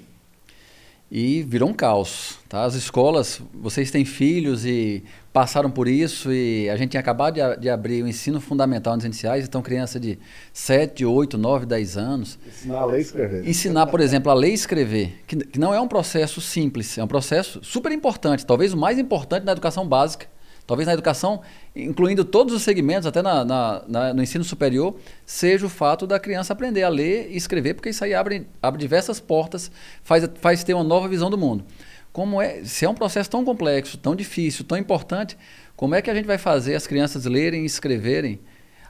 E 1.15 1.43
virou 1.43 1.69
um 1.69 1.75
caos. 1.75 2.39
Tá? 2.49 2.65
As 2.65 2.75
escolas, 2.75 3.39
vocês 3.53 3.91
têm 3.91 4.03
filhos 4.03 4.65
e 4.65 5.05
passaram 5.31 5.71
por 5.71 5.87
isso, 5.87 6.33
e 6.33 6.71
a 6.71 6.77
gente 6.77 6.93
tinha 6.93 7.01
acabado 7.03 7.35
de, 7.35 7.57
de 7.61 7.69
abrir 7.69 8.03
o 8.03 8.09
ensino 8.09 8.41
fundamental 8.41 8.97
nos 8.97 9.05
iniciais, 9.05 9.45
então 9.45 9.61
criança 9.61 10.01
de 10.01 10.19
7, 10.55 11.05
8, 11.05 11.37
9, 11.37 11.67
10 11.67 11.97
anos. 11.99 12.39
Ensinar 12.49 12.79
a 12.79 12.85
ler 12.87 12.99
e 12.99 13.03
escrever. 13.03 13.47
Ensinar, 13.47 13.87
por 13.89 14.01
exemplo, 14.01 14.33
a 14.33 14.35
ler 14.35 14.53
e 14.53 14.55
escrever, 14.55 15.23
que, 15.27 15.37
que 15.37 15.61
não 15.61 15.75
é 15.75 15.81
um 15.81 15.87
processo 15.89 16.41
simples, 16.41 16.97
é 16.97 17.05
um 17.05 17.09
processo 17.09 17.61
super 17.63 17.93
importante, 17.93 18.47
talvez 18.47 18.73
o 18.73 18.77
mais 18.79 18.99
importante 18.99 19.45
na 19.45 19.53
educação 19.53 19.87
básica, 19.87 20.27
talvez 20.67 20.87
na 20.87 20.93
educação, 20.95 21.41
incluindo 21.75 22.25
todos 22.25 22.55
os 22.55 22.63
segmentos, 22.63 23.07
até 23.07 23.21
na, 23.23 23.45
na- 23.45 23.83
na- 23.89 24.15
no 24.15 24.23
ensino 24.23 24.45
superior, 24.45 24.97
seja 25.27 25.67
o 25.67 25.69
fato 25.69 26.07
da 26.07 26.19
criança 26.21 26.53
aprender 26.53 26.83
a 26.83 26.89
ler 26.89 27.29
e 27.31 27.37
escrever, 27.37 27.75
porque 27.75 27.89
isso 27.91 28.05
aí 28.05 28.15
abre, 28.15 28.47
abre 28.63 28.81
diversas 28.81 29.21
portas, 29.21 29.71
faz, 30.03 30.29
faz 30.41 30.65
ter 30.65 30.75
uma 30.75 30.85
nova 30.85 31.09
visão 31.09 31.29
do 31.31 31.37
mundo. 31.39 31.65
Como 32.13 32.41
é, 32.43 32.63
se 32.65 32.85
é 32.85 32.89
um 32.89 32.95
processo 32.95 33.31
tão 33.31 33.45
complexo, 33.45 33.97
tão 33.99 34.15
difícil, 34.15 34.65
tão 34.65 34.77
importante, 34.79 35.37
como 35.75 35.95
é 35.95 36.03
que 36.03 36.11
a 36.11 36.15
gente 36.15 36.27
vai 36.27 36.39
fazer 36.39 36.75
as 36.75 36.87
crianças 36.87 37.25
lerem 37.25 37.63
e 37.63 37.67
escreverem 37.67 38.39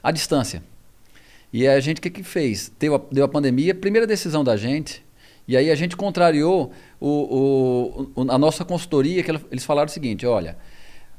à 0.01 0.11
distância? 0.11 0.61
E 1.51 1.67
a 1.67 1.79
gente 1.79 1.99
o 1.99 2.01
que, 2.01 2.09
que 2.09 2.23
fez? 2.23 2.71
Deu 2.79 2.95
a, 2.95 3.01
deu 3.11 3.23
a 3.23 3.27
pandemia, 3.27 3.73
primeira 3.75 4.05
decisão 4.07 4.43
da 4.43 4.57
gente, 4.57 5.03
e 5.47 5.55
aí 5.55 5.69
a 5.69 5.75
gente 5.75 5.95
contrariou 5.95 6.71
o, 6.99 8.11
o- 8.15 8.31
a 8.31 8.37
nossa 8.37 8.65
consultoria, 8.65 9.23
que 9.23 9.31
eles 9.51 9.63
falaram 9.65 9.87
o 9.87 9.91
seguinte, 9.91 10.25
olha, 10.25 10.57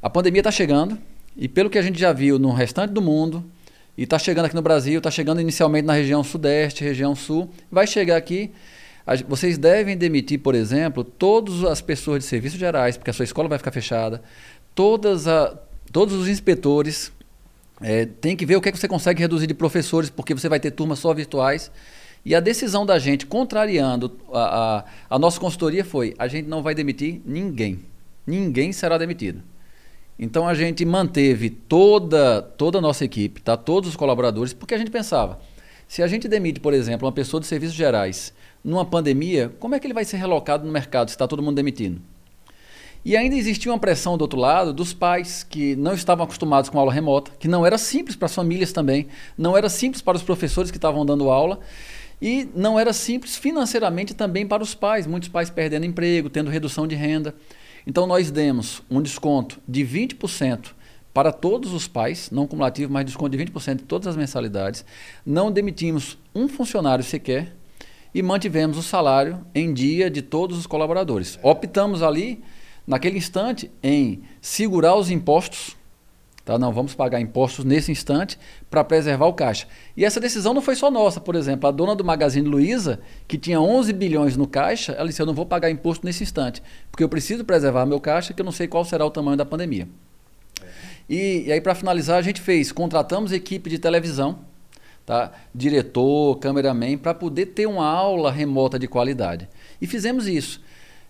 a 0.05 0.11
pandemia 0.11 0.41
está 0.41 0.51
chegando, 0.51 0.99
e 1.35 1.49
pelo 1.49 1.71
que 1.71 1.79
a 1.79 1.83
gente 1.83 1.99
já 1.99 2.13
viu 2.13 2.39
no 2.39 2.53
restante 2.53 2.91
do 2.91 3.01
mundo, 3.01 3.43
e 3.97 4.03
está 4.03 4.19
chegando 4.19 4.45
aqui 4.45 4.55
no 4.55 4.61
Brasil, 4.61 4.99
está 4.99 5.11
chegando 5.11 5.41
inicialmente 5.41 5.87
na 5.87 5.95
região 5.95 6.23
sudeste, 6.23 6.85
região 6.85 7.15
sul, 7.15 7.49
vai 7.73 7.87
chegar 7.87 8.19
aqui, 8.19 8.51
vocês 9.27 9.57
devem 9.57 9.97
demitir, 9.97 10.41
por 10.41 10.55
exemplo, 10.55 11.03
todas 11.03 11.65
as 11.65 11.81
pessoas 11.81 12.19
de 12.23 12.27
serviços 12.27 12.59
gerais, 12.59 12.99
porque 12.99 13.09
a 13.09 13.15
sua 13.15 13.25
escola 13.25 13.49
vai 13.49 13.57
ficar 13.57 13.71
fechada, 13.71 14.23
todas 14.75 15.27
a, 15.27 15.59
todos 15.91 16.15
os 16.15 16.29
inspetores, 16.29 17.11
é, 17.81 18.05
tem 18.05 18.37
que 18.37 18.45
ver 18.45 18.57
o 18.57 18.61
que, 18.61 18.69
é 18.69 18.73
que 18.73 18.79
você 18.79 18.87
consegue 18.87 19.23
reduzir 19.23 19.47
de 19.47 19.55
professores, 19.55 20.11
porque 20.11 20.35
você 20.35 20.51
vai 20.51 20.61
ter 20.61 20.73
turmas 20.73 20.99
só 20.99 21.15
virtuais. 21.15 21.71
E 22.27 22.35
a 22.35 22.41
decisão 22.41 22.85
da 22.85 22.99
gente, 22.99 23.25
contrariando 23.25 24.19
a, 24.31 24.81
a, 24.81 24.85
a 25.09 25.19
nossa 25.19 25.41
consultoria, 25.41 25.83
foi: 25.83 26.15
a 26.19 26.29
gente 26.29 26.47
não 26.47 26.63
vai 26.63 26.75
demitir 26.75 27.23
ninguém. 27.25 27.81
Ninguém 28.27 28.71
será 28.71 28.99
demitido. 28.99 29.43
Então 30.19 30.47
a 30.47 30.55
gente 30.55 30.85
manteve 30.85 31.51
toda, 31.51 32.41
toda 32.41 32.79
a 32.79 32.81
nossa 32.81 33.05
equipe, 33.05 33.41
tá? 33.41 33.57
todos 33.57 33.91
os 33.91 33.97
colaboradores, 33.97 34.53
porque 34.53 34.75
a 34.75 34.79
gente 34.79 34.91
pensava: 34.91 35.41
se 35.89 36.03
a 36.03 36.07
gente 36.07 36.29
demite, 36.29 36.61
por 36.61 36.73
exemplo, 36.73 37.07
uma 37.07 37.13
pessoa 37.13 37.41
de 37.41 37.47
serviços 37.47 37.75
gerais 37.75 38.33
numa 38.63 38.85
pandemia, 38.85 39.53
como 39.59 39.75
é 39.75 39.81
que 39.81 39.87
ele 39.87 39.95
vai 39.95 40.05
ser 40.05 40.17
relocado 40.17 40.65
no 40.65 40.73
mercado 40.73 41.09
se 41.09 41.15
está 41.15 41.27
todo 41.27 41.43
mundo 41.43 41.57
demitindo? 41.57 42.01
E 43.05 43.19
ainda 43.19 43.37
existia 43.37 43.71
uma 43.71 43.79
pressão 43.79 44.17
do 44.17 44.23
outro 44.23 44.39
lado 44.39 44.73
dos 44.73 44.95
pais 44.95 45.43
que 45.43 45.77
não 45.77 45.93
estavam 45.93 46.25
acostumados 46.25 46.71
com 46.71 46.79
aula 46.79 46.91
remota, 46.91 47.33
que 47.39 47.47
não 47.47 47.67
era 47.67 47.77
simples 47.77 48.17
para 48.17 48.27
as 48.27 48.35
famílias 48.35 48.73
também, 48.73 49.09
não 49.37 49.55
era 49.55 49.69
simples 49.69 50.01
para 50.01 50.17
os 50.17 50.23
professores 50.23 50.71
que 50.71 50.79
estavam 50.79 51.05
dando 51.05 51.29
aula 51.29 51.61
e 52.23 52.49
não 52.55 52.81
era 52.81 52.95
simples 52.95 53.37
financeiramente 53.37 54.15
também 54.15 54.47
para 54.47 54.63
os 54.63 54.75
pais, 54.75 55.07
muitos 55.07 55.29
pais 55.29 55.51
perdendo 55.51 55.85
emprego, 55.85 56.31
tendo 56.31 56.49
redução 56.49 56.87
de 56.87 56.95
renda. 56.95 57.35
Então 57.87 58.07
nós 58.07 58.31
demos 58.31 58.83
um 58.91 59.03
desconto 59.03 59.61
de 59.69 59.85
20% 59.85 60.73
para 61.13 61.31
todos 61.31 61.73
os 61.73 61.87
pais, 61.87 62.31
não 62.31 62.47
cumulativo, 62.47 62.93
mas 62.93 63.05
desconto 63.05 63.37
de 63.37 63.45
20% 63.45 63.77
de 63.77 63.85
todas 63.85 64.09
as 64.09 64.17
mensalidades. 64.17 64.85
Não 65.25 65.53
demitimos 65.53 66.19
um 66.35 66.49
funcionário 66.49 67.05
sequer 67.05 67.55
e 68.13 68.23
mantivemos 68.23 68.77
o 68.77 68.83
salário 68.83 69.45
em 69.55 69.73
dia 69.73 70.11
de 70.11 70.23
todos 70.23 70.59
os 70.59 70.67
colaboradores. 70.67 71.39
Optamos 71.43 72.03
ali 72.03 72.43
naquele 72.87 73.19
instante 73.19 73.71
em 73.83 74.23
segurar 74.41 74.97
os 74.97 75.11
impostos, 75.11 75.77
tá? 76.45 76.59
não 76.59 76.73
vamos 76.73 76.95
pagar 76.95 77.21
impostos 77.21 77.65
nesse 77.65 77.91
instante 77.91 78.39
para 78.71 78.85
preservar 78.85 79.27
o 79.27 79.33
caixa. 79.33 79.67
E 79.97 80.05
essa 80.05 80.21
decisão 80.21 80.53
não 80.53 80.61
foi 80.61 80.77
só 80.77 80.91
nossa, 80.91 81.21
por 81.21 81.35
exemplo, 81.35 81.69
a 81.69 81.73
dona 81.73 81.97
do 81.97 82.05
Magazine 82.05 82.47
Luiza, 82.47 83.01
que 83.27 83.39
tinha 83.39 83.61
11 83.61 83.93
bilhões 83.93 84.37
no 84.37 84.47
caixa, 84.47 84.93
ela 84.93 85.09
disse, 85.09 85.23
eu 85.23 85.27
não 85.27 85.35
vou 85.35 85.47
pagar 85.47 85.71
imposto 85.71 86.05
nesse 86.05 86.23
instante, 86.23 86.63
porque 86.91 87.03
eu 87.03 87.09
preciso 87.09 87.45
preservar 87.45 87.87
meu 87.87 88.01
caixa, 88.01 88.35
que 88.35 88.41
eu 88.41 88.45
não 88.45 88.53
sei 88.53 88.69
qual 88.69 88.85
será 88.85 89.05
o 89.07 89.11
tamanho 89.11 89.37
da 89.37 89.45
pandemia. 89.45 89.89
E, 91.09 91.45
e 91.47 91.53
aí, 91.53 91.61
para 91.61 91.75
finalizar, 91.75 92.19
a 92.19 92.23
gente 92.23 92.41
fez, 92.41 92.73
contratamos 92.73 93.33
equipe 93.33 93.69
de 93.69 93.79
televisão, 93.79 94.39
tá? 95.05 95.33
diretor, 95.55 96.39
cameraman, 96.39 96.97
para 96.97 97.13
poder 97.13 97.47
ter 97.47 97.67
uma 97.67 97.87
aula 97.87 98.31
remota 98.31 98.79
de 98.79 98.89
qualidade. 98.89 99.49
E 99.81 99.87
fizemos 99.87 100.27
isso. 100.27 100.63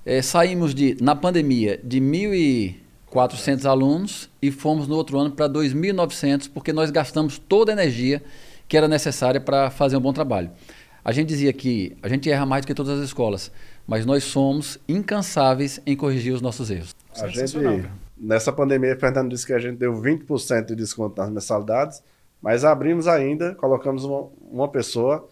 É, 0.05 0.21
saímos 0.21 0.75
de, 0.75 0.97
na 1.01 1.15
pandemia 1.17 1.81
de 1.83 1.99
1.400 3.15 3.65
alunos 3.65 4.29
e 4.43 4.51
fomos 4.51 4.89
no 4.89 4.97
outro 4.97 5.19
ano 5.19 5.31
para 5.31 5.49
2.900, 5.49 6.51
porque 6.53 6.73
nós 6.73 6.91
gastamos 6.91 7.39
toda 7.39 7.71
a 7.71 7.75
energia 7.75 8.23
que 8.67 8.77
era 8.77 8.89
necessária 8.89 9.41
para 9.41 9.71
fazer 9.71 9.97
um 9.97 10.01
bom 10.01 10.13
trabalho. 10.13 10.51
A 11.05 11.13
gente 11.13 11.29
dizia 11.29 11.53
que 11.53 11.97
a 12.03 12.09
gente 12.09 12.29
erra 12.31 12.45
mais 12.45 12.63
do 12.63 12.67
que 12.67 12.75
todas 12.75 12.99
as 12.99 13.05
escolas, 13.05 13.53
mas 13.87 14.05
nós 14.05 14.25
somos 14.25 14.79
incansáveis 14.89 15.81
em 15.87 15.95
corrigir 15.95 16.33
os 16.33 16.41
nossos 16.41 16.71
erros. 16.71 16.95
A 17.21 17.29
gente, 17.29 17.57
nessa 18.17 18.53
pandemia, 18.53 18.95
o 18.95 18.99
Fernando 18.99 19.31
disse 19.31 19.47
que 19.47 19.53
a 19.53 19.59
gente 19.59 19.77
deu 19.77 19.93
20% 19.93 20.67
de 20.67 20.75
desconto 20.75 21.21
nas 21.21 21.31
mensalidades, 21.31 22.03
mas 22.41 22.65
abrimos 22.65 23.07
ainda, 23.07 23.55
colocamos 23.55 24.05
uma, 24.05 24.29
uma 24.51 24.69
pessoa 24.69 25.29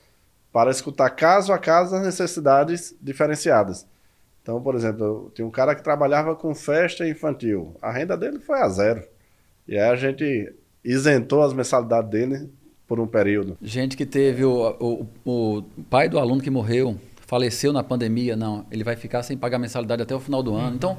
para 0.53 0.71
escutar 0.71 1.11
caso 1.11 1.53
a 1.53 1.59
caso 1.59 1.97
as 1.97 2.03
necessidades 2.03 2.95
diferenciadas. 3.01 3.87
Então, 4.42 4.61
por 4.61 4.74
exemplo, 4.74 5.31
tinha 5.35 5.46
um 5.46 5.50
cara 5.50 5.74
que 5.74 5.83
trabalhava 5.83 6.35
com 6.35 6.55
festa 6.55 7.09
infantil. 7.09 7.76
A 7.81 7.92
renda 7.92 8.16
dele 8.16 8.40
foi 8.40 8.59
a 8.59 8.68
zero. 8.68 9.02
E 9.66 9.78
aí 9.78 9.88
a 9.88 9.96
gente 9.96 10.52
isentou 10.85 11.43
as 11.43 11.53
mensalidades 11.53 12.11
dele 12.11 12.51
por 12.86 12.99
um 12.99 13.07
período. 13.07 13.57
Gente 13.62 13.97
que 13.97 14.05
teve 14.05 14.45
o, 14.45 15.07
o, 15.24 15.59
o 15.59 15.62
pai 15.88 16.09
do 16.09 16.18
aluno 16.18 16.43
que 16.43 16.51
morreu 16.51 16.99
faleceu 17.32 17.72
na 17.72 17.82
pandemia, 17.82 18.36
não, 18.36 18.66
ele 18.70 18.84
vai 18.84 18.95
ficar 18.95 19.22
sem 19.22 19.38
pagar 19.38 19.59
mensalidade 19.59 20.03
até 20.03 20.14
o 20.14 20.20
final 20.20 20.43
do 20.43 20.55
ano. 20.55 20.76
Então, 20.76 20.99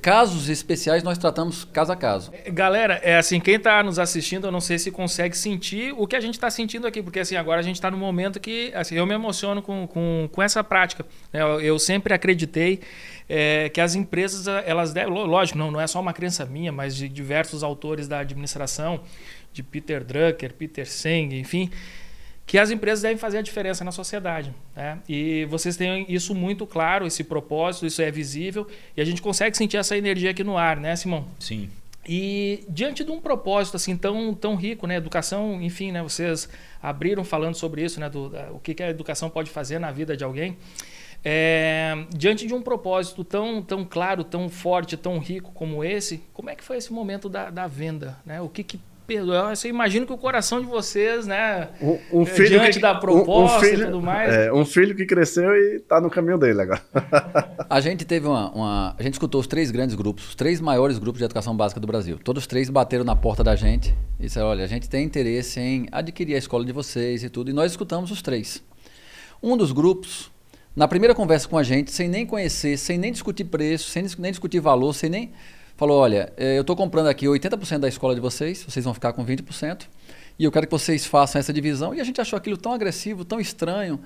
casos 0.00 0.48
especiais 0.48 1.02
nós 1.02 1.18
tratamos 1.18 1.64
caso 1.64 1.92
a 1.92 1.96
caso. 1.96 2.32
Galera, 2.52 2.94
é 3.02 3.16
assim, 3.16 3.40
quem 3.40 3.56
está 3.56 3.82
nos 3.82 3.98
assistindo, 3.98 4.46
eu 4.46 4.52
não 4.52 4.60
sei 4.60 4.78
se 4.78 4.90
consegue 4.90 5.36
sentir 5.36 5.92
o 5.96 6.06
que 6.06 6.16
a 6.16 6.20
gente 6.20 6.34
está 6.34 6.50
sentindo 6.50 6.86
aqui, 6.86 7.02
porque 7.02 7.20
assim, 7.20 7.36
agora 7.36 7.60
a 7.60 7.62
gente 7.62 7.76
está 7.76 7.90
no 7.90 7.96
momento 7.96 8.38
que 8.40 8.72
assim, 8.74 8.94
eu 8.94 9.06
me 9.06 9.14
emociono 9.14 9.60
com, 9.60 9.86
com, 9.86 10.28
com 10.30 10.42
essa 10.42 10.62
prática. 10.62 11.04
Né? 11.32 11.42
Eu, 11.42 11.60
eu 11.60 11.78
sempre 11.78 12.14
acreditei 12.14 12.80
é, 13.28 13.68
que 13.68 13.80
as 13.80 13.94
empresas, 13.94 14.46
elas 14.64 14.92
devem, 14.92 15.12
lógico, 15.12 15.58
não, 15.58 15.70
não 15.70 15.80
é 15.80 15.86
só 15.86 16.00
uma 16.00 16.12
crença 16.12 16.46
minha, 16.46 16.72
mas 16.72 16.94
de 16.96 17.08
diversos 17.08 17.62
autores 17.62 18.08
da 18.08 18.20
administração, 18.20 19.00
de 19.52 19.62
Peter 19.62 20.04
Drucker, 20.04 20.54
Peter 20.54 20.86
Seng, 20.86 21.34
enfim, 21.34 21.70
que 22.48 22.58
as 22.58 22.70
empresas 22.70 23.02
devem 23.02 23.18
fazer 23.18 23.38
a 23.38 23.42
diferença 23.42 23.84
na 23.84 23.92
sociedade. 23.92 24.54
Né? 24.74 24.98
E 25.06 25.44
vocês 25.50 25.76
têm 25.76 26.06
isso 26.08 26.34
muito 26.34 26.66
claro, 26.66 27.06
esse 27.06 27.22
propósito, 27.22 27.84
isso 27.84 28.00
é 28.00 28.10
visível, 28.10 28.66
e 28.96 29.02
a 29.02 29.04
gente 29.04 29.20
consegue 29.20 29.54
sentir 29.54 29.76
essa 29.76 29.96
energia 29.98 30.30
aqui 30.30 30.42
no 30.42 30.56
ar, 30.56 30.78
né, 30.78 30.96
Simão? 30.96 31.28
Sim. 31.38 31.68
E 32.08 32.64
diante 32.66 33.04
de 33.04 33.10
um 33.10 33.20
propósito 33.20 33.76
assim 33.76 33.94
tão, 33.94 34.32
tão 34.32 34.56
rico, 34.56 34.86
né, 34.86 34.96
educação, 34.96 35.60
enfim, 35.60 35.92
né, 35.92 36.02
vocês 36.02 36.48
abriram 36.82 37.22
falando 37.22 37.54
sobre 37.54 37.84
isso, 37.84 38.00
né, 38.00 38.08
do, 38.08 38.32
o 38.54 38.58
que, 38.58 38.72
que 38.72 38.82
a 38.82 38.88
educação 38.88 39.28
pode 39.28 39.50
fazer 39.50 39.78
na 39.78 39.92
vida 39.92 40.16
de 40.16 40.24
alguém. 40.24 40.56
É, 41.22 42.06
diante 42.16 42.46
de 42.46 42.54
um 42.54 42.62
propósito 42.62 43.24
tão, 43.24 43.60
tão 43.60 43.84
claro, 43.84 44.24
tão 44.24 44.48
forte, 44.48 44.96
tão 44.96 45.18
rico 45.18 45.52
como 45.52 45.84
esse, 45.84 46.22
como 46.32 46.48
é 46.48 46.56
que 46.56 46.64
foi 46.64 46.78
esse 46.78 46.94
momento 46.94 47.28
da, 47.28 47.50
da 47.50 47.66
venda? 47.66 48.16
Né? 48.24 48.40
O 48.40 48.48
que, 48.48 48.64
que 48.64 48.80
perdoar. 49.08 49.54
Eu 49.64 49.70
imagino 49.70 50.04
que 50.04 50.12
o 50.12 50.18
coração 50.18 50.60
de 50.60 50.66
vocês, 50.66 51.26
né? 51.26 51.70
Um, 51.80 52.20
um 52.20 52.26
filho 52.26 52.60
diante 52.60 52.74
que, 52.74 52.80
da 52.80 52.94
proposta 52.94 53.56
um, 53.56 53.58
um 53.58 53.60
filho, 53.60 53.82
e 53.82 53.86
tudo 53.86 54.02
mais. 54.02 54.34
É, 54.34 54.52
um 54.52 54.64
filho 54.66 54.94
que 54.94 55.06
cresceu 55.06 55.50
e 55.56 55.76
está 55.76 55.98
no 55.98 56.10
caminho 56.10 56.36
dele 56.36 56.60
agora. 56.60 56.82
a 57.70 57.80
gente 57.80 58.04
teve 58.04 58.26
uma, 58.26 58.50
uma, 58.50 58.94
A 58.98 59.02
gente 59.02 59.14
escutou 59.14 59.40
os 59.40 59.46
três 59.46 59.70
grandes 59.70 59.96
grupos, 59.96 60.28
os 60.28 60.34
três 60.34 60.60
maiores 60.60 60.98
grupos 60.98 61.20
de 61.20 61.24
educação 61.24 61.56
básica 61.56 61.80
do 61.80 61.86
Brasil. 61.86 62.18
Todos 62.22 62.42
os 62.42 62.46
três 62.46 62.68
bateram 62.68 63.02
na 63.02 63.16
porta 63.16 63.42
da 63.42 63.56
gente 63.56 63.96
e 64.20 64.24
disseram: 64.24 64.48
olha, 64.48 64.62
a 64.62 64.68
gente 64.68 64.90
tem 64.90 65.06
interesse 65.06 65.58
em 65.58 65.88
adquirir 65.90 66.34
a 66.34 66.38
escola 66.38 66.64
de 66.64 66.72
vocês 66.72 67.24
e 67.24 67.30
tudo. 67.30 67.50
E 67.50 67.54
nós 67.54 67.70
escutamos 67.72 68.10
os 68.10 68.20
três. 68.20 68.62
Um 69.42 69.56
dos 69.56 69.72
grupos. 69.72 70.30
Na 70.76 70.86
primeira 70.86 71.12
conversa 71.12 71.48
com 71.48 71.58
a 71.58 71.62
gente, 71.64 71.90
sem 71.90 72.08
nem 72.08 72.24
conhecer, 72.24 72.76
sem 72.76 72.98
nem 72.98 73.10
discutir 73.10 73.44
preço, 73.44 73.90
sem 73.90 74.04
nem 74.18 74.30
discutir 74.30 74.60
valor, 74.60 74.94
sem 74.94 75.10
nem 75.10 75.32
falou: 75.78 76.00
olha, 76.00 76.30
eh, 76.36 76.58
eu 76.58 76.62
estou 76.62 76.76
comprando 76.76 77.06
aqui 77.06 77.24
80% 77.24 77.78
da 77.78 77.88
escola 77.88 78.14
de 78.14 78.20
vocês, 78.20 78.62
vocês 78.62 78.84
vão 78.84 78.92
ficar 78.92 79.14
com 79.14 79.24
20%, 79.24 79.86
e 80.38 80.44
eu 80.44 80.52
quero 80.52 80.66
que 80.66 80.72
vocês 80.72 81.06
façam 81.06 81.38
essa 81.38 81.52
divisão. 81.52 81.94
E 81.94 82.00
a 82.00 82.04
gente 82.04 82.20
achou 82.20 82.36
aquilo 82.36 82.58
tão 82.58 82.72
agressivo, 82.72 83.24
tão 83.24 83.40
estranho. 83.40 83.98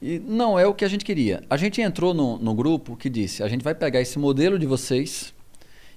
E 0.00 0.18
não 0.18 0.58
é 0.58 0.66
o 0.66 0.74
que 0.74 0.84
a 0.84 0.88
gente 0.88 1.04
queria. 1.04 1.42
A 1.48 1.56
gente 1.56 1.80
entrou 1.80 2.12
no, 2.12 2.38
no 2.38 2.54
grupo 2.54 2.96
que 2.96 3.08
disse: 3.08 3.42
a 3.42 3.48
gente 3.48 3.64
vai 3.64 3.74
pegar 3.74 4.00
esse 4.00 4.18
modelo 4.18 4.58
de 4.58 4.66
vocês 4.66 5.34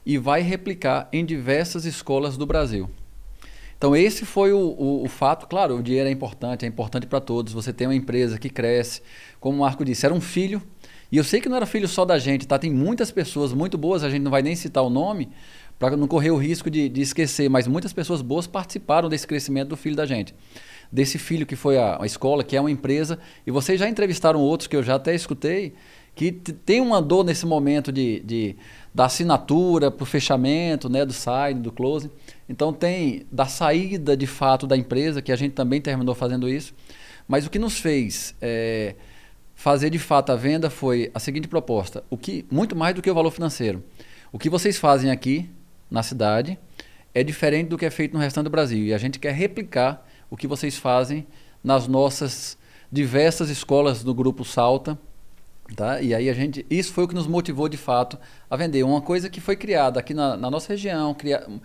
e 0.06 0.18
vai 0.18 0.42
replicar 0.42 1.10
em 1.12 1.26
diversas 1.26 1.84
escolas 1.84 2.38
do 2.38 2.46
Brasil. 2.46 2.90
Então, 3.78 3.96
esse 3.96 4.26
foi 4.26 4.52
o, 4.52 4.58
o, 4.58 5.04
o, 5.04 5.08
fato. 5.10 5.48
Claro, 5.48 5.78
o 5.78 5.84
dinheiro 5.84 6.10
é 6.10 6.12
importante, 6.12 6.66
é 6.66 6.68
importante 6.68 7.08
para 7.08 7.22
todos. 7.22 7.54
Você 7.54 7.72
tem 7.72 7.88
uma 7.88 7.96
empresa 7.96 8.38
que 8.38 8.50
cresce. 8.50 9.02
Como 9.40 9.58
o 9.58 9.60
Marco 9.62 9.86
disse, 9.86 10.06
era 10.06 10.14
um 10.14 10.20
filho 10.20 10.62
e 11.12 11.18
eu 11.18 11.24
sei 11.24 11.42
que 11.42 11.50
não 11.50 11.58
era 11.58 11.66
filho 11.66 11.88
só 11.88 12.06
da 12.06 12.18
gente, 12.20 12.48
tá? 12.48 12.60
Tem 12.60 12.72
muitas 12.72 13.12
pessoas 13.12 13.54
muito 13.54 13.78
boas, 13.78 14.04
a 14.04 14.10
gente 14.10 14.22
não 14.22 14.32
vai 14.32 14.42
nem 14.42 14.56
citar 14.56 14.84
o 14.84 14.90
nome, 14.90 15.30
para 15.80 15.96
não 15.96 16.08
correr 16.08 16.30
o 16.30 16.38
risco 16.38 16.70
de, 16.70 16.90
de, 16.90 17.02
esquecer, 17.02 17.50
mas 17.50 17.66
muitas 17.66 17.94
pessoas 17.94 18.22
boas 18.22 18.46
participaram 18.46 19.08
desse 19.08 19.26
crescimento 19.26 19.70
do 19.70 19.78
filho 19.78 19.96
da 19.96 20.06
gente. 20.06 20.36
Desse 20.92 21.18
filho 21.18 21.46
que 21.46 21.56
foi 21.56 21.78
a, 21.78 22.02
a 22.02 22.06
escola, 22.06 22.44
que 22.44 22.58
é 22.58 22.60
uma 22.60 22.70
empresa, 22.70 23.18
e 23.48 23.52
vocês 23.52 23.80
já 23.80 23.88
entrevistaram 23.88 24.42
outros 24.42 24.68
que 24.68 24.76
eu 24.76 24.84
já 24.84 24.96
até 24.96 25.16
escutei, 25.16 25.74
que 26.14 26.34
tem 26.34 26.82
uma 26.82 27.02
dor 27.02 27.24
nesse 27.24 27.46
momento 27.46 27.94
de, 27.94 28.20
de 28.20 28.56
da 28.94 29.06
assinatura 29.06 29.90
para 29.90 30.04
o 30.04 30.06
fechamento, 30.06 30.90
né, 30.90 31.06
do 31.06 31.14
sign, 31.14 31.62
do 31.62 31.72
closing. 31.72 32.10
Então 32.50 32.74
tem 32.74 33.26
da 33.32 33.46
saída 33.46 34.18
de 34.18 34.28
fato 34.28 34.68
da 34.68 34.76
empresa, 34.76 35.22
que 35.22 35.32
a 35.32 35.36
gente 35.36 35.54
também 35.54 35.80
terminou 35.80 36.14
fazendo 36.14 36.50
isso. 36.50 36.74
Mas 37.26 37.46
o 37.46 37.50
que 37.50 37.60
nos 37.60 37.80
fez 37.80 38.36
é, 38.42 38.96
fazer 39.60 39.90
de 39.90 40.00
fato 40.00 40.32
a 40.32 40.38
venda 40.38 40.70
foi 40.70 41.12
a 41.14 41.20
seguinte 41.20 41.46
proposta: 41.46 42.02
o 42.10 42.18
que 42.18 42.46
muito 42.50 42.78
mais 42.78 42.96
do 42.96 43.02
que 43.02 43.12
o 43.12 43.14
valor 43.14 43.30
financeiro. 43.30 43.84
O 44.32 44.40
que 44.40 44.50
vocês 44.50 44.78
fazem 44.78 45.12
aqui 45.12 45.50
na 45.92 46.02
cidade 46.02 46.58
é 47.14 47.26
diferente 47.26 47.68
do 47.68 47.78
que 47.78 47.86
é 47.86 47.90
feito 47.90 48.14
no 48.14 48.20
restante 48.20 48.46
do 48.46 48.50
Brasil 48.50 48.86
e 48.86 48.94
a 48.94 48.98
gente 48.98 49.20
quer 49.20 49.34
replicar 49.34 50.08
o 50.30 50.38
que 50.38 50.48
vocês 50.48 50.78
fazem 50.78 51.28
nas 51.62 51.88
nossas 51.88 52.58
diversas 52.90 53.50
escolas 53.50 54.02
do 54.02 54.14
grupo 54.14 54.46
Salta. 54.46 54.98
Tá? 55.76 56.02
E 56.02 56.16
aí 56.16 56.30
a 56.30 56.34
gente, 56.34 56.66
isso 56.70 56.92
foi 56.92 57.04
o 57.04 57.08
que 57.08 57.14
nos 57.14 57.28
motivou 57.28 57.70
de 57.70 57.78
fato 57.78 58.18
a 58.50 58.58
vender 58.58 58.84
uma 58.84 59.02
coisa 59.02 59.30
que 59.30 59.40
foi 59.40 59.56
criada 59.56 60.00
aqui 60.00 60.14
na, 60.14 60.36
na 60.36 60.50
nossa 60.50 60.74
região, 60.74 61.14
criar 61.14 61.46
um 61.48 61.60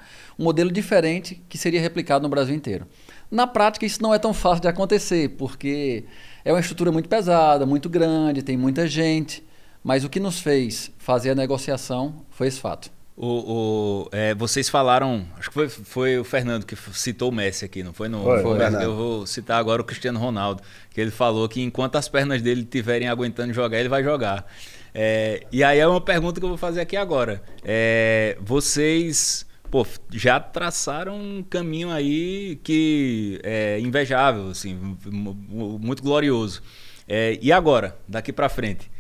modelo 0.45 0.71
diferente 0.71 1.43
que 1.49 1.57
seria 1.57 1.81
replicado 1.81 2.23
no 2.23 2.29
Brasil 2.29 2.55
inteiro. 2.55 2.87
Na 3.31 3.47
prática 3.47 3.87
isso 3.87 4.03
não 4.03 4.13
é 4.13 4.19
tão 4.19 4.33
fácil 4.35 4.63
de 4.63 4.69
acontecer, 4.69 5.31
porque 5.31 6.05
é 6.45 6.53
uma 6.53 6.61
estrutura 6.61 6.93
muito 6.93 7.09
pesada, 7.09 7.65
muito 7.65 7.89
grande, 7.89 8.43
tem 8.43 8.57
muita 8.57 8.87
gente. 8.87 9.43
Mas 9.83 10.05
o 10.05 10.09
que 10.09 10.21
nos 10.21 10.41
fez 10.41 10.91
fazer 10.99 11.31
a 11.31 11.35
negociação 11.35 12.25
foi 12.31 12.47
esse 12.47 12.61
fato. 12.61 12.94
O, 13.17 13.27
o 13.27 14.09
é, 14.11 14.35
vocês 14.35 14.69
falaram, 14.69 15.25
acho 15.39 15.49
que 15.49 15.55
foi, 15.55 15.69
foi, 15.69 16.19
o 16.19 16.25
Fernando 16.25 16.67
que 16.67 16.75
citou 16.93 17.29
o 17.29 17.33
Messi 17.33 17.65
aqui, 17.65 17.83
não 17.83 17.93
foi? 17.93 18.09
No, 18.09 18.25
foi, 18.25 18.43
foi 18.43 18.85
eu 18.85 18.97
vou 18.97 19.27
citar 19.27 19.59
agora 19.61 19.81
o 19.81 19.85
Cristiano 19.85 20.19
Ronaldo, 20.19 20.63
que 20.91 21.01
ele 21.01 21.13
falou 21.13 21.49
que 21.49 21.63
enquanto 21.63 21.95
as 21.95 22.09
pernas 22.09 22.43
dele 22.43 22.63
estiverem 22.63 23.09
aguentando 23.09 23.53
jogar, 23.53 23.79
ele 23.79 23.89
vai 23.89 24.03
jogar. 24.03 24.45
É, 24.93 25.47
e 25.53 25.63
aí 25.63 25.79
é 25.79 25.87
uma 25.87 26.01
pergunta 26.01 26.41
que 26.41 26.45
eu 26.45 26.49
vou 26.49 26.59
fazer 26.59 26.81
aqui 26.81 26.97
agora. 26.97 27.41
É, 27.65 28.37
vocês 28.41 29.47
pô, 29.71 29.87
já 30.13 30.39
traçaram 30.39 31.17
um 31.17 31.43
caminho 31.43 31.91
aí 31.91 32.61
que 32.63 33.41
é 33.43 33.79
invejável, 33.81 34.51
assim, 34.51 34.97
muito 35.05 36.03
glorioso. 36.03 36.63
É, 37.09 37.39
e 37.43 37.53
agora, 37.53 37.97
daqui 38.07 38.33
para 38.33 38.49
frente, 38.49 38.91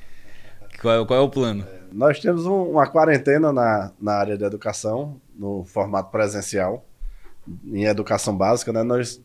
qual 0.80 1.02
é, 1.02 1.06
qual 1.06 1.20
é, 1.20 1.22
o 1.22 1.28
plano? 1.28 1.64
Nós 1.94 2.18
temos 2.18 2.44
um, 2.44 2.70
uma 2.72 2.88
quarentena 2.88 3.52
na, 3.52 3.92
na 4.00 4.14
área 4.14 4.36
de 4.36 4.44
educação, 4.44 5.20
no 5.32 5.64
formato 5.64 6.10
presencial, 6.10 6.84
em 7.64 7.84
educação 7.84 8.36
básica, 8.36 8.72
né? 8.72 8.82
Nós 8.82 9.22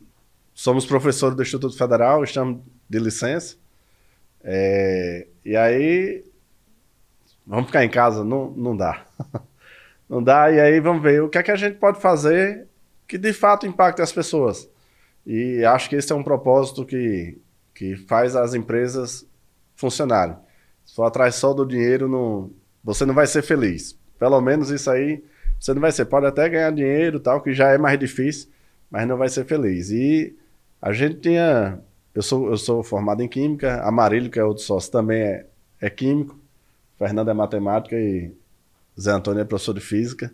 somos 0.54 0.86
professores 0.86 1.36
do 1.36 1.42
Instituto 1.42 1.76
Federal, 1.76 2.24
estamos 2.24 2.62
de 2.88 3.00
licença. 3.00 3.56
É, 4.44 5.26
e 5.44 5.58
aí, 5.58 6.24
vamos 7.46 7.66
ficar 7.66 7.84
em 7.84 7.90
casa? 7.90 8.24
Não, 8.24 8.52
não 8.52 8.78
dá. 8.78 9.04
Não 10.08 10.24
dá, 10.24 10.52
e 10.52 10.60
aí 10.60 10.80
vamos 10.80 11.04
ver 11.04 11.22
o 11.22 11.30
que 11.30 11.38
é 11.38 11.44
que 11.44 11.52
a 11.52 11.56
gente 11.56 11.78
pode 11.78 12.02
fazer 12.02 12.68
que 13.08 13.16
de 13.16 13.32
fato 13.32 13.68
impacte 13.68 14.02
as 14.02 14.12
pessoas. 14.12 14.68
E 15.24 15.64
acho 15.64 15.88
que 15.88 15.96
esse 15.96 16.12
é 16.12 16.16
um 16.16 16.24
propósito 16.24 16.84
que, 16.84 17.40
que 17.76 17.96
faz 17.96 18.36
as 18.36 18.56
empresas 18.56 19.24
funcionarem. 19.76 20.36
Se 20.84 20.96
for 20.96 21.04
atrás 21.04 21.36
só 21.36 21.54
do 21.54 21.64
dinheiro, 21.64 22.10
não, 22.10 22.50
você 22.84 23.06
não 23.06 23.14
vai 23.14 23.28
ser 23.28 23.42
feliz. 23.42 23.98
Pelo 24.18 24.40
menos 24.42 24.70
isso 24.70 24.90
aí 24.90 25.24
você 25.60 25.74
não 25.74 25.82
vai 25.82 25.92
ser. 25.92 26.06
Pode 26.06 26.26
até 26.26 26.48
ganhar 26.48 26.72
dinheiro, 26.72 27.20
tal, 27.20 27.42
que 27.42 27.54
já 27.54 27.70
é 27.70 27.78
mais 27.78 28.00
difícil, 28.00 28.50
mas 28.90 29.08
não 29.08 29.18
vai 29.18 29.30
ser 29.30 29.46
feliz. 29.46 29.92
E 29.92 30.36
a 30.82 30.94
gente 30.94 31.20
tinha. 31.20 31.80
Eu 32.16 32.22
sou, 32.22 32.50
eu 32.50 32.58
sou 32.58 32.84
formado 32.84 33.22
em 33.22 33.28
Química, 33.28 33.82
Amarilho, 33.84 34.32
que 34.32 34.40
é 34.40 34.44
outro 34.44 34.64
sócio, 34.64 34.92
também 34.92 35.22
é, 35.22 35.46
é 35.82 35.90
químico. 35.90 36.38
Fernando 36.98 37.30
é 37.30 37.34
matemática 37.34 37.96
e 37.96 38.32
Zé 39.00 39.12
Antônio 39.12 39.42
é 39.42 39.46
professor 39.46 39.74
de 39.74 39.82
física. 39.82 40.34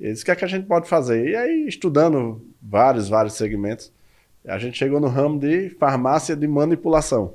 Ele 0.00 0.12
disse: 0.12 0.22
o 0.22 0.24
que 0.24 0.30
é 0.30 0.36
que 0.36 0.44
a 0.44 0.48
gente 0.48 0.66
pode 0.66 0.88
fazer? 0.88 1.28
E 1.28 1.36
aí, 1.36 1.66
estudando 1.68 2.42
vários, 2.62 3.08
vários 3.08 3.34
segmentos, 3.34 3.92
a 4.46 4.58
gente 4.58 4.78
chegou 4.78 5.00
no 5.00 5.08
ramo 5.08 5.38
de 5.38 5.70
farmácia 5.70 6.34
de 6.34 6.46
manipulação. 6.46 7.34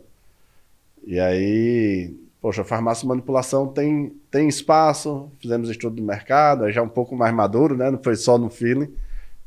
E 1.06 1.20
aí, 1.20 2.14
poxa, 2.44 2.64
farmácia 2.64 3.08
manipulação 3.08 3.66
tem, 3.66 4.14
tem 4.30 4.48
espaço, 4.48 5.32
fizemos 5.40 5.70
estudo 5.70 5.96
do 5.96 6.04
mercado, 6.04 6.66
aí 6.66 6.74
já 6.74 6.84
um 6.84 6.90
pouco 6.90 7.16
mais 7.16 7.34
maduro, 7.34 7.76
né? 7.76 7.90
Não 7.90 8.04
foi 8.04 8.16
só 8.16 8.38
no 8.38 8.50
feeling. 8.50 8.94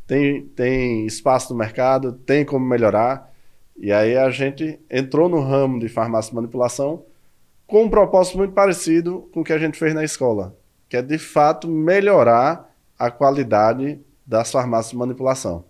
Tem, 0.06 0.46
tem 0.46 1.06
espaço 1.06 1.52
no 1.52 1.58
mercado, 1.58 2.12
tem 2.12 2.44
como 2.44 2.66
melhorar. 2.66 3.32
E 3.76 3.92
aí 3.92 4.16
a 4.16 4.30
gente 4.30 4.80
entrou 4.90 5.28
no 5.28 5.40
ramo 5.40 5.78
de 5.78 5.88
farmácia 5.88 6.34
manipulação 6.34 7.04
com 7.66 7.84
um 7.84 7.90
propósito 7.90 8.38
muito 8.38 8.54
parecido 8.54 9.28
com 9.32 9.42
o 9.42 9.44
que 9.44 9.52
a 9.52 9.58
gente 9.58 9.78
fez 9.78 9.94
na 9.94 10.02
escola 10.02 10.56
que 10.88 10.96
é 10.96 11.02
de 11.02 11.18
fato 11.18 11.68
melhorar 11.68 12.72
a 12.98 13.10
qualidade 13.10 14.00
das 14.26 14.50
farmácias 14.50 14.92
de 14.92 14.96
manipulação. 14.96 15.64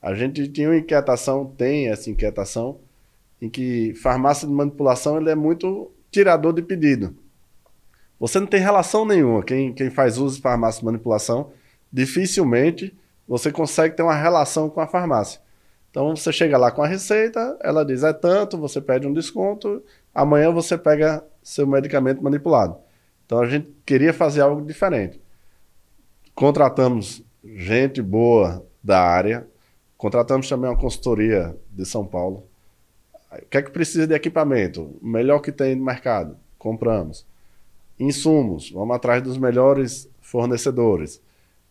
A 0.00 0.14
gente 0.14 0.46
tinha 0.48 0.68
uma 0.68 0.76
inquietação, 0.76 1.46
tem 1.46 1.88
essa 1.88 2.10
inquietação, 2.10 2.78
em 3.40 3.48
que 3.48 3.94
farmácia 3.94 4.46
de 4.46 4.52
manipulação 4.52 5.18
ele 5.18 5.30
é 5.30 5.34
muito 5.34 5.90
tirador 6.14 6.52
de 6.52 6.62
pedido. 6.62 7.16
Você 8.20 8.38
não 8.38 8.46
tem 8.46 8.60
relação 8.60 9.04
nenhuma. 9.04 9.42
Quem, 9.42 9.72
quem 9.72 9.90
faz 9.90 10.16
uso 10.16 10.36
de 10.36 10.42
farmácia 10.42 10.78
de 10.78 10.86
manipulação, 10.86 11.50
dificilmente 11.92 12.96
você 13.26 13.50
consegue 13.50 13.96
ter 13.96 14.02
uma 14.02 14.14
relação 14.14 14.70
com 14.70 14.80
a 14.80 14.86
farmácia. 14.86 15.40
Então 15.90 16.14
você 16.14 16.32
chega 16.32 16.56
lá 16.56 16.70
com 16.70 16.82
a 16.82 16.86
receita, 16.86 17.58
ela 17.62 17.84
diz 17.84 18.02
é 18.04 18.12
tanto, 18.12 18.58
você 18.58 18.80
pede 18.80 19.06
um 19.06 19.12
desconto 19.12 19.82
amanhã 20.14 20.52
você 20.52 20.78
pega 20.78 21.24
seu 21.42 21.66
medicamento 21.66 22.22
manipulado. 22.22 22.76
Então 23.26 23.40
a 23.40 23.46
gente 23.48 23.74
queria 23.84 24.12
fazer 24.12 24.42
algo 24.42 24.62
diferente. 24.62 25.20
Contratamos 26.34 27.22
gente 27.44 28.00
boa 28.00 28.64
da 28.82 29.00
área, 29.00 29.46
contratamos 29.96 30.48
também 30.48 30.70
uma 30.70 30.78
consultoria 30.78 31.56
de 31.70 31.84
São 31.84 32.06
Paulo. 32.06 32.46
O 33.42 33.46
que 33.48 33.58
é 33.58 33.62
que 33.62 33.70
precisa 33.70 34.06
de 34.06 34.14
equipamento? 34.14 34.96
O 35.00 35.06
melhor 35.06 35.40
que 35.40 35.52
tem 35.52 35.74
no 35.74 35.84
mercado, 35.84 36.36
compramos. 36.58 37.26
Insumos, 37.98 38.70
vamos 38.70 38.94
atrás 38.96 39.22
dos 39.22 39.38
melhores 39.38 40.08
fornecedores. 40.20 41.20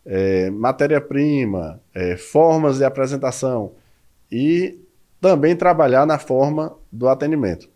É, 0.05 0.49
Matéria-prima, 0.49 1.79
é, 1.93 2.17
formas 2.17 2.77
de 2.77 2.83
apresentação 2.83 3.71
e 4.31 4.77
também 5.21 5.55
trabalhar 5.55 6.05
na 6.05 6.19
forma 6.19 6.75
do 6.91 7.07
atendimento. 7.07 7.69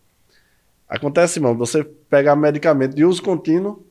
Acontece, 0.88 1.38
irmão, 1.38 1.56
você 1.56 1.84
pegar 1.84 2.34
medicamento 2.36 2.94
de 2.94 3.04
uso 3.04 3.22
contínuo, 3.22 3.84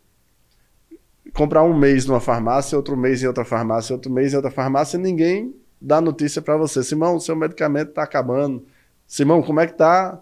comprar 1.34 1.64
um 1.64 1.78
mês 1.78 2.06
numa 2.06 2.20
farmácia, 2.20 2.76
outro 2.76 2.98
mês 2.98 3.22
em 3.22 3.28
outra 3.28 3.46
farmácia, 3.46 3.94
outro 3.94 4.12
mês 4.12 4.34
em 4.34 4.36
outra 4.36 4.50
farmácia, 4.52 4.98
e 4.98 5.02
ninguém 5.02 5.56
dá 5.80 6.02
notícia 6.02 6.42
para 6.42 6.58
você. 6.58 6.84
Simão, 6.84 7.20
seu 7.20 7.36
medicamento 7.36 7.90
está 7.90 8.04
acabando. 8.04 8.66
Simão, 9.08 9.42
como 9.42 9.60
é 9.60 9.66
que 9.66 9.74
está 9.74 10.22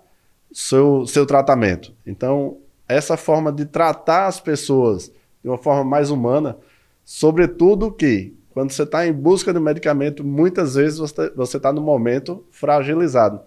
seu 0.53 1.05
seu 1.07 1.25
tratamento? 1.25 1.93
Então, 2.05 2.57
essa 2.87 3.17
forma 3.17 3.51
de 3.51 3.65
tratar 3.65 4.27
as 4.27 4.39
pessoas 4.39 5.11
de 5.43 5.49
uma 5.49 5.57
forma 5.57 5.83
mais 5.83 6.11
humana, 6.11 6.57
sobretudo 7.03 7.91
que 7.91 8.33
quando 8.51 8.71
você 8.71 8.83
está 8.83 9.05
em 9.05 9.11
busca 9.11 9.51
de 9.51 9.59
medicamento, 9.59 10.23
muitas 10.23 10.75
vezes 10.75 10.97
você 11.35 11.57
está 11.57 11.73
no 11.73 11.81
momento 11.81 12.45
fragilizado. 12.51 13.41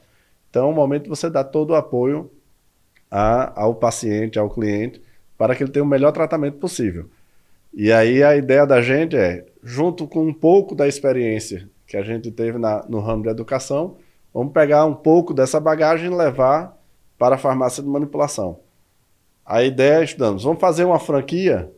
Então, 0.51 0.67
é 0.67 0.71
um 0.71 0.75
momento 0.75 1.09
você 1.09 1.31
dá 1.31 1.43
todo 1.43 1.71
o 1.71 1.75
apoio 1.75 2.31
a, 3.11 3.63
ao 3.63 3.75
paciente, 3.75 4.39
ao 4.39 4.51
cliente, 4.51 5.01
para 5.37 5.55
que 5.55 5.63
ele 5.63 5.71
tenha 5.71 5.85
o 5.85 5.89
melhor 5.89 6.13
tratamento 6.13 6.59
possível. 6.59 7.09
E 7.73 7.93
aí 7.93 8.23
a 8.23 8.37
ideia 8.37 8.67
da 8.67 8.83
gente 8.83 9.17
é, 9.17 9.47
junto 9.63 10.07
com 10.07 10.27
um 10.27 10.33
pouco 10.33 10.75
da 10.75 10.89
experiência 10.89 11.69
que 11.87 11.97
a 11.97 12.03
gente 12.03 12.31
teve 12.31 12.59
na, 12.59 12.85
no 12.89 13.01
ramo 13.01 13.23
de 13.23 13.29
educação, 13.29 13.97
vamos 14.33 14.53
pegar 14.53 14.85
um 14.85 14.95
pouco 14.95 15.35
dessa 15.35 15.61
bagagem 15.61 16.11
e 16.11 16.15
levar 16.15 16.77
para 17.19 17.35
a 17.35 17.39
farmácia 17.39 17.83
de 17.83 17.89
manipulação. 17.89 18.61
A 19.45 19.63
ideia 19.63 20.01
é 20.01 20.05
estudamos, 20.05 20.45
vamos 20.45 20.61
fazer 20.61 20.85
uma 20.85 20.99
franquia 20.99 21.73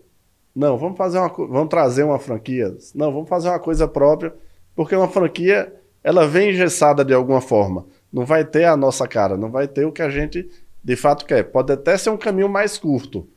não, 0.55 0.77
vamos 0.77 0.99
fazer 0.99 1.19
uma, 1.19 1.29
vamos 1.29 1.69
trazer 1.69 2.03
uma 2.03 2.19
franquia. 2.19 2.77
Não, 2.95 3.13
vamos 3.13 3.29
fazer 3.29 3.49
uma 3.49 3.59
coisa 3.59 3.87
própria, 3.87 4.35
porque 4.75 4.95
uma 4.95 5.09
franquia 5.09 5.73
ela 6.03 6.27
vem 6.27 6.51
engessada 6.51 7.05
de 7.05 7.15
alguma 7.15 7.41
forma. 7.41 7.87
Não 8.13 8.25
vai 8.25 8.45
ter 8.45 8.65
a 8.65 8.77
nossa 8.77 9.07
cara, 9.07 9.37
não 9.37 9.51
vai 9.51 9.69
ter 9.69 9.85
o 9.85 9.93
que 9.93 10.03
a 10.03 10.11
gente 10.11 10.49
de 10.83 10.97
fato 10.97 11.25
quer. 11.25 11.45
Pode 11.45 11.73
até 11.73 11.97
ser 11.97 12.11
um 12.11 12.17
caminho 12.17 12.49
mais 12.49 12.79
curto, 12.79 13.29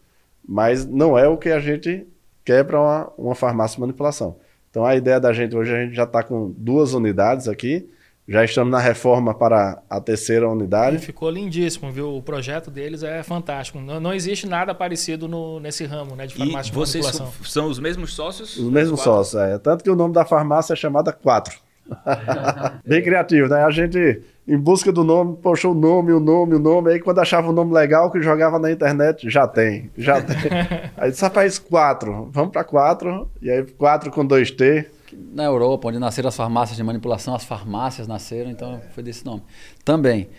mas 0.47 0.85
não 0.85 1.17
é 1.17 1.27
o 1.27 1.37
que 1.37 1.49
a 1.49 1.59
gente 1.59 2.07
quer 2.43 2.65
para 2.65 2.81
uma, 2.81 3.11
uma 3.17 3.35
farmácia 3.35 3.75
de 3.75 3.81
manipulação. 3.81 4.37
Então 4.69 4.83
a 4.85 4.95
ideia 4.95 5.19
da 5.19 5.31
gente 5.31 5.55
hoje 5.55 5.73
a 5.73 5.83
gente 5.83 5.95
já 5.95 6.05
está 6.05 6.23
com 6.23 6.51
duas 6.57 6.93
unidades 6.93 7.47
aqui. 7.47 7.87
Já 8.27 8.43
estamos 8.45 8.71
na 8.71 8.79
reforma 8.79 9.33
para 9.33 9.81
a 9.89 9.99
terceira 9.99 10.47
unidade. 10.47 10.95
E 10.95 10.99
ficou 10.99 11.29
lindíssimo, 11.29 11.91
viu? 11.91 12.15
O 12.15 12.21
projeto 12.21 12.71
deles 12.71 13.03
é 13.03 13.21
fantástico. 13.21 13.79
Não, 13.79 13.99
não 13.99 14.13
existe 14.13 14.47
nada 14.47 14.73
parecido 14.73 15.27
no, 15.27 15.59
nesse 15.59 15.83
ramo 15.85 16.15
né, 16.15 16.25
de 16.25 16.35
farmácia 16.35 16.69
e 16.69 16.71
de 16.71 16.77
vocês 16.77 17.05
são 17.43 17.67
os 17.67 17.79
mesmos 17.79 18.13
sócios? 18.13 18.57
Os 18.57 18.71
mesmos 18.71 19.01
sócios, 19.01 19.41
é. 19.41 19.57
Tanto 19.57 19.83
que 19.83 19.89
o 19.89 19.95
nome 19.95 20.13
da 20.13 20.23
farmácia 20.23 20.73
é 20.73 20.75
chamada 20.75 21.11
Quatro. 21.11 21.57
Bem 22.87 23.03
criativo, 23.03 23.49
né? 23.49 23.61
A 23.61 23.69
gente, 23.69 24.21
em 24.47 24.57
busca 24.57 24.89
do 24.89 25.03
nome, 25.03 25.37
poxa, 25.41 25.67
o 25.67 25.73
nome, 25.73 26.13
o 26.13 26.19
nome, 26.19 26.55
o 26.55 26.59
nome. 26.59 26.91
Aí 26.91 27.01
quando 27.01 27.19
achava 27.19 27.49
um 27.49 27.53
nome 27.53 27.73
legal 27.73 28.09
que 28.09 28.21
jogava 28.21 28.57
na 28.57 28.71
internet, 28.71 29.29
já 29.29 29.45
tem, 29.45 29.91
já 29.97 30.21
tem. 30.21 30.37
Aí 30.95 31.11
disse, 31.11 31.21
rapaz, 31.21 31.59
quatro. 31.59 32.29
Vamos 32.31 32.53
para 32.53 32.63
quatro. 32.63 33.29
E 33.41 33.51
aí, 33.51 33.63
quatro 33.63 34.09
com 34.11 34.25
dois 34.25 34.49
T 34.49 34.89
na 35.33 35.43
Europa, 35.43 35.89
onde 35.89 35.99
nasceram 35.99 36.29
as 36.29 36.35
farmácias 36.35 36.77
de 36.77 36.83
manipulação, 36.83 37.33
as 37.33 37.43
farmácias 37.43 38.07
nasceram, 38.07 38.51
então 38.51 38.81
foi 38.91 39.03
desse 39.03 39.25
nome. 39.25 39.41
Também. 39.83 40.29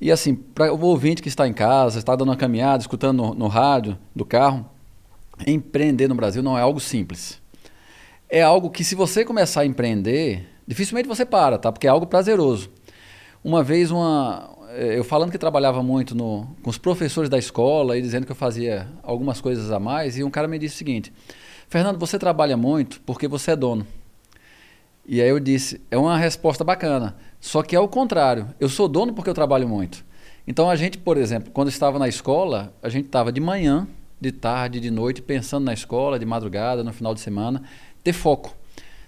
E 0.00 0.10
assim, 0.10 0.34
para 0.34 0.72
o 0.72 0.80
ouvinte 0.84 1.22
que 1.22 1.28
está 1.28 1.46
em 1.46 1.52
casa, 1.52 1.98
está 1.98 2.14
dando 2.14 2.28
uma 2.28 2.36
caminhada, 2.36 2.80
escutando 2.80 3.16
no, 3.16 3.34
no 3.34 3.48
rádio, 3.48 3.98
do 4.14 4.24
carro, 4.24 4.68
empreender 5.46 6.08
no 6.08 6.14
Brasil 6.14 6.42
não 6.42 6.56
é 6.56 6.60
algo 6.60 6.80
simples. 6.80 7.40
É 8.28 8.42
algo 8.42 8.70
que 8.70 8.84
se 8.84 8.94
você 8.94 9.24
começar 9.24 9.62
a 9.62 9.66
empreender, 9.66 10.48
dificilmente 10.66 11.08
você 11.08 11.24
para, 11.24 11.58
tá? 11.58 11.70
Porque 11.70 11.86
é 11.86 11.90
algo 11.90 12.06
prazeroso. 12.06 12.70
Uma 13.42 13.62
vez 13.62 13.90
uma, 13.90 14.50
eh, 14.70 14.98
eu 14.98 15.04
falando 15.04 15.30
que 15.30 15.38
trabalhava 15.38 15.82
muito 15.82 16.14
no, 16.14 16.46
com 16.62 16.70
os 16.70 16.78
professores 16.78 17.28
da 17.28 17.38
escola 17.38 17.96
e 17.96 18.02
dizendo 18.02 18.26
que 18.26 18.32
eu 18.32 18.36
fazia 18.36 18.88
algumas 19.02 19.40
coisas 19.40 19.70
a 19.70 19.78
mais, 19.78 20.16
e 20.16 20.24
um 20.24 20.30
cara 20.30 20.48
me 20.48 20.58
disse 20.58 20.74
o 20.74 20.78
seguinte: 20.78 21.12
Fernando, 21.68 21.98
você 21.98 22.18
trabalha 22.18 22.56
muito 22.56 23.00
porque 23.02 23.28
você 23.28 23.52
é 23.52 23.56
dono. 23.56 23.86
E 25.06 25.20
aí 25.20 25.28
eu 25.28 25.38
disse, 25.38 25.80
é 25.90 25.98
uma 25.98 26.16
resposta 26.16 26.64
bacana. 26.64 27.16
Só 27.40 27.62
que 27.62 27.76
é 27.76 27.80
o 27.80 27.86
contrário. 27.88 28.48
Eu 28.58 28.68
sou 28.68 28.88
dono 28.88 29.12
porque 29.12 29.28
eu 29.28 29.34
trabalho 29.34 29.68
muito. 29.68 30.04
Então 30.46 30.68
a 30.68 30.76
gente, 30.76 30.98
por 30.98 31.16
exemplo, 31.16 31.50
quando 31.52 31.68
estava 31.68 31.98
na 31.98 32.08
escola, 32.08 32.74
a 32.82 32.88
gente 32.88 33.06
estava 33.06 33.30
de 33.30 33.40
manhã, 33.40 33.86
de 34.20 34.32
tarde, 34.32 34.80
de 34.80 34.90
noite, 34.90 35.20
pensando 35.20 35.64
na 35.64 35.74
escola, 35.74 36.18
de 36.18 36.24
madrugada, 36.24 36.82
no 36.82 36.92
final 36.92 37.14
de 37.14 37.20
semana, 37.20 37.62
ter 38.02 38.12
foco. 38.12 38.56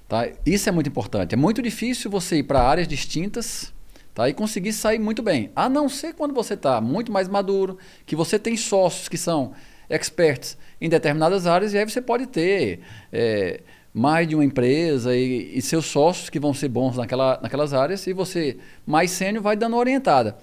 Tá? 0.08 0.28
Isso 0.44 0.68
é 0.68 0.72
muito 0.72 0.88
importante. 0.88 1.34
É 1.34 1.36
muito 1.36 1.62
difícil 1.62 2.10
você 2.10 2.36
ir 2.36 2.42
para 2.42 2.62
áreas 2.62 2.86
distintas 2.86 3.72
tá? 4.14 4.28
e 4.28 4.34
conseguir 4.34 4.72
sair 4.72 4.98
muito 4.98 5.22
bem. 5.22 5.50
A 5.56 5.68
não 5.68 5.88
ser 5.88 6.14
quando 6.14 6.34
você 6.34 6.54
está 6.54 6.80
muito 6.80 7.10
mais 7.10 7.28
maduro, 7.28 7.78
que 8.04 8.14
você 8.14 8.38
tem 8.38 8.56
sócios 8.56 9.08
que 9.08 9.16
são 9.18 9.52
experts 9.88 10.58
em 10.80 10.88
determinadas 10.88 11.46
áreas, 11.46 11.72
e 11.72 11.78
aí 11.78 11.88
você 11.88 12.00
pode 12.00 12.26
ter. 12.26 12.80
É, 13.12 13.60
mais 13.96 14.28
de 14.28 14.34
uma 14.34 14.44
empresa 14.44 15.16
e, 15.16 15.56
e, 15.56 15.62
seus 15.62 15.86
sócios 15.86 16.28
que 16.28 16.38
vão 16.38 16.52
ser 16.52 16.68
bons 16.68 16.98
naquela, 16.98 17.40
naquelas 17.42 17.72
áreas 17.72 18.06
e 18.06 18.12
você, 18.12 18.58
mais 18.86 19.10
sênior, 19.10 19.42
vai 19.42 19.56
dando 19.56 19.74
orientada. 19.74 20.36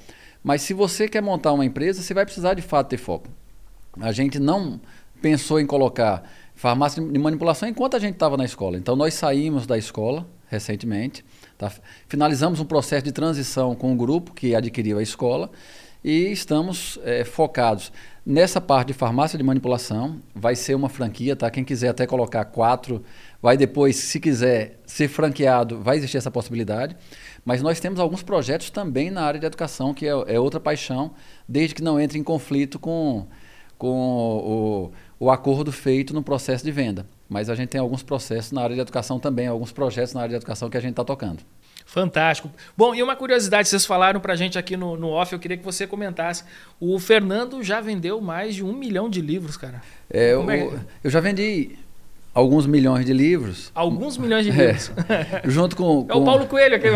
Mas 0.44 0.64
se 0.64 0.74
você 0.74 1.08
quer 1.08 1.22
montar 1.22 1.54
uma 1.54 1.64
empresa, 1.64 2.02
você 2.02 2.16
vai 2.16 2.26
precisar 2.26 2.56
de 2.56 2.64
fato 2.64 2.90
ter 2.90 2.98
foco. 2.98 3.28
A 4.02 4.12
gente 4.12 4.40
não 4.40 4.82
pensou 5.22 5.60
em 5.60 5.68
colocar 5.68 6.24
farmácia 6.56 7.00
de 7.00 7.20
manipulação 7.20 7.70
enquanto 7.70 7.96
a 7.96 8.00
gente 8.00 8.16
estava 8.16 8.36
na 8.36 8.44
escola. 8.44 8.76
Então 8.76 8.96
nós 8.96 9.14
saímos 9.14 9.68
da 9.68 9.78
escola 9.78 10.28
recentemente, 10.48 11.24
tá? 11.56 11.72
finalizamos 12.08 12.60
um 12.60 12.66
processo 12.66 13.06
de 13.06 13.12
transição 13.12 13.76
com 13.76 13.94
o 13.94 13.96
grupo 13.96 14.34
que 14.34 14.56
adquiriu 14.56 14.98
a 14.98 15.04
escola 15.04 15.52
e 16.04 16.32
estamos 16.32 16.98
é, 17.04 17.24
focados 17.24 17.92
nessa 18.26 18.62
parte 18.62 18.88
de 18.88 18.94
farmácia 18.94 19.38
de 19.38 19.44
manipulação. 19.44 20.22
Vai 20.34 20.56
ser 20.56 20.76
uma 20.76 20.90
franquia, 20.90 21.36
tá? 21.36 21.50
Quem 21.50 21.64
quiser 21.64 21.90
até 21.90 22.06
colocar 22.06 22.46
quatro 22.46 23.04
Vai 23.44 23.58
depois, 23.58 23.98
se 23.98 24.22
quiser 24.22 24.80
ser 24.86 25.10
franqueado, 25.10 25.82
vai 25.82 25.98
existir 25.98 26.16
essa 26.16 26.32
possibilidade. 26.32 26.96
Mas 27.44 27.62
nós 27.62 27.78
temos 27.78 28.00
alguns 28.00 28.24
projetos 28.24 28.70
também 28.70 29.12
na 29.12 29.22
área 29.22 29.38
de 29.38 29.46
educação, 29.46 29.94
que 29.94 30.08
é, 30.08 30.12
é 30.12 30.40
outra 30.40 30.62
paixão, 30.62 31.12
desde 31.46 31.76
que 31.76 31.84
não 31.84 32.00
entre 32.00 32.18
em 32.18 32.24
conflito 32.24 32.80
com, 32.80 33.28
com 33.78 33.90
o, 35.20 35.26
o 35.26 35.30
acordo 35.30 35.74
feito 35.74 36.14
no 36.14 36.24
processo 36.24 36.64
de 36.64 36.72
venda. 36.72 37.06
Mas 37.28 37.50
a 37.50 37.56
gente 37.56 37.68
tem 37.68 37.82
alguns 37.82 38.02
processos 38.02 38.54
na 38.54 38.62
área 38.62 38.76
de 38.76 38.82
educação 38.82 39.20
também, 39.20 39.46
alguns 39.46 39.74
projetos 39.74 40.14
na 40.14 40.22
área 40.22 40.30
de 40.30 40.36
educação 40.38 40.70
que 40.70 40.78
a 40.78 40.82
gente 40.82 40.92
está 40.92 41.04
tocando. 41.04 41.44
Fantástico. 41.86 42.50
Bom, 42.76 42.96
e 42.96 43.04
uma 43.04 43.16
curiosidade, 43.16 43.68
vocês 43.68 43.86
falaram 43.86 44.20
para 44.20 44.34
a 44.34 44.36
gente 44.36 44.58
aqui 44.58 44.76
no, 44.76 44.96
no 44.98 45.10
off, 45.10 45.34
eu 45.34 45.40
queria 45.40 45.58
que 45.58 45.64
você 45.64 45.86
comentasse. 45.86 46.44
O 46.80 46.98
Fernando 47.00 47.62
já 47.64 47.82
vendeu 47.82 48.20
mais 48.22 48.56
de 48.56 48.64
um 48.64 48.74
milhão 48.74 49.10
de 49.10 49.22
livros, 49.22 49.58
cara. 49.58 49.82
É, 50.10 50.32
é? 50.32 50.38
O, 50.38 50.80
eu 51.04 51.10
já 51.10 51.20
vendi 51.20 51.78
alguns 52.34 52.66
milhões 52.66 53.06
de 53.06 53.14
livros. 53.14 53.72
Alguns 53.76 54.18
milhões 54.18 54.46
de 54.46 54.52
é. 54.52 54.68
livros. 54.68 54.92
É, 55.08 55.42
junto 55.48 55.76
com, 55.76 56.06
com, 56.06 56.12
É 56.12 56.16
o 56.16 56.24
Paulo 56.24 56.48
Coelho 56.48 56.76
aqui. 56.76 56.88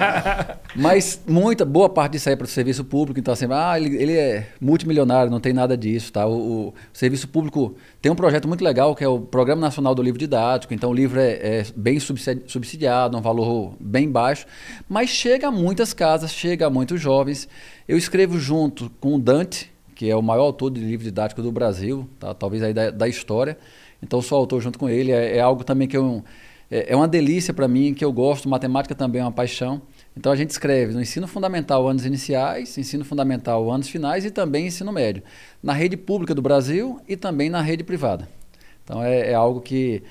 Mas 0.74 1.20
muita, 1.26 1.64
boa 1.64 1.88
parte 1.88 2.12
disso 2.12 2.28
aí 2.28 2.32
é 2.32 2.36
para 2.36 2.46
o 2.46 2.48
serviço 2.48 2.84
público. 2.84 3.20
Então, 3.20 3.34
assim, 3.34 3.46
ah, 3.50 3.78
ele, 3.78 3.96
ele, 4.02 4.16
é 4.16 4.48
multimilionário, 4.60 5.30
não 5.30 5.38
tem 5.38 5.52
nada 5.52 5.76
disso. 5.76 6.12
Tá? 6.12 6.26
O, 6.26 6.32
o, 6.32 6.68
o, 6.68 6.74
serviço 6.92 7.28
público 7.28 7.76
tem 8.00 8.10
um 8.10 8.16
projeto 8.16 8.48
muito 8.48 8.64
legal 8.64 8.94
que 8.94 9.04
é 9.04 9.08
o 9.08 9.20
Programa 9.20 9.60
Nacional 9.60 9.94
do 9.94 10.02
Livro 10.02 10.18
Didático. 10.18 10.72
Então, 10.72 10.90
o 10.90 10.94
livro 10.94 11.20
é, 11.20 11.32
é 11.32 11.66
bem 11.76 11.98
subsidiado, 12.00 13.16
um 13.16 13.20
valor 13.20 13.74
bem 13.78 14.10
baixo. 14.10 14.46
Mas 14.88 15.10
chega 15.10 15.48
a 15.48 15.50
muitas 15.50 15.92
casas, 15.92 16.32
chega 16.32 16.66
a 16.66 16.70
muitos 16.70 17.00
jovens. 17.00 17.48
Eu 17.86 17.98
escrevo 17.98 18.38
junto 18.38 18.90
com 18.98 19.16
o 19.16 19.18
Dante, 19.18 19.70
que 19.94 20.10
é 20.10 20.16
o 20.16 20.22
maior 20.22 20.44
autor 20.44 20.70
de 20.70 20.80
livro 20.80 21.04
didático 21.04 21.42
do 21.42 21.52
Brasil, 21.52 22.08
tá? 22.18 22.34
talvez 22.34 22.62
aí 22.62 22.72
da, 22.72 22.90
da 22.90 23.06
história. 23.06 23.58
Então 24.04 24.20
sou 24.20 24.38
autor 24.38 24.60
junto 24.60 24.78
com 24.78 24.88
ele. 24.88 25.10
É, 25.10 25.38
é 25.38 25.40
algo 25.40 25.64
também 25.64 25.88
que 25.88 25.96
eu, 25.96 26.22
é, 26.70 26.92
é 26.92 26.96
uma 26.96 27.08
delícia 27.08 27.52
para 27.54 27.66
mim, 27.66 27.94
que 27.94 28.04
eu 28.04 28.12
gosto. 28.12 28.48
Matemática 28.48 28.94
também 28.94 29.20
é 29.20 29.24
uma 29.24 29.32
paixão. 29.32 29.82
Então 30.16 30.30
a 30.30 30.36
gente 30.36 30.50
escreve 30.50 30.92
no 30.92 31.00
ensino 31.00 31.26
fundamental 31.26 31.88
anos 31.88 32.04
iniciais, 32.04 32.76
ensino 32.78 33.04
fundamental 33.04 33.70
anos 33.70 33.88
finais 33.88 34.24
e 34.24 34.30
também 34.30 34.66
ensino 34.66 34.92
médio. 34.92 35.22
Na 35.62 35.72
rede 35.72 35.96
pública 35.96 36.34
do 36.34 36.42
Brasil 36.42 37.00
e 37.08 37.16
também 37.16 37.48
na 37.50 37.60
rede 37.60 37.82
privada. 37.82 38.28
Então 38.84 39.02
é, 39.02 39.30
é 39.30 39.34
algo 39.34 39.60
que 39.60 40.02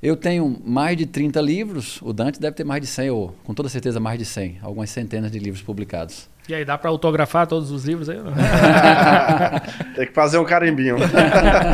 eu 0.00 0.14
tenho 0.14 0.60
mais 0.64 0.96
de 0.96 1.06
30 1.06 1.40
livros, 1.40 2.00
o 2.02 2.12
Dante 2.12 2.38
deve 2.38 2.54
ter 2.54 2.62
mais 2.62 2.80
de 2.80 2.86
100, 2.86 3.10
ou 3.10 3.34
com 3.42 3.52
toda 3.52 3.68
certeza 3.68 3.98
mais 3.98 4.16
de 4.16 4.24
100, 4.24 4.58
algumas 4.62 4.90
centenas 4.90 5.32
de 5.32 5.40
livros 5.40 5.60
publicados. 5.60 6.28
E 6.48 6.54
aí, 6.54 6.64
dá 6.64 6.78
para 6.78 6.88
autografar 6.88 7.46
todos 7.46 7.70
os 7.70 7.84
livros 7.84 8.08
aí? 8.08 8.16
Tem 9.94 10.06
que 10.06 10.14
fazer 10.14 10.38
um 10.38 10.44
carimbinho. 10.46 10.96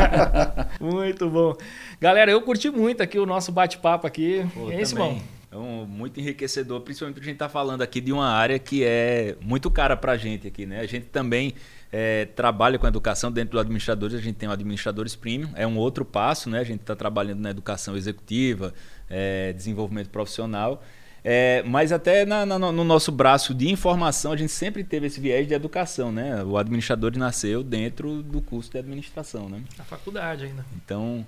muito 0.81 1.29
bom. 1.29 1.55
Galera, 2.01 2.29
eu 2.29 2.41
curti 2.41 2.69
muito 2.69 3.01
aqui 3.01 3.17
o 3.17 3.25
nosso 3.25 3.53
bate-papo 3.53 4.05
aqui. 4.05 4.45
Pô, 4.53 4.69
é 4.69 4.81
isso, 4.81 4.93
bom. 4.93 5.17
É 5.49 5.55
um, 5.55 5.85
muito 5.85 6.19
enriquecedor, 6.19 6.81
principalmente 6.81 7.13
porque 7.13 7.25
a 7.25 7.31
gente 7.31 7.35
está 7.37 7.47
falando 7.47 7.81
aqui 7.81 8.01
de 8.01 8.11
uma 8.11 8.27
área 8.27 8.59
que 8.59 8.83
é 8.83 9.37
muito 9.39 9.71
cara 9.71 9.95
para 9.95 10.11
a 10.11 10.17
gente 10.17 10.45
aqui, 10.45 10.65
né? 10.65 10.81
A 10.81 10.85
gente 10.85 11.05
também 11.05 11.53
é, 11.89 12.25
trabalha 12.25 12.77
com 12.77 12.85
educação 12.85 13.31
dentro 13.31 13.53
do 13.53 13.59
administradores, 13.61 14.13
a 14.13 14.21
gente 14.21 14.35
tem 14.35 14.49
o 14.49 14.51
administradores 14.51 15.15
premium, 15.15 15.49
é 15.55 15.65
um 15.65 15.77
outro 15.77 16.03
passo, 16.03 16.49
né? 16.49 16.59
A 16.59 16.65
gente 16.65 16.81
está 16.81 16.97
trabalhando 16.97 17.39
na 17.39 17.49
educação 17.49 17.95
executiva, 17.95 18.73
é, 19.09 19.53
desenvolvimento 19.53 20.09
profissional. 20.09 20.83
É, 21.27 21.63
mas 21.63 21.91
até 21.91 22.23
na, 22.23 22.45
na, 22.45 22.59
no 22.59 22.83
nosso 22.83 23.11
braço 23.11 23.51
de 23.51 23.67
informação, 23.67 24.31
a 24.31 24.37
gente 24.37 24.51
sempre 24.51 24.83
teve 24.83 25.07
esse 25.07 25.19
viés 25.19 25.47
de 25.47 25.55
educação, 25.55 26.11
né? 26.11 26.43
O 26.43 26.55
administrador 26.55 27.17
nasceu 27.17 27.63
dentro 27.63 28.21
do 28.21 28.39
curso 28.41 28.69
de 28.71 28.77
administração, 28.77 29.49
né? 29.49 29.63
Na 29.75 29.83
faculdade 29.83 30.45
ainda. 30.45 30.63
Então, 30.75 31.25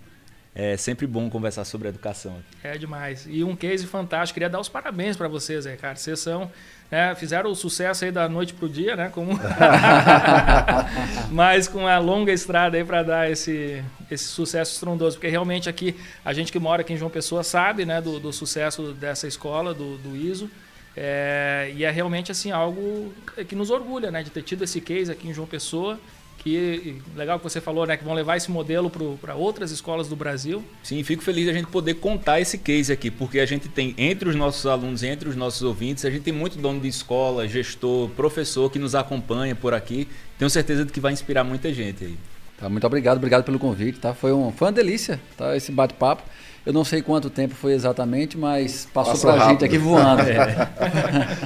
é 0.53 0.77
sempre 0.77 1.07
bom 1.07 1.27
conversar 1.31 1.65
sobre 1.65 1.87
educação. 1.87 2.37
É 2.63 2.77
demais. 2.77 3.25
E 3.27 3.43
um 3.43 3.55
case 3.55 3.87
fantástico. 3.87 4.35
Queria 4.35 4.49
dar 4.49 4.59
os 4.59 4.69
parabéns 4.69 5.17
para 5.17 5.27
vocês, 5.27 5.65
cara. 5.77 5.95
Vocês 5.95 6.19
são 6.19 6.51
é, 6.89 7.13
fizeram 7.15 7.51
o 7.51 7.55
sucesso 7.55 8.05
aí 8.05 8.11
da 8.11 8.29
noite 8.29 8.53
pro 8.53 8.69
dia, 8.69 8.95
né? 8.95 9.09
Como... 9.09 9.37
Mas 11.29 11.67
com 11.67 11.85
a 11.85 11.99
longa 11.99 12.31
estrada 12.31 12.77
aí 12.77 12.85
para 12.85 13.03
dar 13.03 13.29
esse, 13.29 13.83
esse 14.09 14.25
sucesso 14.25 14.73
estrondoso. 14.73 15.17
Porque 15.17 15.27
realmente 15.27 15.67
aqui, 15.67 15.95
a 16.23 16.31
gente 16.31 16.51
que 16.51 16.59
mora 16.59 16.81
aqui 16.81 16.93
em 16.93 16.97
João 16.97 17.11
Pessoa 17.11 17.43
sabe 17.43 17.85
né, 17.85 17.99
do, 17.99 18.19
do 18.19 18.31
sucesso 18.31 18.93
dessa 18.93 19.27
escola, 19.27 19.73
do, 19.73 19.97
do 19.97 20.15
ISO. 20.15 20.49
É, 20.95 21.71
e 21.75 21.83
é 21.83 21.91
realmente 21.91 22.31
assim 22.31 22.51
algo 22.51 23.13
que 23.47 23.55
nos 23.55 23.69
orgulha, 23.69 24.09
né? 24.09 24.23
De 24.23 24.31
ter 24.31 24.41
tido 24.41 24.63
esse 24.63 24.79
case 24.79 25.11
aqui 25.11 25.27
em 25.27 25.33
João 25.33 25.47
Pessoa 25.47 25.99
que 26.37 27.01
legal 27.15 27.37
que 27.37 27.43
você 27.43 27.59
falou, 27.59 27.85
né, 27.85 27.97
que 27.97 28.03
vão 28.03 28.13
levar 28.13 28.37
esse 28.37 28.49
modelo 28.49 28.89
para 29.19 29.35
outras 29.35 29.71
escolas 29.71 30.07
do 30.07 30.15
Brasil. 30.15 30.63
Sim, 30.83 31.03
fico 31.03 31.23
feliz 31.23 31.45
de 31.45 31.49
a 31.49 31.53
gente 31.53 31.67
poder 31.67 31.95
contar 31.95 32.39
esse 32.39 32.57
case 32.57 32.91
aqui, 32.91 33.11
porque 33.11 33.39
a 33.39 33.45
gente 33.45 33.67
tem 33.67 33.93
entre 33.97 34.29
os 34.29 34.35
nossos 34.35 34.65
alunos, 34.65 35.03
entre 35.03 35.27
os 35.27 35.35
nossos 35.35 35.61
ouvintes, 35.61 36.05
a 36.05 36.09
gente 36.09 36.21
tem 36.21 36.33
muito 36.33 36.57
dono 36.57 36.79
de 36.79 36.87
escola, 36.87 37.47
gestor, 37.47 38.09
professor 38.09 38.71
que 38.71 38.79
nos 38.79 38.95
acompanha 38.95 39.55
por 39.55 39.73
aqui. 39.73 40.07
Tenho 40.37 40.49
certeza 40.49 40.85
de 40.85 40.91
que 40.91 40.99
vai 40.99 41.11
inspirar 41.11 41.43
muita 41.43 41.73
gente 41.73 42.05
aí. 42.05 42.17
Tá, 42.59 42.69
muito 42.69 42.87
obrigado, 42.87 43.17
obrigado 43.17 43.43
pelo 43.43 43.59
convite, 43.59 43.99
tá? 43.99 44.13
Foi, 44.13 44.33
um, 44.33 44.51
foi 44.51 44.67
uma 44.67 44.71
delícia, 44.71 45.19
tá? 45.35 45.55
Esse 45.55 45.71
bate-papo. 45.71 46.23
Eu 46.65 46.73
não 46.73 46.83
sei 46.83 47.01
quanto 47.01 47.29
tempo 47.29 47.55
foi 47.55 47.73
exatamente, 47.73 48.37
mas 48.37 48.87
passou, 48.93 49.19
pra 49.19 49.39
rápido. 49.39 49.49
gente 49.51 49.65
aqui 49.65 49.77
voando. 49.77 50.21
É. 50.23 50.67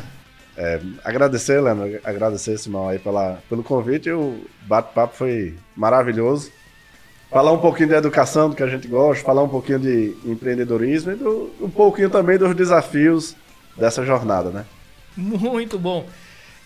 É, 0.58 0.80
agradecer, 1.04 1.62
Leandro, 1.62 2.00
agradecer, 2.04 2.58
Simão, 2.58 2.90
aí 2.90 3.00
pela, 3.00 3.42
pelo 3.50 3.64
convite. 3.64 4.12
O 4.12 4.44
bate-papo 4.64 5.16
foi 5.16 5.56
maravilhoso. 5.76 6.52
Falar 7.30 7.54
um 7.54 7.60
pouquinho 7.60 7.90
de 7.90 7.96
educação, 7.96 8.50
do 8.50 8.56
que 8.56 8.64
a 8.64 8.68
gente 8.68 8.88
gosta, 8.88 9.24
falar 9.24 9.42
um 9.44 9.50
pouquinho 9.50 9.80
de 9.80 10.16
empreendedorismo 10.26 11.14
e 11.14 11.16
do, 11.16 11.50
um 11.62 11.70
pouquinho 11.70 12.10
também 12.10 12.38
dos 12.38 12.54
desafios 12.54 13.36
dessa 13.78 14.06
jornada, 14.06 14.50
né? 14.50 14.66
Muito 15.16 15.80
bom. 15.80 16.06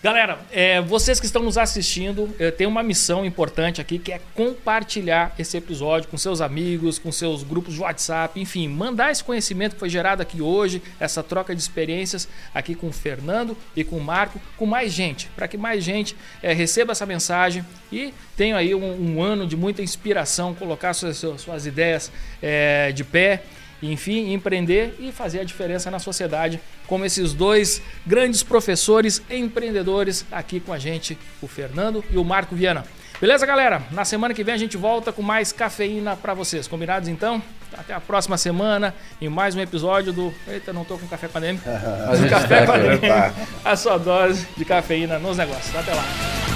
Galera, 0.02 0.38
é, 0.52 0.78
vocês 0.82 1.18
que 1.18 1.24
estão 1.24 1.42
nos 1.42 1.56
assistindo, 1.56 2.28
eu 2.38 2.52
tenho 2.52 2.68
uma 2.68 2.82
missão 2.82 3.24
importante 3.24 3.80
aqui 3.80 3.98
que 3.98 4.12
é 4.12 4.20
compartilhar 4.34 5.34
esse 5.38 5.56
episódio 5.56 6.08
com 6.10 6.18
seus 6.18 6.42
amigos, 6.42 6.98
com 6.98 7.10
seus 7.10 7.42
grupos 7.42 7.74
de 7.74 7.80
WhatsApp, 7.80 8.38
enfim, 8.38 8.68
mandar 8.68 9.10
esse 9.10 9.24
conhecimento 9.24 9.72
que 9.72 9.80
foi 9.80 9.88
gerado 9.88 10.20
aqui 10.20 10.42
hoje, 10.42 10.82
essa 11.00 11.22
troca 11.22 11.54
de 11.54 11.62
experiências 11.62 12.28
aqui 12.54 12.74
com 12.74 12.88
o 12.88 12.92
Fernando 12.92 13.56
e 13.74 13.82
com 13.82 13.96
o 13.96 14.00
Marco, 14.00 14.38
com 14.58 14.66
mais 14.66 14.92
gente, 14.92 15.30
para 15.34 15.48
que 15.48 15.56
mais 15.56 15.82
gente 15.82 16.14
é, 16.42 16.52
receba 16.52 16.92
essa 16.92 17.06
mensagem. 17.06 17.64
E 17.90 18.12
tenha 18.36 18.54
aí 18.54 18.74
um, 18.74 19.16
um, 19.16 19.22
ano 19.22 19.46
de 19.46 19.56
muita 19.56 19.80
inspiração, 19.80 20.54
colocar 20.54 20.92
suas, 20.92 21.16
suas 21.16 21.64
ideias 21.64 22.12
é, 22.42 22.92
de 22.92 23.02
pé 23.02 23.42
enfim, 23.82 24.32
empreender 24.32 24.94
e 24.98 25.12
fazer 25.12 25.40
a 25.40 25.44
diferença 25.44 25.90
na 25.90 25.98
sociedade, 25.98 26.60
como 26.86 27.04
esses 27.04 27.32
dois 27.32 27.82
grandes 28.06 28.42
professores 28.42 29.22
empreendedores 29.30 30.24
aqui 30.30 30.60
com 30.60 30.72
a 30.72 30.78
gente, 30.78 31.18
o 31.40 31.46
Fernando 31.46 32.04
e 32.10 32.16
o 32.16 32.24
Marco 32.24 32.54
Viana. 32.54 32.84
Beleza, 33.20 33.46
galera? 33.46 33.82
Na 33.90 34.04
semana 34.04 34.34
que 34.34 34.44
vem 34.44 34.54
a 34.54 34.58
gente 34.58 34.76
volta 34.76 35.10
com 35.10 35.22
mais 35.22 35.50
cafeína 35.50 36.16
para 36.16 36.34
vocês. 36.34 36.68
Combinados 36.68 37.08
então? 37.08 37.42
Até 37.72 37.94
a 37.94 38.00
próxima 38.00 38.36
semana 38.36 38.94
em 39.20 39.28
mais 39.28 39.54
um 39.54 39.60
episódio 39.60 40.12
do. 40.12 40.34
Eita, 40.46 40.72
não 40.72 40.84
tô 40.84 40.98
com 40.98 41.06
café 41.06 41.26
com 41.26 41.38
a 41.38 41.40
Mas 42.08 42.22
o 42.22 42.28
café 42.28 42.66
com 42.66 42.72
a 42.72 43.32
a 43.72 43.76
sua 43.76 43.98
dose 43.98 44.46
de 44.56 44.64
cafeína 44.64 45.18
nos 45.18 45.38
negócios. 45.38 45.74
Até 45.74 45.94
lá. 45.94 46.55